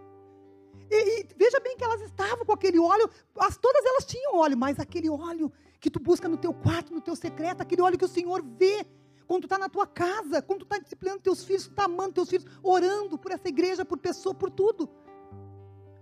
E, 0.91 1.21
e, 1.21 1.27
veja 1.37 1.59
bem 1.59 1.77
que 1.77 1.83
elas 1.83 2.01
estavam 2.01 2.43
com 2.43 2.51
aquele 2.51 2.79
óleo, 2.79 3.09
as, 3.37 3.57
todas 3.57 3.85
elas 3.85 4.05
tinham 4.05 4.37
óleo, 4.37 4.57
mas 4.57 4.79
aquele 4.79 5.09
óleo 5.09 5.51
que 5.79 5.89
tu 5.89 5.99
busca 5.99 6.27
no 6.27 6.37
teu 6.37 6.53
quarto, 6.53 6.93
no 6.93 6.99
teu 6.99 7.15
secreto, 7.15 7.61
aquele 7.61 7.81
óleo 7.81 7.97
que 7.97 8.05
o 8.05 8.09
Senhor 8.09 8.43
vê 8.43 8.85
quando 9.29 9.43
tu 9.43 9.45
está 9.45 9.59
na 9.59 9.69
tua 9.69 9.85
casa, 9.85 10.41
quando 10.41 10.61
tu 10.61 10.63
está 10.63 10.79
disciplinando 10.79 11.21
teus 11.21 11.43
filhos, 11.43 11.65
tu 11.65 11.69
está 11.69 11.83
amando 11.83 12.13
teus 12.13 12.31
filhos, 12.31 12.47
orando 12.63 13.15
por 13.15 13.31
essa 13.31 13.47
igreja, 13.47 13.85
por 13.85 13.99
pessoa, 13.99 14.33
por 14.33 14.49
tudo. 14.49 14.89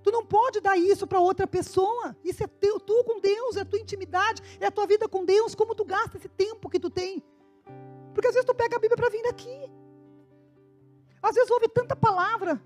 Tu 0.01 0.09
não 0.09 0.25
pode 0.25 0.61
dar 0.61 0.77
isso 0.77 1.05
para 1.05 1.19
outra 1.19 1.45
pessoa. 1.45 2.15
Isso 2.23 2.41
é 2.41 2.47
teu, 2.47 2.79
tu 2.79 3.03
com 3.03 3.19
Deus, 3.19 3.57
é 3.57 3.61
a 3.63 3.65
tua 3.65 3.79
intimidade, 3.79 4.41
é 4.61 4.67
a 4.67 4.71
tua 4.71 4.87
vida 4.87 5.09
com 5.09 5.25
Deus, 5.25 5.53
como 5.53 5.75
tu 5.75 5.83
gasta 5.83 6.15
esse 6.15 6.29
tempo 6.29 6.69
que 6.69 6.79
tu 6.79 6.89
tem. 6.89 7.21
Porque 8.13 8.29
às 8.29 8.33
vezes 8.33 8.45
tu 8.45 8.55
pega 8.55 8.77
a 8.77 8.79
Bíblia 8.79 8.95
para 8.95 9.09
vir 9.09 9.27
aqui. 9.27 9.71
Às 11.21 11.35
vezes 11.35 11.51
ouve 11.51 11.67
tanta 11.67 11.97
palavra, 11.97 12.63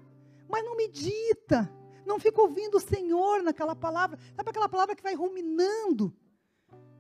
mas 0.48 0.64
não 0.64 0.78
medita. 0.78 1.68
Não 2.06 2.20
fica 2.20 2.40
ouvindo 2.40 2.78
o 2.78 2.80
Senhor 2.80 3.42
naquela 3.42 3.76
palavra. 3.76 4.20
Sabe 4.36 4.52
aquela 4.52 4.70
palavra 4.70 4.96
que 4.96 5.02
vai 5.02 5.16
ruminando? 5.16 6.14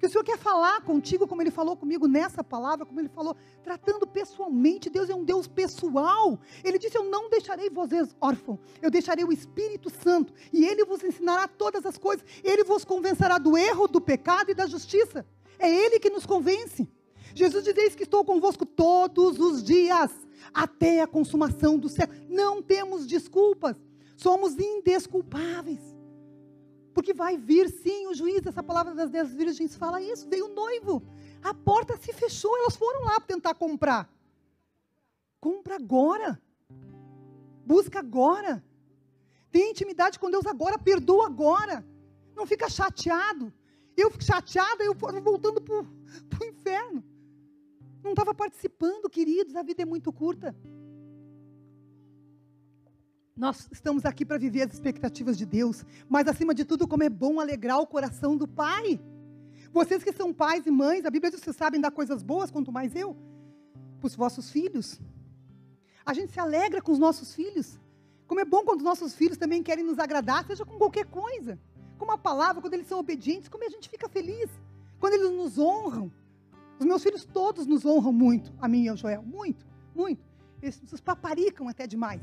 Que 0.01 0.07
o 0.07 0.09
Senhor 0.09 0.23
quer 0.23 0.39
falar 0.39 0.81
contigo, 0.81 1.27
como 1.27 1.43
Ele 1.43 1.51
falou 1.51 1.77
comigo 1.77 2.07
nessa 2.07 2.43
palavra, 2.43 2.87
como 2.87 2.99
Ele 2.99 3.07
falou, 3.07 3.35
tratando 3.63 4.07
pessoalmente. 4.07 4.89
Deus 4.89 5.11
é 5.11 5.13
um 5.13 5.23
Deus 5.23 5.47
pessoal. 5.47 6.39
Ele 6.63 6.79
disse: 6.79 6.97
Eu 6.97 7.03
não 7.03 7.29
deixarei 7.29 7.69
vocês 7.69 8.15
órfãos, 8.19 8.57
eu 8.81 8.89
deixarei 8.89 9.23
o 9.23 9.31
Espírito 9.31 9.91
Santo, 9.91 10.33
e 10.51 10.65
Ele 10.65 10.83
vos 10.85 11.03
ensinará 11.03 11.47
todas 11.47 11.85
as 11.85 11.99
coisas. 11.99 12.25
Ele 12.43 12.63
vos 12.63 12.83
convencerá 12.83 13.37
do 13.37 13.55
erro, 13.55 13.87
do 13.87 14.01
pecado 14.01 14.49
e 14.49 14.55
da 14.55 14.65
justiça. 14.65 15.23
É 15.59 15.69
Ele 15.69 15.99
que 15.99 16.09
nos 16.09 16.25
convence. 16.25 16.89
Jesus 17.35 17.63
diz: 17.63 17.93
que 17.93 18.01
estou 18.01 18.25
convosco 18.25 18.65
todos 18.65 19.37
os 19.37 19.63
dias 19.63 20.09
até 20.51 21.03
a 21.03 21.07
consumação 21.07 21.77
do 21.77 21.87
século. 21.87 22.19
Não 22.27 22.59
temos 22.59 23.05
desculpas, 23.05 23.75
somos 24.17 24.57
indesculpáveis. 24.57 25.90
Porque 26.93 27.13
vai 27.13 27.37
vir 27.37 27.69
sim 27.69 28.07
o 28.07 28.13
juiz, 28.13 28.45
essa 28.45 28.61
palavra 28.61 28.93
das 28.93 29.09
dez 29.09 29.33
virgens 29.33 29.75
fala 29.75 30.01
isso, 30.01 30.27
veio 30.27 30.47
o 30.47 30.53
noivo. 30.53 31.01
A 31.43 31.53
porta 31.53 31.97
se 31.97 32.11
fechou, 32.13 32.55
elas 32.57 32.75
foram 32.75 33.05
lá 33.05 33.19
tentar 33.19 33.53
comprar. 33.55 34.09
Compra 35.39 35.75
agora. 35.75 36.41
Busca 37.65 37.99
agora. 37.99 38.63
Tem 39.51 39.71
intimidade 39.71 40.19
com 40.19 40.29
Deus 40.29 40.45
agora, 40.45 40.77
perdoa 40.77 41.25
agora. 41.25 41.85
Não 42.35 42.45
fica 42.45 42.69
chateado. 42.69 43.53
Eu 43.95 44.09
fico 44.11 44.23
chateada, 44.23 44.83
eu 44.83 44.93
voltando 44.93 45.61
para 45.61 45.75
o 45.75 46.45
inferno. 46.45 47.03
Não 48.03 48.11
estava 48.11 48.33
participando, 48.33 49.09
queridos, 49.09 49.55
a 49.55 49.63
vida 49.63 49.83
é 49.83 49.85
muito 49.85 50.11
curta. 50.11 50.55
Nós 53.41 53.67
estamos 53.71 54.05
aqui 54.05 54.23
para 54.23 54.37
viver 54.37 54.61
as 54.61 54.71
expectativas 54.71 55.35
de 55.35 55.47
Deus, 55.47 55.83
mas 56.07 56.27
acima 56.27 56.53
de 56.53 56.63
tudo, 56.63 56.87
como 56.87 57.01
é 57.01 57.09
bom 57.09 57.39
alegrar 57.39 57.79
o 57.79 57.87
coração 57.87 58.37
do 58.37 58.47
Pai. 58.47 59.01
Vocês 59.73 60.03
que 60.03 60.13
são 60.13 60.31
pais 60.31 60.67
e 60.67 60.69
mães, 60.69 61.05
a 61.05 61.09
Bíblia 61.09 61.31
diz 61.31 61.39
que 61.39 61.45
vocês 61.45 61.55
sabem 61.55 61.81
dar 61.81 61.89
coisas 61.89 62.21
boas, 62.21 62.51
quanto 62.51 62.71
mais 62.71 62.95
eu, 62.95 63.17
para 63.99 64.05
os 64.05 64.15
vossos 64.15 64.51
filhos. 64.51 65.01
A 66.05 66.13
gente 66.13 66.31
se 66.31 66.39
alegra 66.39 66.83
com 66.83 66.91
os 66.91 66.99
nossos 66.99 67.33
filhos. 67.33 67.79
Como 68.27 68.39
é 68.39 68.45
bom 68.45 68.63
quando 68.63 68.81
os 68.81 68.85
nossos 68.85 69.15
filhos 69.15 69.39
também 69.39 69.63
querem 69.63 69.83
nos 69.83 69.97
agradar, 69.97 70.45
seja 70.45 70.63
com 70.63 70.77
qualquer 70.77 71.07
coisa. 71.07 71.57
Com 71.97 72.05
uma 72.05 72.19
palavra, 72.19 72.61
quando 72.61 72.75
eles 72.75 72.85
são 72.85 72.99
obedientes, 72.99 73.49
como 73.49 73.65
a 73.65 73.69
gente 73.69 73.89
fica 73.89 74.07
feliz. 74.07 74.51
Quando 74.99 75.15
eles 75.15 75.31
nos 75.31 75.57
honram. 75.57 76.11
Os 76.77 76.85
meus 76.85 77.01
filhos 77.01 77.25
todos 77.25 77.65
nos 77.65 77.85
honram 77.85 78.13
muito, 78.13 78.53
a 78.61 78.67
mim 78.67 78.83
e 78.83 78.89
ao 78.89 78.95
Joel, 78.95 79.23
muito, 79.23 79.65
muito. 79.95 80.23
Eles 80.61 80.79
nos 80.79 81.01
paparicam 81.01 81.67
até 81.67 81.87
demais. 81.87 82.21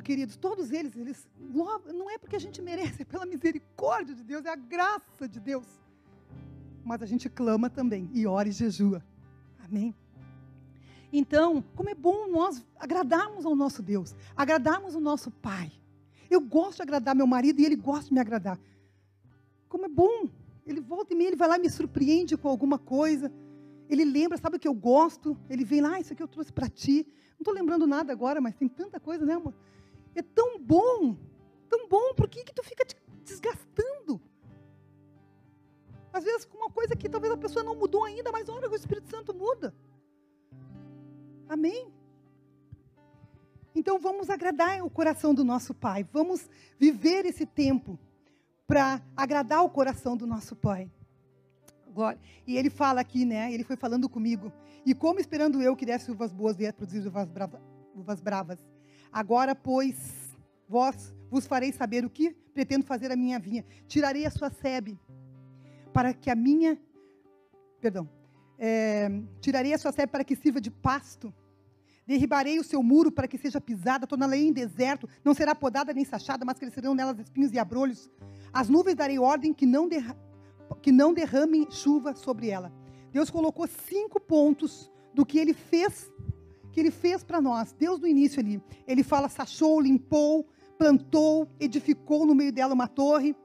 Ah, 0.00 0.02
queridos, 0.02 0.34
todos 0.34 0.70
eles, 0.70 0.96
eles 0.96 1.28
não 1.38 2.08
é 2.10 2.16
porque 2.16 2.34
a 2.34 2.38
gente 2.38 2.62
merece, 2.62 3.02
é 3.02 3.04
pela 3.04 3.26
misericórdia 3.26 4.14
de 4.14 4.24
Deus, 4.24 4.46
é 4.46 4.48
a 4.48 4.56
graça 4.56 5.28
de 5.28 5.38
Deus. 5.38 5.66
Mas 6.82 7.02
a 7.02 7.06
gente 7.06 7.28
clama 7.28 7.68
também 7.68 8.08
e 8.14 8.26
ora 8.26 8.48
e 8.48 8.52
jejua. 8.52 9.04
Amém? 9.62 9.94
Então, 11.12 11.62
como 11.76 11.90
é 11.90 11.94
bom 11.94 12.28
nós 12.28 12.64
agradarmos 12.78 13.44
ao 13.44 13.54
nosso 13.54 13.82
Deus, 13.82 14.16
agradarmos 14.34 14.94
o 14.94 15.00
nosso 15.00 15.30
Pai. 15.30 15.70
Eu 16.30 16.40
gosto 16.40 16.76
de 16.76 16.82
agradar 16.82 17.14
meu 17.14 17.26
marido 17.26 17.60
e 17.60 17.66
ele 17.66 17.76
gosta 17.76 18.06
de 18.06 18.14
me 18.14 18.20
agradar. 18.20 18.58
Como 19.68 19.84
é 19.84 19.88
bom 19.88 20.30
ele 20.64 20.80
volta 20.80 21.12
e 21.12 21.16
meia, 21.16 21.28
ele 21.28 21.36
vai 21.36 21.48
lá 21.48 21.56
e 21.58 21.60
me 21.60 21.68
surpreende 21.68 22.38
com 22.38 22.48
alguma 22.48 22.78
coisa. 22.78 23.30
Ele 23.86 24.04
lembra, 24.06 24.38
sabe 24.38 24.56
o 24.56 24.58
que 24.58 24.68
eu 24.68 24.72
gosto? 24.72 25.36
Ele 25.50 25.62
vem 25.62 25.82
lá, 25.82 25.96
ah, 25.96 26.00
isso 26.00 26.14
aqui 26.14 26.22
eu 26.22 26.28
trouxe 26.28 26.50
para 26.50 26.70
ti. 26.70 27.06
Não 27.32 27.40
estou 27.40 27.52
lembrando 27.52 27.86
nada 27.86 28.12
agora, 28.12 28.40
mas 28.40 28.54
tem 28.54 28.68
tanta 28.68 28.98
coisa, 28.98 29.26
né, 29.26 29.34
amor? 29.34 29.52
É 30.14 30.22
tão 30.22 30.58
bom, 30.58 31.16
tão 31.68 31.88
bom, 31.88 32.14
por 32.14 32.28
que, 32.28 32.44
que 32.44 32.54
tu 32.54 32.62
fica 32.62 32.84
te 32.84 32.96
desgastando? 33.24 34.20
Às 36.12 36.24
vezes 36.24 36.44
com 36.44 36.58
uma 36.58 36.70
coisa 36.70 36.96
que 36.96 37.08
talvez 37.08 37.32
a 37.32 37.36
pessoa 37.36 37.64
não 37.64 37.76
mudou 37.76 38.04
ainda, 38.04 38.32
mas 38.32 38.48
olha, 38.48 38.68
o 38.68 38.74
Espírito 38.74 39.08
Santo 39.08 39.32
muda. 39.32 39.74
Amém? 41.48 41.92
Então 43.74 43.98
vamos 43.98 44.28
agradar 44.28 44.84
o 44.84 44.90
coração 44.90 45.32
do 45.32 45.44
nosso 45.44 45.72
Pai. 45.72 46.04
Vamos 46.12 46.48
viver 46.78 47.24
esse 47.24 47.46
tempo 47.46 47.98
para 48.66 49.00
agradar 49.16 49.64
o 49.64 49.70
coração 49.70 50.16
do 50.16 50.26
nosso 50.26 50.56
Pai. 50.56 50.90
Agora, 51.86 52.18
e 52.46 52.56
ele 52.56 52.70
fala 52.70 53.00
aqui, 53.00 53.24
né? 53.24 53.52
Ele 53.52 53.64
foi 53.64 53.76
falando 53.76 54.08
comigo. 54.08 54.52
E 54.86 54.94
como 54.94 55.18
esperando 55.18 55.60
eu 55.60 55.74
que 55.76 55.84
desse 55.84 56.10
uvas 56.10 56.32
boas 56.32 56.56
vier 56.56 56.72
produzir 56.72 57.06
uvas, 57.06 57.28
brava, 57.28 57.60
uvas 57.94 58.20
bravas. 58.20 58.58
Agora, 59.12 59.54
pois, 59.54 59.96
vós 60.68 61.14
vos 61.30 61.46
farei 61.46 61.72
saber 61.72 62.04
o 62.04 62.10
que 62.10 62.32
pretendo 62.52 62.84
fazer 62.84 63.10
a 63.12 63.16
minha 63.16 63.38
vinha. 63.38 63.64
Tirarei 63.86 64.26
a 64.26 64.30
sua 64.30 64.50
sebe, 64.50 64.98
para 65.92 66.12
que 66.12 66.30
a 66.30 66.34
minha. 66.34 66.78
Perdão. 67.80 68.08
É, 68.58 69.08
tirarei 69.40 69.72
a 69.72 69.78
sua 69.78 69.92
sebe 69.92 70.12
para 70.12 70.24
que 70.24 70.36
sirva 70.36 70.60
de 70.60 70.70
pasto. 70.70 71.32
Derribarei 72.06 72.58
o 72.58 72.64
seu 72.64 72.82
muro 72.82 73.12
para 73.12 73.28
que 73.28 73.38
seja 73.38 73.60
pisada, 73.60 74.06
torná-la 74.06 74.36
em 74.36 74.52
deserto, 74.52 75.08
não 75.24 75.32
será 75.32 75.54
podada 75.54 75.92
nem 75.92 76.04
sachada, 76.04 76.44
mas 76.44 76.58
crescerão 76.58 76.94
nelas 76.94 77.18
espinhos 77.20 77.52
e 77.52 77.58
abrolhos. 77.58 78.10
As 78.52 78.68
nuvens 78.68 78.96
darei 78.96 79.18
ordem 79.18 79.54
que 79.54 79.64
não, 79.64 79.88
derra 79.88 80.16
que 80.82 80.90
não 80.90 81.14
derramem 81.14 81.70
chuva 81.70 82.14
sobre 82.14 82.48
ela. 82.48 82.72
Deus 83.12 83.30
colocou 83.30 83.66
cinco 83.66 84.20
pontos 84.20 84.90
do 85.14 85.24
que 85.24 85.38
ele 85.38 85.54
fez, 85.54 86.10
ele 86.80 86.90
fez 86.90 87.22
para 87.22 87.40
nós. 87.40 87.72
Deus 87.72 88.00
no 88.00 88.06
início 88.06 88.40
ali, 88.40 88.62
ele 88.86 89.02
fala, 89.02 89.28
sachou, 89.28 89.80
limpou, 89.80 90.48
plantou, 90.78 91.48
edificou 91.60 92.26
no 92.26 92.34
meio 92.34 92.52
dela 92.52 92.74
uma 92.74 92.88
torre, 92.88 93.36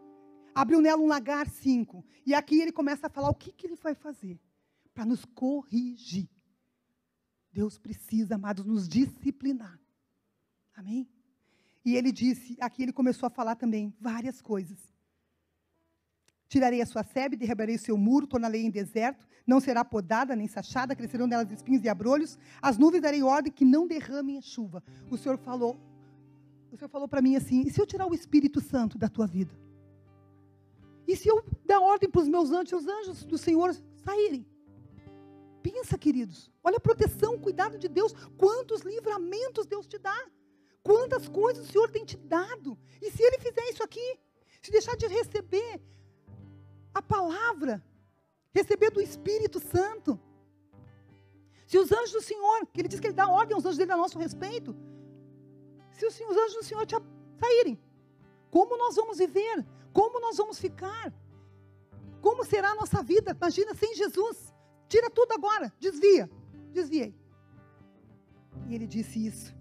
abriu 0.53 0.81
nela 0.81 1.01
um 1.01 1.07
lagar 1.07 1.49
cinco. 1.49 2.05
E 2.25 2.33
aqui 2.33 2.61
ele 2.61 2.71
começa 2.71 3.07
a 3.07 3.09
falar 3.09 3.29
o 3.29 3.36
que, 3.36 3.51
que 3.51 3.67
ele 3.67 3.75
vai 3.75 3.93
fazer 3.93 4.39
para 4.93 5.05
nos 5.05 5.25
corrigir. 5.25 6.29
Deus 7.51 7.77
precisa, 7.77 8.36
amados, 8.36 8.65
nos 8.65 8.88
disciplinar. 8.88 9.79
Amém? 10.75 11.09
E 11.86 11.95
ele 11.95 12.11
disse, 12.11 12.57
aqui 12.59 12.83
ele 12.83 12.91
começou 12.91 13.27
a 13.27 13.29
falar 13.29 13.55
também 13.55 13.93
várias 13.99 14.41
coisas. 14.41 14.94
Tirarei 16.47 16.81
a 16.81 16.85
sua 16.85 17.03
sebe, 17.03 17.35
derribarei 17.35 17.75
o 17.75 17.79
seu 17.79 17.97
muro, 17.97 18.27
torná-la 18.27 18.57
em 18.57 18.69
deserto, 18.69 19.27
não 19.45 19.59
será 19.59 19.83
podada 19.83 20.35
nem 20.35 20.47
sachada, 20.47 20.95
crescerão 20.95 21.27
nelas 21.27 21.51
espinhos 21.51 21.83
e 21.83 21.89
abrolhos, 21.89 22.37
as 22.61 22.77
nuvens 22.77 23.01
darei 23.01 23.23
ordem 23.23 23.51
que 23.51 23.65
não 23.65 23.87
derramem 23.87 24.37
a 24.37 24.41
chuva. 24.41 24.83
O 25.09 25.17
Senhor 25.17 25.37
falou, 25.37 25.79
o 26.71 26.77
Senhor 26.77 26.89
falou 26.89 27.07
para 27.07 27.21
mim 27.21 27.35
assim: 27.35 27.61
e 27.61 27.71
se 27.71 27.79
eu 27.79 27.85
tirar 27.85 28.07
o 28.07 28.13
Espírito 28.13 28.61
Santo 28.61 28.97
da 28.97 29.07
tua 29.07 29.25
vida? 29.25 29.57
E 31.07 31.15
se 31.15 31.27
eu 31.27 31.43
dar 31.65 31.79
ordem 31.79 32.09
para 32.09 32.21
os 32.21 32.27
meus 32.27 32.51
anjos, 32.51 32.81
os 32.81 32.87
anjos 32.87 33.25
do 33.25 33.37
Senhor 33.37 33.75
saírem? 34.03 34.45
Pensa, 35.61 35.97
queridos, 35.97 36.51
olha 36.63 36.77
a 36.77 36.79
proteção, 36.79 37.35
o 37.35 37.39
cuidado 37.39 37.77
de 37.77 37.87
Deus, 37.87 38.13
quantos 38.37 38.81
livramentos 38.81 39.65
Deus 39.65 39.87
te 39.87 39.97
dá, 39.97 40.27
quantas 40.83 41.27
coisas 41.27 41.67
o 41.67 41.71
Senhor 41.71 41.89
tem 41.89 42.05
te 42.05 42.17
dado. 42.17 42.77
E 43.01 43.09
se 43.09 43.23
Ele 43.23 43.39
fizer 43.39 43.63
isso 43.71 43.83
aqui, 43.83 44.19
se 44.61 44.71
deixar 44.71 44.95
de 44.95 45.07
receber 45.07 45.81
a 46.95 47.01
palavra, 47.01 47.83
receber 48.53 48.89
do 48.89 49.01
Espírito 49.01 49.59
Santo. 49.59 50.17
Se 51.67 51.77
os 51.77 51.91
anjos 51.91 52.13
do 52.13 52.21
Senhor, 52.21 52.65
que 52.67 52.79
ele 52.79 52.87
diz 52.87 53.01
que 53.01 53.07
ele 53.07 53.13
dá 53.13 53.27
ordem 53.27 53.53
aos 53.53 53.65
anjos 53.65 53.77
dele 53.77 53.91
a 53.91 53.97
nosso 53.97 54.17
respeito, 54.17 54.73
se 55.91 56.05
os, 56.05 56.15
os 56.17 56.37
anjos 56.37 56.55
do 56.55 56.63
Senhor 56.63 56.85
te 56.85 56.95
saírem, 57.37 57.77
como 58.49 58.77
nós 58.77 58.95
vamos 58.95 59.17
viver? 59.17 59.65
Como 59.91 60.21
nós 60.21 60.37
vamos 60.37 60.57
ficar? 60.57 61.13
Como 62.21 62.45
será 62.45 62.69
a 62.71 62.75
nossa 62.75 63.03
vida? 63.03 63.35
Imagina 63.37 63.73
sem 63.73 63.93
Jesus. 63.93 64.53
Tira 64.87 65.09
tudo 65.09 65.33
agora, 65.33 65.73
desvia. 65.79 66.29
Desviei. 66.71 67.13
E 68.69 68.75
ele 68.75 68.87
disse 68.87 69.25
isso. 69.25 69.53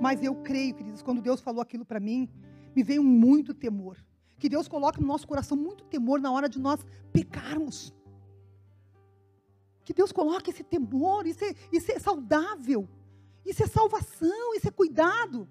Mas 0.00 0.22
eu 0.22 0.34
creio, 0.42 0.76
queridos, 0.76 1.02
quando 1.02 1.20
Deus 1.20 1.40
falou 1.40 1.60
aquilo 1.60 1.84
para 1.84 1.98
mim, 1.98 2.30
me 2.74 2.84
veio 2.84 3.02
muito 3.02 3.52
temor 3.52 3.96
que 4.38 4.48
Deus 4.48 4.68
coloca 4.68 5.00
no 5.00 5.06
nosso 5.06 5.26
coração 5.26 5.56
muito 5.56 5.84
temor 5.84 6.20
na 6.20 6.30
hora 6.30 6.48
de 6.48 6.58
nós 6.58 6.84
pecarmos. 7.12 7.92
Que 9.84 9.92
Deus 9.92 10.12
coloque 10.12 10.50
esse 10.50 10.62
temor, 10.62 11.26
isso 11.26 11.44
é, 11.44 11.54
isso 11.72 11.90
é 11.90 11.98
saudável, 11.98 12.88
isso 13.44 13.62
é 13.62 13.66
salvação, 13.66 14.54
isso 14.54 14.68
é 14.68 14.70
cuidado. 14.70 15.48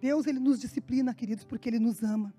Deus, 0.00 0.26
Ele 0.26 0.40
nos 0.40 0.58
disciplina, 0.58 1.14
queridos, 1.14 1.44
porque 1.44 1.68
Ele 1.68 1.78
nos 1.78 2.02
ama. 2.02 2.34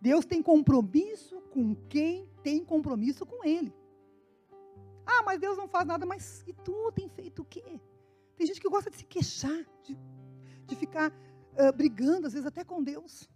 Deus 0.00 0.24
tem 0.24 0.42
compromisso 0.42 1.40
com 1.50 1.74
quem 1.88 2.28
tem 2.42 2.64
compromisso 2.64 3.26
com 3.26 3.44
Ele. 3.44 3.74
Ah, 5.04 5.22
mas 5.24 5.40
Deus 5.40 5.56
não 5.56 5.66
faz 5.66 5.86
nada, 5.86 6.06
mas 6.06 6.44
e 6.46 6.52
tu 6.52 6.92
tem 6.92 7.08
feito 7.08 7.42
o 7.42 7.44
quê? 7.44 7.80
Tem 8.36 8.46
gente 8.46 8.60
que 8.60 8.68
gosta 8.68 8.90
de 8.90 8.98
se 8.98 9.04
queixar, 9.04 9.64
de, 9.82 9.98
de 10.66 10.76
ficar 10.76 11.12
brigando, 11.74 12.26
às 12.26 12.32
vezes 12.32 12.46
até 12.46 12.64
com 12.64 12.82
Deus. 12.82 13.28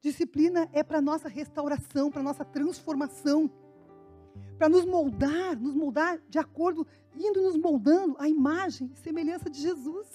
Disciplina 0.00 0.68
é 0.72 0.82
para 0.82 1.00
nossa 1.00 1.28
restauração, 1.28 2.10
para 2.10 2.22
nossa 2.22 2.44
transformação, 2.44 3.50
para 4.56 4.68
nos 4.68 4.84
moldar, 4.84 5.58
nos 5.58 5.74
moldar 5.74 6.20
de 6.28 6.38
acordo, 6.38 6.86
indo 7.16 7.42
nos 7.42 7.56
moldando 7.56 8.16
a 8.18 8.28
imagem 8.28 8.90
e 8.92 8.96
semelhança 8.96 9.50
de 9.50 9.60
Jesus. 9.60 10.08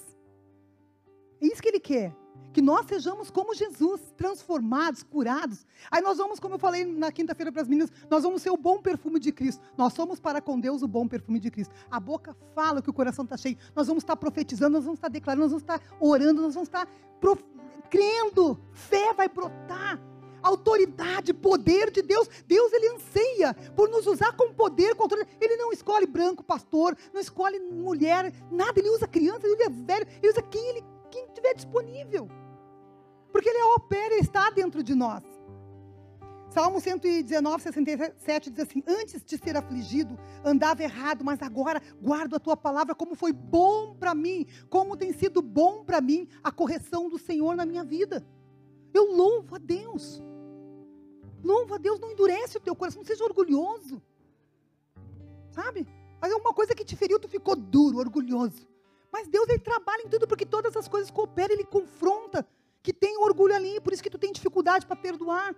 É 1.40 1.46
isso 1.46 1.60
que 1.60 1.68
Ele 1.68 1.80
quer 1.80 2.14
que 2.54 2.62
nós 2.62 2.86
sejamos 2.86 3.30
como 3.30 3.52
Jesus, 3.52 4.00
transformados, 4.16 5.02
curados. 5.02 5.66
Aí 5.90 6.00
nós 6.00 6.18
vamos, 6.18 6.38
como 6.38 6.54
eu 6.54 6.58
falei 6.58 6.84
na 6.84 7.10
quinta-feira 7.10 7.50
para 7.50 7.62
as 7.62 7.68
meninas, 7.68 7.90
nós 8.08 8.22
vamos 8.22 8.42
ser 8.42 8.50
o 8.50 8.56
bom 8.56 8.80
perfume 8.80 9.18
de 9.18 9.32
Cristo. 9.32 9.60
Nós 9.76 9.92
somos 9.92 10.20
para 10.20 10.40
com 10.40 10.58
Deus 10.60 10.80
o 10.80 10.86
bom 10.86 11.08
perfume 11.08 11.40
de 11.40 11.50
Cristo. 11.50 11.74
A 11.90 11.98
boca 11.98 12.34
fala 12.54 12.80
que 12.80 12.88
o 12.88 12.92
coração 12.92 13.24
está 13.24 13.36
cheio. 13.36 13.58
Nós 13.74 13.88
vamos 13.88 14.04
estar 14.04 14.14
profetizando, 14.16 14.74
nós 14.74 14.84
vamos 14.84 14.98
estar 14.98 15.08
declarando, 15.08 15.42
nós 15.42 15.50
vamos 15.50 15.62
estar 15.64 15.82
orando, 16.00 16.42
nós 16.42 16.54
vamos 16.54 16.68
estar 16.68 16.88
prof... 17.20 17.42
crendo. 17.90 18.56
Fé 18.72 19.12
vai 19.12 19.28
brotar. 19.28 20.00
Autoridade, 20.40 21.34
poder 21.34 21.90
de 21.90 22.02
Deus. 22.02 22.28
Deus, 22.46 22.72
Ele 22.72 22.94
anseia 22.94 23.52
por 23.74 23.88
nos 23.88 24.06
usar 24.06 24.36
com 24.36 24.54
poder, 24.54 24.94
com 24.94 25.02
autoridade. 25.02 25.36
Ele 25.40 25.56
não 25.56 25.72
escolhe 25.72 26.06
branco, 26.06 26.44
pastor, 26.44 26.96
não 27.12 27.20
escolhe 27.20 27.58
mulher, 27.58 28.32
nada. 28.48 28.78
Ele 28.78 28.90
usa 28.90 29.08
criança, 29.08 29.44
ele 29.44 29.56
usa 29.56 29.70
velho, 29.70 30.06
ele 30.22 30.30
usa 30.30 30.42
quem 30.42 30.64
ele 30.68 30.84
quem 31.14 31.26
estiver 31.26 31.54
disponível. 31.54 32.28
Porque 33.30 33.48
Ele 33.48 33.62
opera 33.76 34.16
e 34.16 34.20
está 34.20 34.50
dentro 34.50 34.82
de 34.82 34.94
nós. 34.94 35.22
Salmo 36.50 36.80
119, 36.80 37.62
67 37.62 38.50
diz 38.50 38.64
assim: 38.64 38.82
Antes 38.86 39.24
de 39.24 39.38
ser 39.38 39.56
afligido, 39.56 40.18
andava 40.44 40.82
errado, 40.82 41.24
mas 41.24 41.40
agora 41.42 41.80
guardo 42.00 42.34
a 42.36 42.40
tua 42.40 42.56
palavra, 42.56 42.94
como 42.94 43.14
foi 43.14 43.32
bom 43.32 43.94
para 43.94 44.14
mim, 44.14 44.46
como 44.68 44.96
tem 44.96 45.12
sido 45.12 45.40
bom 45.40 45.84
para 45.84 46.00
mim 46.00 46.28
a 46.42 46.50
correção 46.52 47.08
do 47.08 47.18
Senhor 47.18 47.56
na 47.56 47.64
minha 47.64 47.84
vida. 47.84 48.24
Eu 48.92 49.12
louvo 49.12 49.56
a 49.56 49.58
Deus. 49.58 50.22
Louvo 51.42 51.74
a 51.74 51.78
Deus, 51.78 52.00
não 52.00 52.10
endurece 52.10 52.56
o 52.56 52.60
teu 52.60 52.74
coração, 52.74 53.02
não 53.02 53.06
seja 53.06 53.24
orgulhoso. 53.24 54.00
Sabe? 55.50 55.86
Mas 56.20 56.32
é 56.32 56.36
uma 56.36 56.54
coisa 56.54 56.74
que 56.74 56.84
te 56.84 56.96
feriu, 56.96 57.20
tu 57.20 57.28
ficou 57.28 57.54
duro, 57.54 57.98
orgulhoso. 57.98 58.66
Mas 59.14 59.28
Deus 59.28 59.48
ele 59.48 59.60
trabalha 59.60 60.02
em 60.02 60.08
tudo 60.08 60.26
porque 60.26 60.44
todas 60.44 60.76
as 60.76 60.88
coisas 60.88 61.08
cooperam, 61.08 61.54
ele 61.54 61.64
confronta 61.64 62.44
que 62.82 62.92
tem 62.92 63.16
orgulho 63.16 63.54
ali, 63.54 63.80
por 63.80 63.92
isso 63.92 64.02
que 64.02 64.10
tu 64.10 64.18
tem 64.18 64.32
dificuldade 64.32 64.84
para 64.84 64.96
perdoar. 64.96 65.54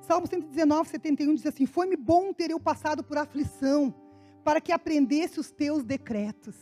Salmo 0.00 0.26
119, 0.26 0.88
71 0.88 1.34
diz 1.36 1.46
assim: 1.46 1.64
Foi-me 1.64 1.96
bom 1.96 2.32
ter 2.32 2.50
eu 2.50 2.58
passado 2.58 3.04
por 3.04 3.16
aflição, 3.16 3.94
para 4.42 4.60
que 4.60 4.72
aprendesse 4.72 5.38
os 5.38 5.48
teus 5.48 5.84
decretos. 5.84 6.56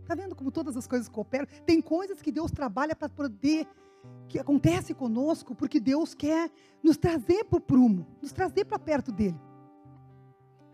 Está 0.00 0.14
vendo 0.14 0.34
como 0.34 0.50
todas 0.50 0.74
as 0.74 0.86
coisas 0.86 1.06
cooperam? 1.06 1.46
Tem 1.66 1.78
coisas 1.82 2.22
que 2.22 2.32
Deus 2.32 2.50
trabalha 2.50 2.96
para 2.96 3.10
poder, 3.10 3.68
que 4.30 4.38
acontece 4.38 4.94
conosco, 4.94 5.54
porque 5.54 5.78
Deus 5.78 6.14
quer 6.14 6.50
nos 6.82 6.96
trazer 6.96 7.44
para 7.44 7.58
o 7.58 7.60
prumo, 7.60 8.06
nos 8.22 8.32
trazer 8.32 8.64
para 8.64 8.78
perto 8.78 9.12
dele. 9.12 9.38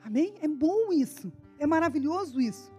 Amém? 0.04 0.36
É 0.40 0.46
bom 0.46 0.92
isso, 0.92 1.32
é 1.58 1.66
maravilhoso 1.66 2.40
isso. 2.40 2.72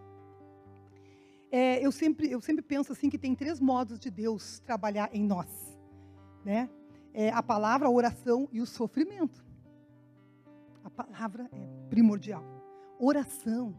É, 1.52 1.84
eu, 1.84 1.92
sempre, 1.92 2.30
eu 2.32 2.40
sempre 2.42 2.64
penso 2.64 2.92
assim 2.92 3.10
que 3.10 3.18
tem 3.18 3.34
três 3.34 3.60
modos 3.60 4.00
de 4.00 4.12
Deus 4.12 4.60
trabalhar 4.60 5.10
em 5.14 5.24
nós. 5.24 5.80
Né? 6.46 6.70
É 7.14 7.30
a 7.32 7.42
palavra, 7.42 7.88
a 7.88 7.92
oração 7.92 8.48
e 8.52 8.62
o 8.62 8.66
sofrimento. 8.66 9.44
A 10.84 10.90
palavra 10.90 11.50
é 11.52 11.88
primordial. 11.90 12.44
Oração, 13.00 13.76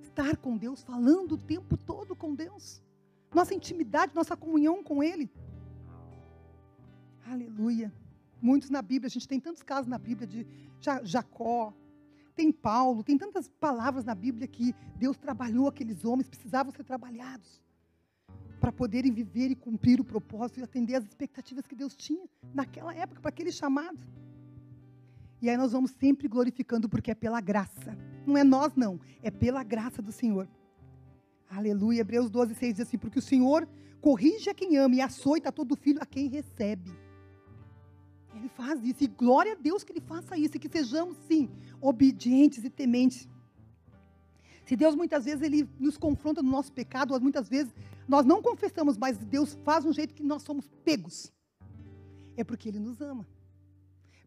estar 0.00 0.36
com 0.36 0.56
Deus, 0.56 0.82
falando 0.82 1.32
o 1.32 1.38
tempo 1.38 1.76
todo 1.76 2.14
com 2.14 2.34
Deus. 2.34 2.82
Nossa 3.34 3.54
intimidade, 3.54 4.14
nossa 4.14 4.36
comunhão 4.36 4.82
com 4.82 5.02
Ele. 5.02 5.30
Aleluia. 7.26 7.92
Muitos 8.40 8.70
na 8.70 8.82
Bíblia, 8.82 9.08
a 9.08 9.10
gente 9.10 9.28
tem 9.28 9.40
tantos 9.40 9.62
casos 9.62 9.86
na 9.86 9.98
Bíblia 9.98 10.26
de 10.26 10.46
Jacó, 11.02 11.74
tem 12.40 12.50
Paulo, 12.50 13.04
tem 13.04 13.18
tantas 13.18 13.48
palavras 13.48 14.02
na 14.02 14.14
Bíblia 14.14 14.48
que 14.48 14.74
Deus 14.96 15.18
trabalhou 15.18 15.68
aqueles 15.68 16.06
homens, 16.06 16.26
precisavam 16.26 16.72
ser 16.72 16.84
trabalhados 16.84 17.60
para 18.58 18.72
poderem 18.72 19.12
viver 19.12 19.50
e 19.50 19.54
cumprir 19.54 20.00
o 20.00 20.04
propósito 20.04 20.58
e 20.58 20.62
atender 20.62 20.94
às 20.94 21.04
expectativas 21.04 21.66
que 21.66 21.74
Deus 21.74 21.94
tinha 21.94 22.26
naquela 22.54 22.94
época, 22.94 23.20
para 23.20 23.28
aquele 23.28 23.52
chamado. 23.52 23.98
E 25.42 25.50
aí 25.50 25.56
nós 25.58 25.72
vamos 25.72 25.90
sempre 25.90 26.28
glorificando 26.28 26.88
porque 26.88 27.10
é 27.10 27.14
pela 27.14 27.42
graça. 27.42 27.94
Não 28.26 28.38
é 28.38 28.44
nós, 28.44 28.74
não. 28.74 28.98
É 29.22 29.30
pela 29.30 29.62
graça 29.62 30.00
do 30.00 30.10
Senhor. 30.10 30.48
Aleluia. 31.50 32.00
Hebreus 32.00 32.30
12, 32.30 32.54
6 32.54 32.74
diz 32.74 32.86
assim: 32.86 32.96
Porque 32.96 33.18
o 33.18 33.22
Senhor 33.22 33.68
corrige 34.00 34.48
a 34.48 34.54
quem 34.54 34.78
ama 34.78 34.94
e 34.94 35.02
açoita 35.02 35.52
todo 35.52 35.76
filho 35.76 36.02
a 36.02 36.06
quem 36.06 36.26
recebe. 36.28 36.90
Ele 38.34 38.48
faz 38.48 38.82
isso. 38.84 39.04
E 39.04 39.06
glória 39.06 39.52
a 39.52 39.56
Deus 39.56 39.84
que 39.84 39.92
Ele 39.92 40.00
faça 40.00 40.36
isso. 40.36 40.56
E 40.56 40.60
que 40.60 40.68
sejamos, 40.68 41.16
sim, 41.28 41.50
obedientes 41.80 42.64
e 42.64 42.70
tementes. 42.70 43.28
Se 44.64 44.76
Deus 44.76 44.94
muitas 44.94 45.24
vezes 45.24 45.42
Ele 45.42 45.68
nos 45.78 45.96
confronta 45.96 46.42
no 46.42 46.50
nosso 46.50 46.72
pecado, 46.72 47.18
muitas 47.20 47.48
vezes 47.48 47.72
nós 48.06 48.24
não 48.24 48.40
confessamos, 48.40 48.96
mas 48.96 49.18
Deus 49.18 49.58
faz 49.64 49.84
um 49.84 49.92
jeito 49.92 50.14
que 50.14 50.22
nós 50.22 50.42
somos 50.42 50.68
pegos. 50.84 51.32
É 52.36 52.44
porque 52.44 52.68
Ele 52.68 52.78
nos 52.78 53.00
ama 53.00 53.26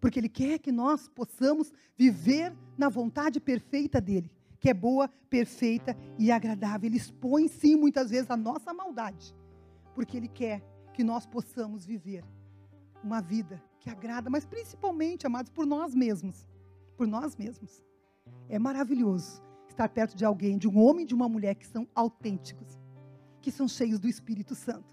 porque 0.03 0.19
Ele 0.19 0.27
quer 0.27 0.59
que 0.59 0.69
nós 0.69 1.07
possamos 1.07 1.71
viver 1.95 2.53
na 2.77 2.89
vontade 2.89 3.39
perfeita 3.39 4.01
dEle, 4.01 4.29
que 4.59 4.69
é 4.69 4.73
boa, 4.73 5.07
perfeita 5.29 5.95
e 6.19 6.29
agradável. 6.29 6.89
Ele 6.89 6.97
expõe, 6.97 7.47
sim, 7.47 7.77
muitas 7.77 8.09
vezes 8.09 8.29
a 8.29 8.35
nossa 8.35 8.73
maldade, 8.73 9.33
porque 9.95 10.17
Ele 10.17 10.27
quer 10.27 10.61
que 10.93 11.05
nós 11.05 11.25
possamos 11.25 11.85
viver 11.85 12.21
uma 13.01 13.21
vida 13.21 13.63
que 13.83 13.89
agrada, 13.89 14.29
mas 14.29 14.45
principalmente, 14.45 15.27
amados, 15.27 15.51
por 15.51 15.65
nós 15.65 15.93
mesmos. 15.93 16.47
Por 16.97 17.05
nós 17.05 17.35
mesmos. 17.35 17.83
É 18.47 18.57
maravilhoso 18.57 19.41
estar 19.67 19.89
perto 19.89 20.15
de 20.15 20.23
alguém, 20.23 20.57
de 20.57 20.67
um 20.67 20.79
homem 20.79 21.03
e 21.03 21.07
de 21.07 21.13
uma 21.13 21.27
mulher 21.27 21.55
que 21.55 21.67
são 21.67 21.87
autênticos, 21.93 22.79
que 23.41 23.51
são 23.51 23.67
cheios 23.67 23.99
do 23.99 24.07
Espírito 24.07 24.55
Santo, 24.55 24.87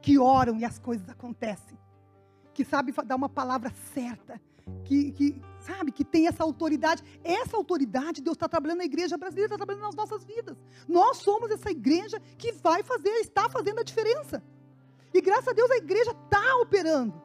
que 0.00 0.18
oram 0.18 0.56
e 0.56 0.64
as 0.64 0.78
coisas 0.78 1.08
acontecem 1.08 1.76
que 2.52 2.64
sabe 2.64 2.92
dar 3.04 3.16
uma 3.16 3.28
palavra 3.28 3.72
certa, 3.94 4.40
que, 4.84 5.12
que 5.12 5.42
sabe, 5.60 5.90
que 5.90 6.04
tem 6.04 6.26
essa 6.26 6.42
autoridade. 6.42 7.02
Essa 7.24 7.56
autoridade 7.56 8.22
Deus 8.22 8.36
está 8.36 8.48
trabalhando 8.48 8.78
na 8.78 8.84
igreja 8.84 9.16
brasileira, 9.16 9.46
está 9.46 9.56
trabalhando 9.56 9.84
nas 9.84 9.94
nossas 9.94 10.24
vidas. 10.24 10.56
Nós 10.88 11.18
somos 11.18 11.50
essa 11.50 11.70
igreja 11.70 12.20
que 12.38 12.52
vai 12.52 12.82
fazer, 12.82 13.10
está 13.20 13.48
fazendo 13.48 13.80
a 13.80 13.82
diferença. 13.82 14.42
E 15.12 15.20
graças 15.20 15.48
a 15.48 15.52
Deus 15.52 15.70
a 15.70 15.76
igreja 15.76 16.10
está 16.10 16.56
operando. 16.56 17.20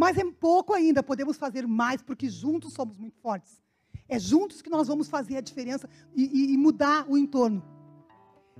Mas 0.00 0.16
é 0.16 0.24
pouco 0.24 0.72
ainda, 0.72 1.02
podemos 1.02 1.36
fazer 1.36 1.66
mais, 1.66 2.00
porque 2.00 2.26
juntos 2.26 2.72
somos 2.72 2.96
muito 2.96 3.18
fortes. 3.18 3.62
É 4.08 4.18
juntos 4.18 4.62
que 4.62 4.70
nós 4.70 4.88
vamos 4.88 5.08
fazer 5.08 5.36
a 5.36 5.42
diferença 5.42 5.86
e, 6.16 6.24
e, 6.24 6.54
e 6.54 6.56
mudar 6.56 7.04
o 7.06 7.18
entorno. 7.18 7.62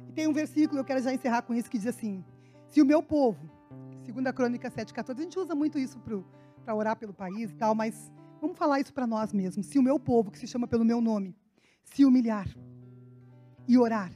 E 0.07 0.13
tem 0.13 0.29
um 0.29 0.35
versículo, 0.35 0.79
eu 0.81 0.85
quero 0.85 1.01
já 1.01 1.15
encerrar 1.15 1.41
com 1.41 1.55
isso, 1.55 1.71
que 1.71 1.79
diz 1.79 1.87
assim: 1.87 2.23
Se 2.69 2.83
o 2.83 2.85
meu 2.85 3.03
povo, 3.03 3.41
Segunda 4.05 4.35
Crônica 4.35 4.71
7,14. 4.71 5.19
A 5.19 5.23
gente 5.23 5.39
usa 5.39 5.55
muito 5.55 5.79
isso 5.79 5.99
para 6.63 6.75
orar 6.75 6.95
pelo 6.99 7.15
país 7.15 7.51
e 7.51 7.55
tal, 7.55 7.75
mas 7.75 8.13
vamos 8.39 8.59
falar 8.59 8.79
isso 8.79 8.93
para 8.93 9.07
nós 9.07 9.33
mesmos. 9.33 9.65
Se 9.65 9.79
o 9.79 9.83
meu 9.83 9.99
povo, 9.99 10.31
que 10.31 10.39
se 10.39 10.47
chama 10.47 10.69
pelo 10.69 10.85
meu 10.85 11.01
nome, 11.01 11.35
se 11.85 12.05
humilhar 12.05 12.55
e 13.67 13.79
orar 13.79 14.13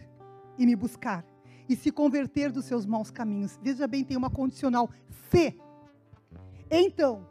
e 0.58 0.66
me 0.66 0.76
buscar 0.76 1.24
e 1.66 1.74
se 1.74 1.90
converter 1.90 2.52
dos 2.52 2.66
seus 2.66 2.84
maus 2.84 3.10
caminhos, 3.10 3.58
veja 3.62 3.86
bem, 3.86 4.04
tem 4.04 4.14
uma 4.14 4.28
condicional, 4.28 4.90
se. 5.30 5.63
Então, 6.76 7.24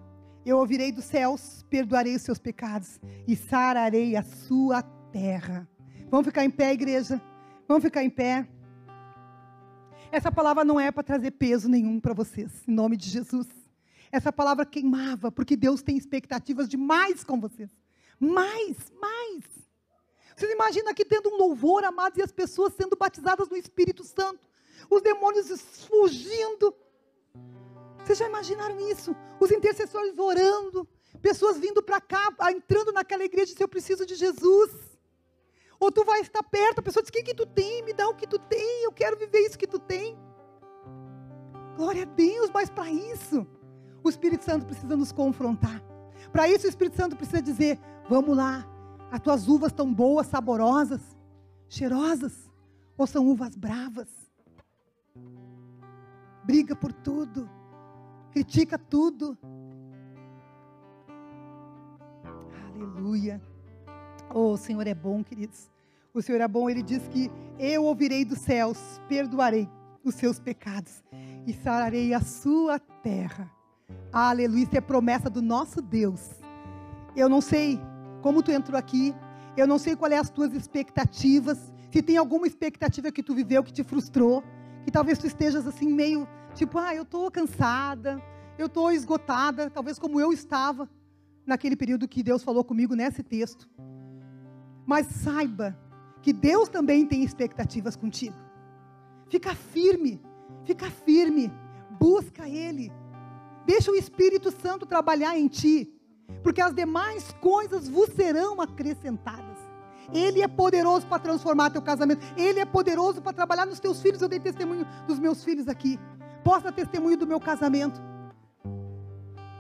eu 0.46 0.58
ouvirei 0.58 0.90
dos 0.90 1.04
céus, 1.04 1.66
perdoarei 1.70 2.16
os 2.16 2.22
seus 2.22 2.40
pecados 2.40 2.98
e 3.28 3.36
sararei 3.36 4.16
a 4.16 4.24
sua 4.24 4.82
terra. 5.12 5.68
Vamos 6.10 6.28
ficar 6.28 6.46
em 6.46 6.50
pé, 6.50 6.72
igreja? 6.72 7.22
Vamos 7.68 7.84
ficar 7.84 8.06
em 8.06 8.10
pé. 8.10 8.48
Essa 10.14 10.32
palavra 10.32 10.64
não 10.64 10.80
é 10.80 10.94
para 10.94 11.04
trazer 11.04 11.32
peso 11.32 11.68
nenhum 11.68 12.00
para 12.00 12.14
vocês, 12.14 12.66
em 12.66 12.72
nome 12.72 12.96
de 12.96 13.10
Jesus. 13.10 13.48
Essa 14.14 14.32
palavra 14.32 14.66
queimava, 14.66 15.30
porque 15.30 15.58
Deus 15.58 15.82
tem 15.82 15.98
expectativas 15.98 16.70
de 16.70 16.78
mais 16.78 17.22
com 17.26 17.38
vocês. 17.38 17.70
Mais, 18.18 18.94
mais. 19.02 19.44
Vocês 20.38 20.54
imaginam 20.54 20.90
aqui 20.90 21.04
tendo 21.04 21.28
um 21.28 21.38
louvor, 21.38 21.84
amados, 21.84 22.18
e 22.18 22.22
as 22.22 22.32
pessoas 22.32 22.76
sendo 22.76 22.96
batizadas 22.96 23.50
no 23.50 23.58
Espírito 23.58 24.06
Santo, 24.06 24.48
os 24.90 25.02
demônios 25.02 25.50
fugindo. 25.86 26.74
Vocês 28.04 28.18
já 28.18 28.28
imaginaram 28.28 28.80
isso? 28.90 29.16
Os 29.40 29.52
intercessores 29.52 30.18
orando, 30.18 30.88
pessoas 31.22 31.58
vindo 31.58 31.82
para 31.82 32.02
cá, 32.02 32.30
entrando 32.52 32.92
naquela 32.92 33.24
igreja 33.24 33.52
e 33.52 33.54
dizer, 33.54 33.64
eu 33.64 33.68
preciso 33.70 34.06
de 34.06 34.16
Jesus. 34.16 34.72
Ou 35.80 35.92
tu 35.92 36.04
vai 36.04 36.22
estar 36.22 36.44
perto, 36.44 36.80
a 36.80 36.82
pessoa 36.82 37.02
diz: 37.02 37.10
O 37.10 37.14
que, 37.14 37.24
que 37.24 37.34
tu 37.34 37.46
tem? 37.46 37.84
Me 37.84 37.94
dá 37.94 38.08
o 38.08 38.16
que 38.16 38.28
tu 38.28 38.38
tem, 38.40 38.84
eu 38.84 38.92
quero 38.92 39.18
viver 39.18 39.40
isso 39.40 39.58
que 39.58 39.68
tu 39.68 39.80
tem. 39.80 40.18
Glória 41.76 42.04
a 42.04 42.06
Deus, 42.06 42.50
mas 42.54 42.70
para 42.70 42.90
isso, 42.90 43.48
o 44.04 44.10
Espírito 44.10 44.46
Santo 44.46 44.66
precisa 44.66 44.96
nos 44.96 45.12
confrontar. 45.12 45.82
Para 46.32 46.48
isso, 46.48 46.66
o 46.66 46.70
Espírito 46.70 46.96
Santo 46.98 47.16
precisa 47.16 47.42
dizer: 47.42 47.80
Vamos 48.10 48.36
lá, 48.36 48.66
as 49.12 49.20
tuas 49.20 49.48
uvas 49.48 49.72
estão 49.72 49.94
boas, 49.94 50.28
saborosas, 50.28 51.02
cheirosas, 51.70 52.50
ou 52.98 53.08
são 53.08 53.28
uvas 53.28 53.56
bravas? 53.56 54.10
Briga 56.46 56.76
por 56.76 56.92
tudo, 56.92 57.50
critica 58.34 58.80
tudo. 58.80 59.38
Aleluia. 62.74 63.40
Oh, 64.34 64.54
o 64.54 64.58
Senhor 64.58 64.88
é 64.88 64.96
bom, 64.96 65.24
queridos. 65.24 65.70
O 66.12 66.22
Senhor 66.22 66.42
é 66.42 66.48
bom, 66.48 66.68
ele 66.68 66.82
diz 66.82 67.08
que 67.10 67.30
eu 67.60 67.84
ouvirei 67.84 68.26
dos 68.26 68.40
céus, 68.40 69.00
perdoarei 69.08 69.70
os 70.04 70.16
seus 70.16 70.40
pecados 70.40 71.04
e 71.46 71.54
sararei 71.54 72.12
a 72.12 72.22
sua 72.22 72.80
terra. 72.80 73.52
Aleluia, 74.12 74.64
isso 74.64 74.78
é 74.78 74.82
promessa 74.82 75.30
do 75.30 75.42
nosso 75.42 75.80
Deus. 75.80 76.32
Eu 77.16 77.30
não 77.30 77.40
sei 77.40 77.80
como 78.24 78.42
tu 78.42 78.52
entrou 78.52 78.78
aqui, 78.78 79.14
eu 79.56 79.68
não 79.68 79.78
sei 79.78 79.96
quais 79.96 80.14
são 80.14 80.22
as 80.22 80.30
tuas 80.32 80.54
expectativas, 80.54 81.72
se 81.92 82.02
tem 82.02 82.18
alguma 82.18 82.48
expectativa 82.48 83.12
que 83.12 83.22
tu 83.22 83.36
viveu 83.36 83.64
que 83.64 83.72
te 83.72 83.84
frustrou, 83.84 84.44
que 84.84 84.92
talvez 84.92 85.20
tu 85.20 85.28
estejas 85.28 85.68
assim 85.68 85.88
meio, 85.88 86.28
tipo, 86.54 86.78
ah, 86.78 86.94
eu 86.96 87.04
estou 87.04 87.30
cansada, 87.32 88.22
eu 88.58 88.68
estou 88.68 88.92
esgotada, 88.92 89.70
talvez 89.70 89.98
como 89.98 90.20
eu 90.20 90.32
estava 90.32 90.90
naquele 91.46 91.76
período 91.76 92.08
que 92.08 92.24
Deus 92.24 92.44
falou 92.44 92.64
comigo 92.64 92.96
nesse 92.96 93.24
texto. 93.24 93.68
Mas 94.86 95.08
saiba 95.08 95.78
que 96.22 96.32
Deus 96.32 96.70
também 96.70 97.06
tem 97.06 97.24
expectativas 97.24 97.96
contigo. 97.96 98.38
Fica 99.30 99.56
firme, 99.56 100.22
fica 100.64 100.90
firme, 100.90 101.52
busca 102.00 102.48
Ele. 102.48 102.92
Deixa 103.66 103.92
o 103.92 103.96
Espírito 103.96 104.52
Santo 104.52 104.86
trabalhar 104.86 105.38
em 105.38 105.48
ti, 105.48 105.92
porque 106.44 106.62
as 106.62 106.74
demais 106.74 107.32
coisas 107.42 107.88
vos 107.88 108.10
serão 108.10 108.62
acrescentadas. 108.62 109.54
Ele 110.14 110.42
é 110.42 110.48
poderoso 110.48 111.08
para 111.08 111.20
transformar 111.20 111.70
teu 111.70 111.82
casamento. 111.82 112.22
Ele 112.36 112.60
é 112.60 112.66
poderoso 112.66 113.22
para 113.22 113.34
trabalhar 113.34 113.66
nos 113.66 113.80
teus 113.80 114.02
filhos. 114.02 114.22
Eu 114.22 114.28
dei 114.28 114.40
testemunho 114.40 114.86
dos 115.08 115.20
meus 115.20 115.44
filhos 115.44 115.68
aqui. 115.68 116.00
Posta 116.44 116.72
testemunho 116.72 117.18
do 117.18 117.28
meu 117.28 117.40
casamento. 117.40 118.02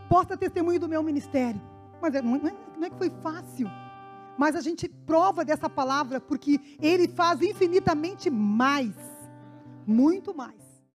Posta 0.09 0.37
testemunho 0.37 0.79
do 0.79 0.89
meu 0.89 1.01
ministério. 1.01 1.61
Mas 2.01 2.15
é, 2.15 2.21
não 2.21 2.35
é, 2.35 2.53
não 2.77 2.87
é 2.87 2.89
que 2.89 2.97
foi 2.97 3.09
fácil. 3.09 3.67
Mas 4.37 4.55
a 4.55 4.61
gente 4.61 4.89
prova 4.89 5.45
dessa 5.45 5.69
palavra 5.69 6.19
porque 6.19 6.59
ele 6.81 7.07
faz 7.07 7.41
infinitamente 7.41 8.29
mais, 8.29 8.95
muito 9.85 10.35
mais 10.35 10.62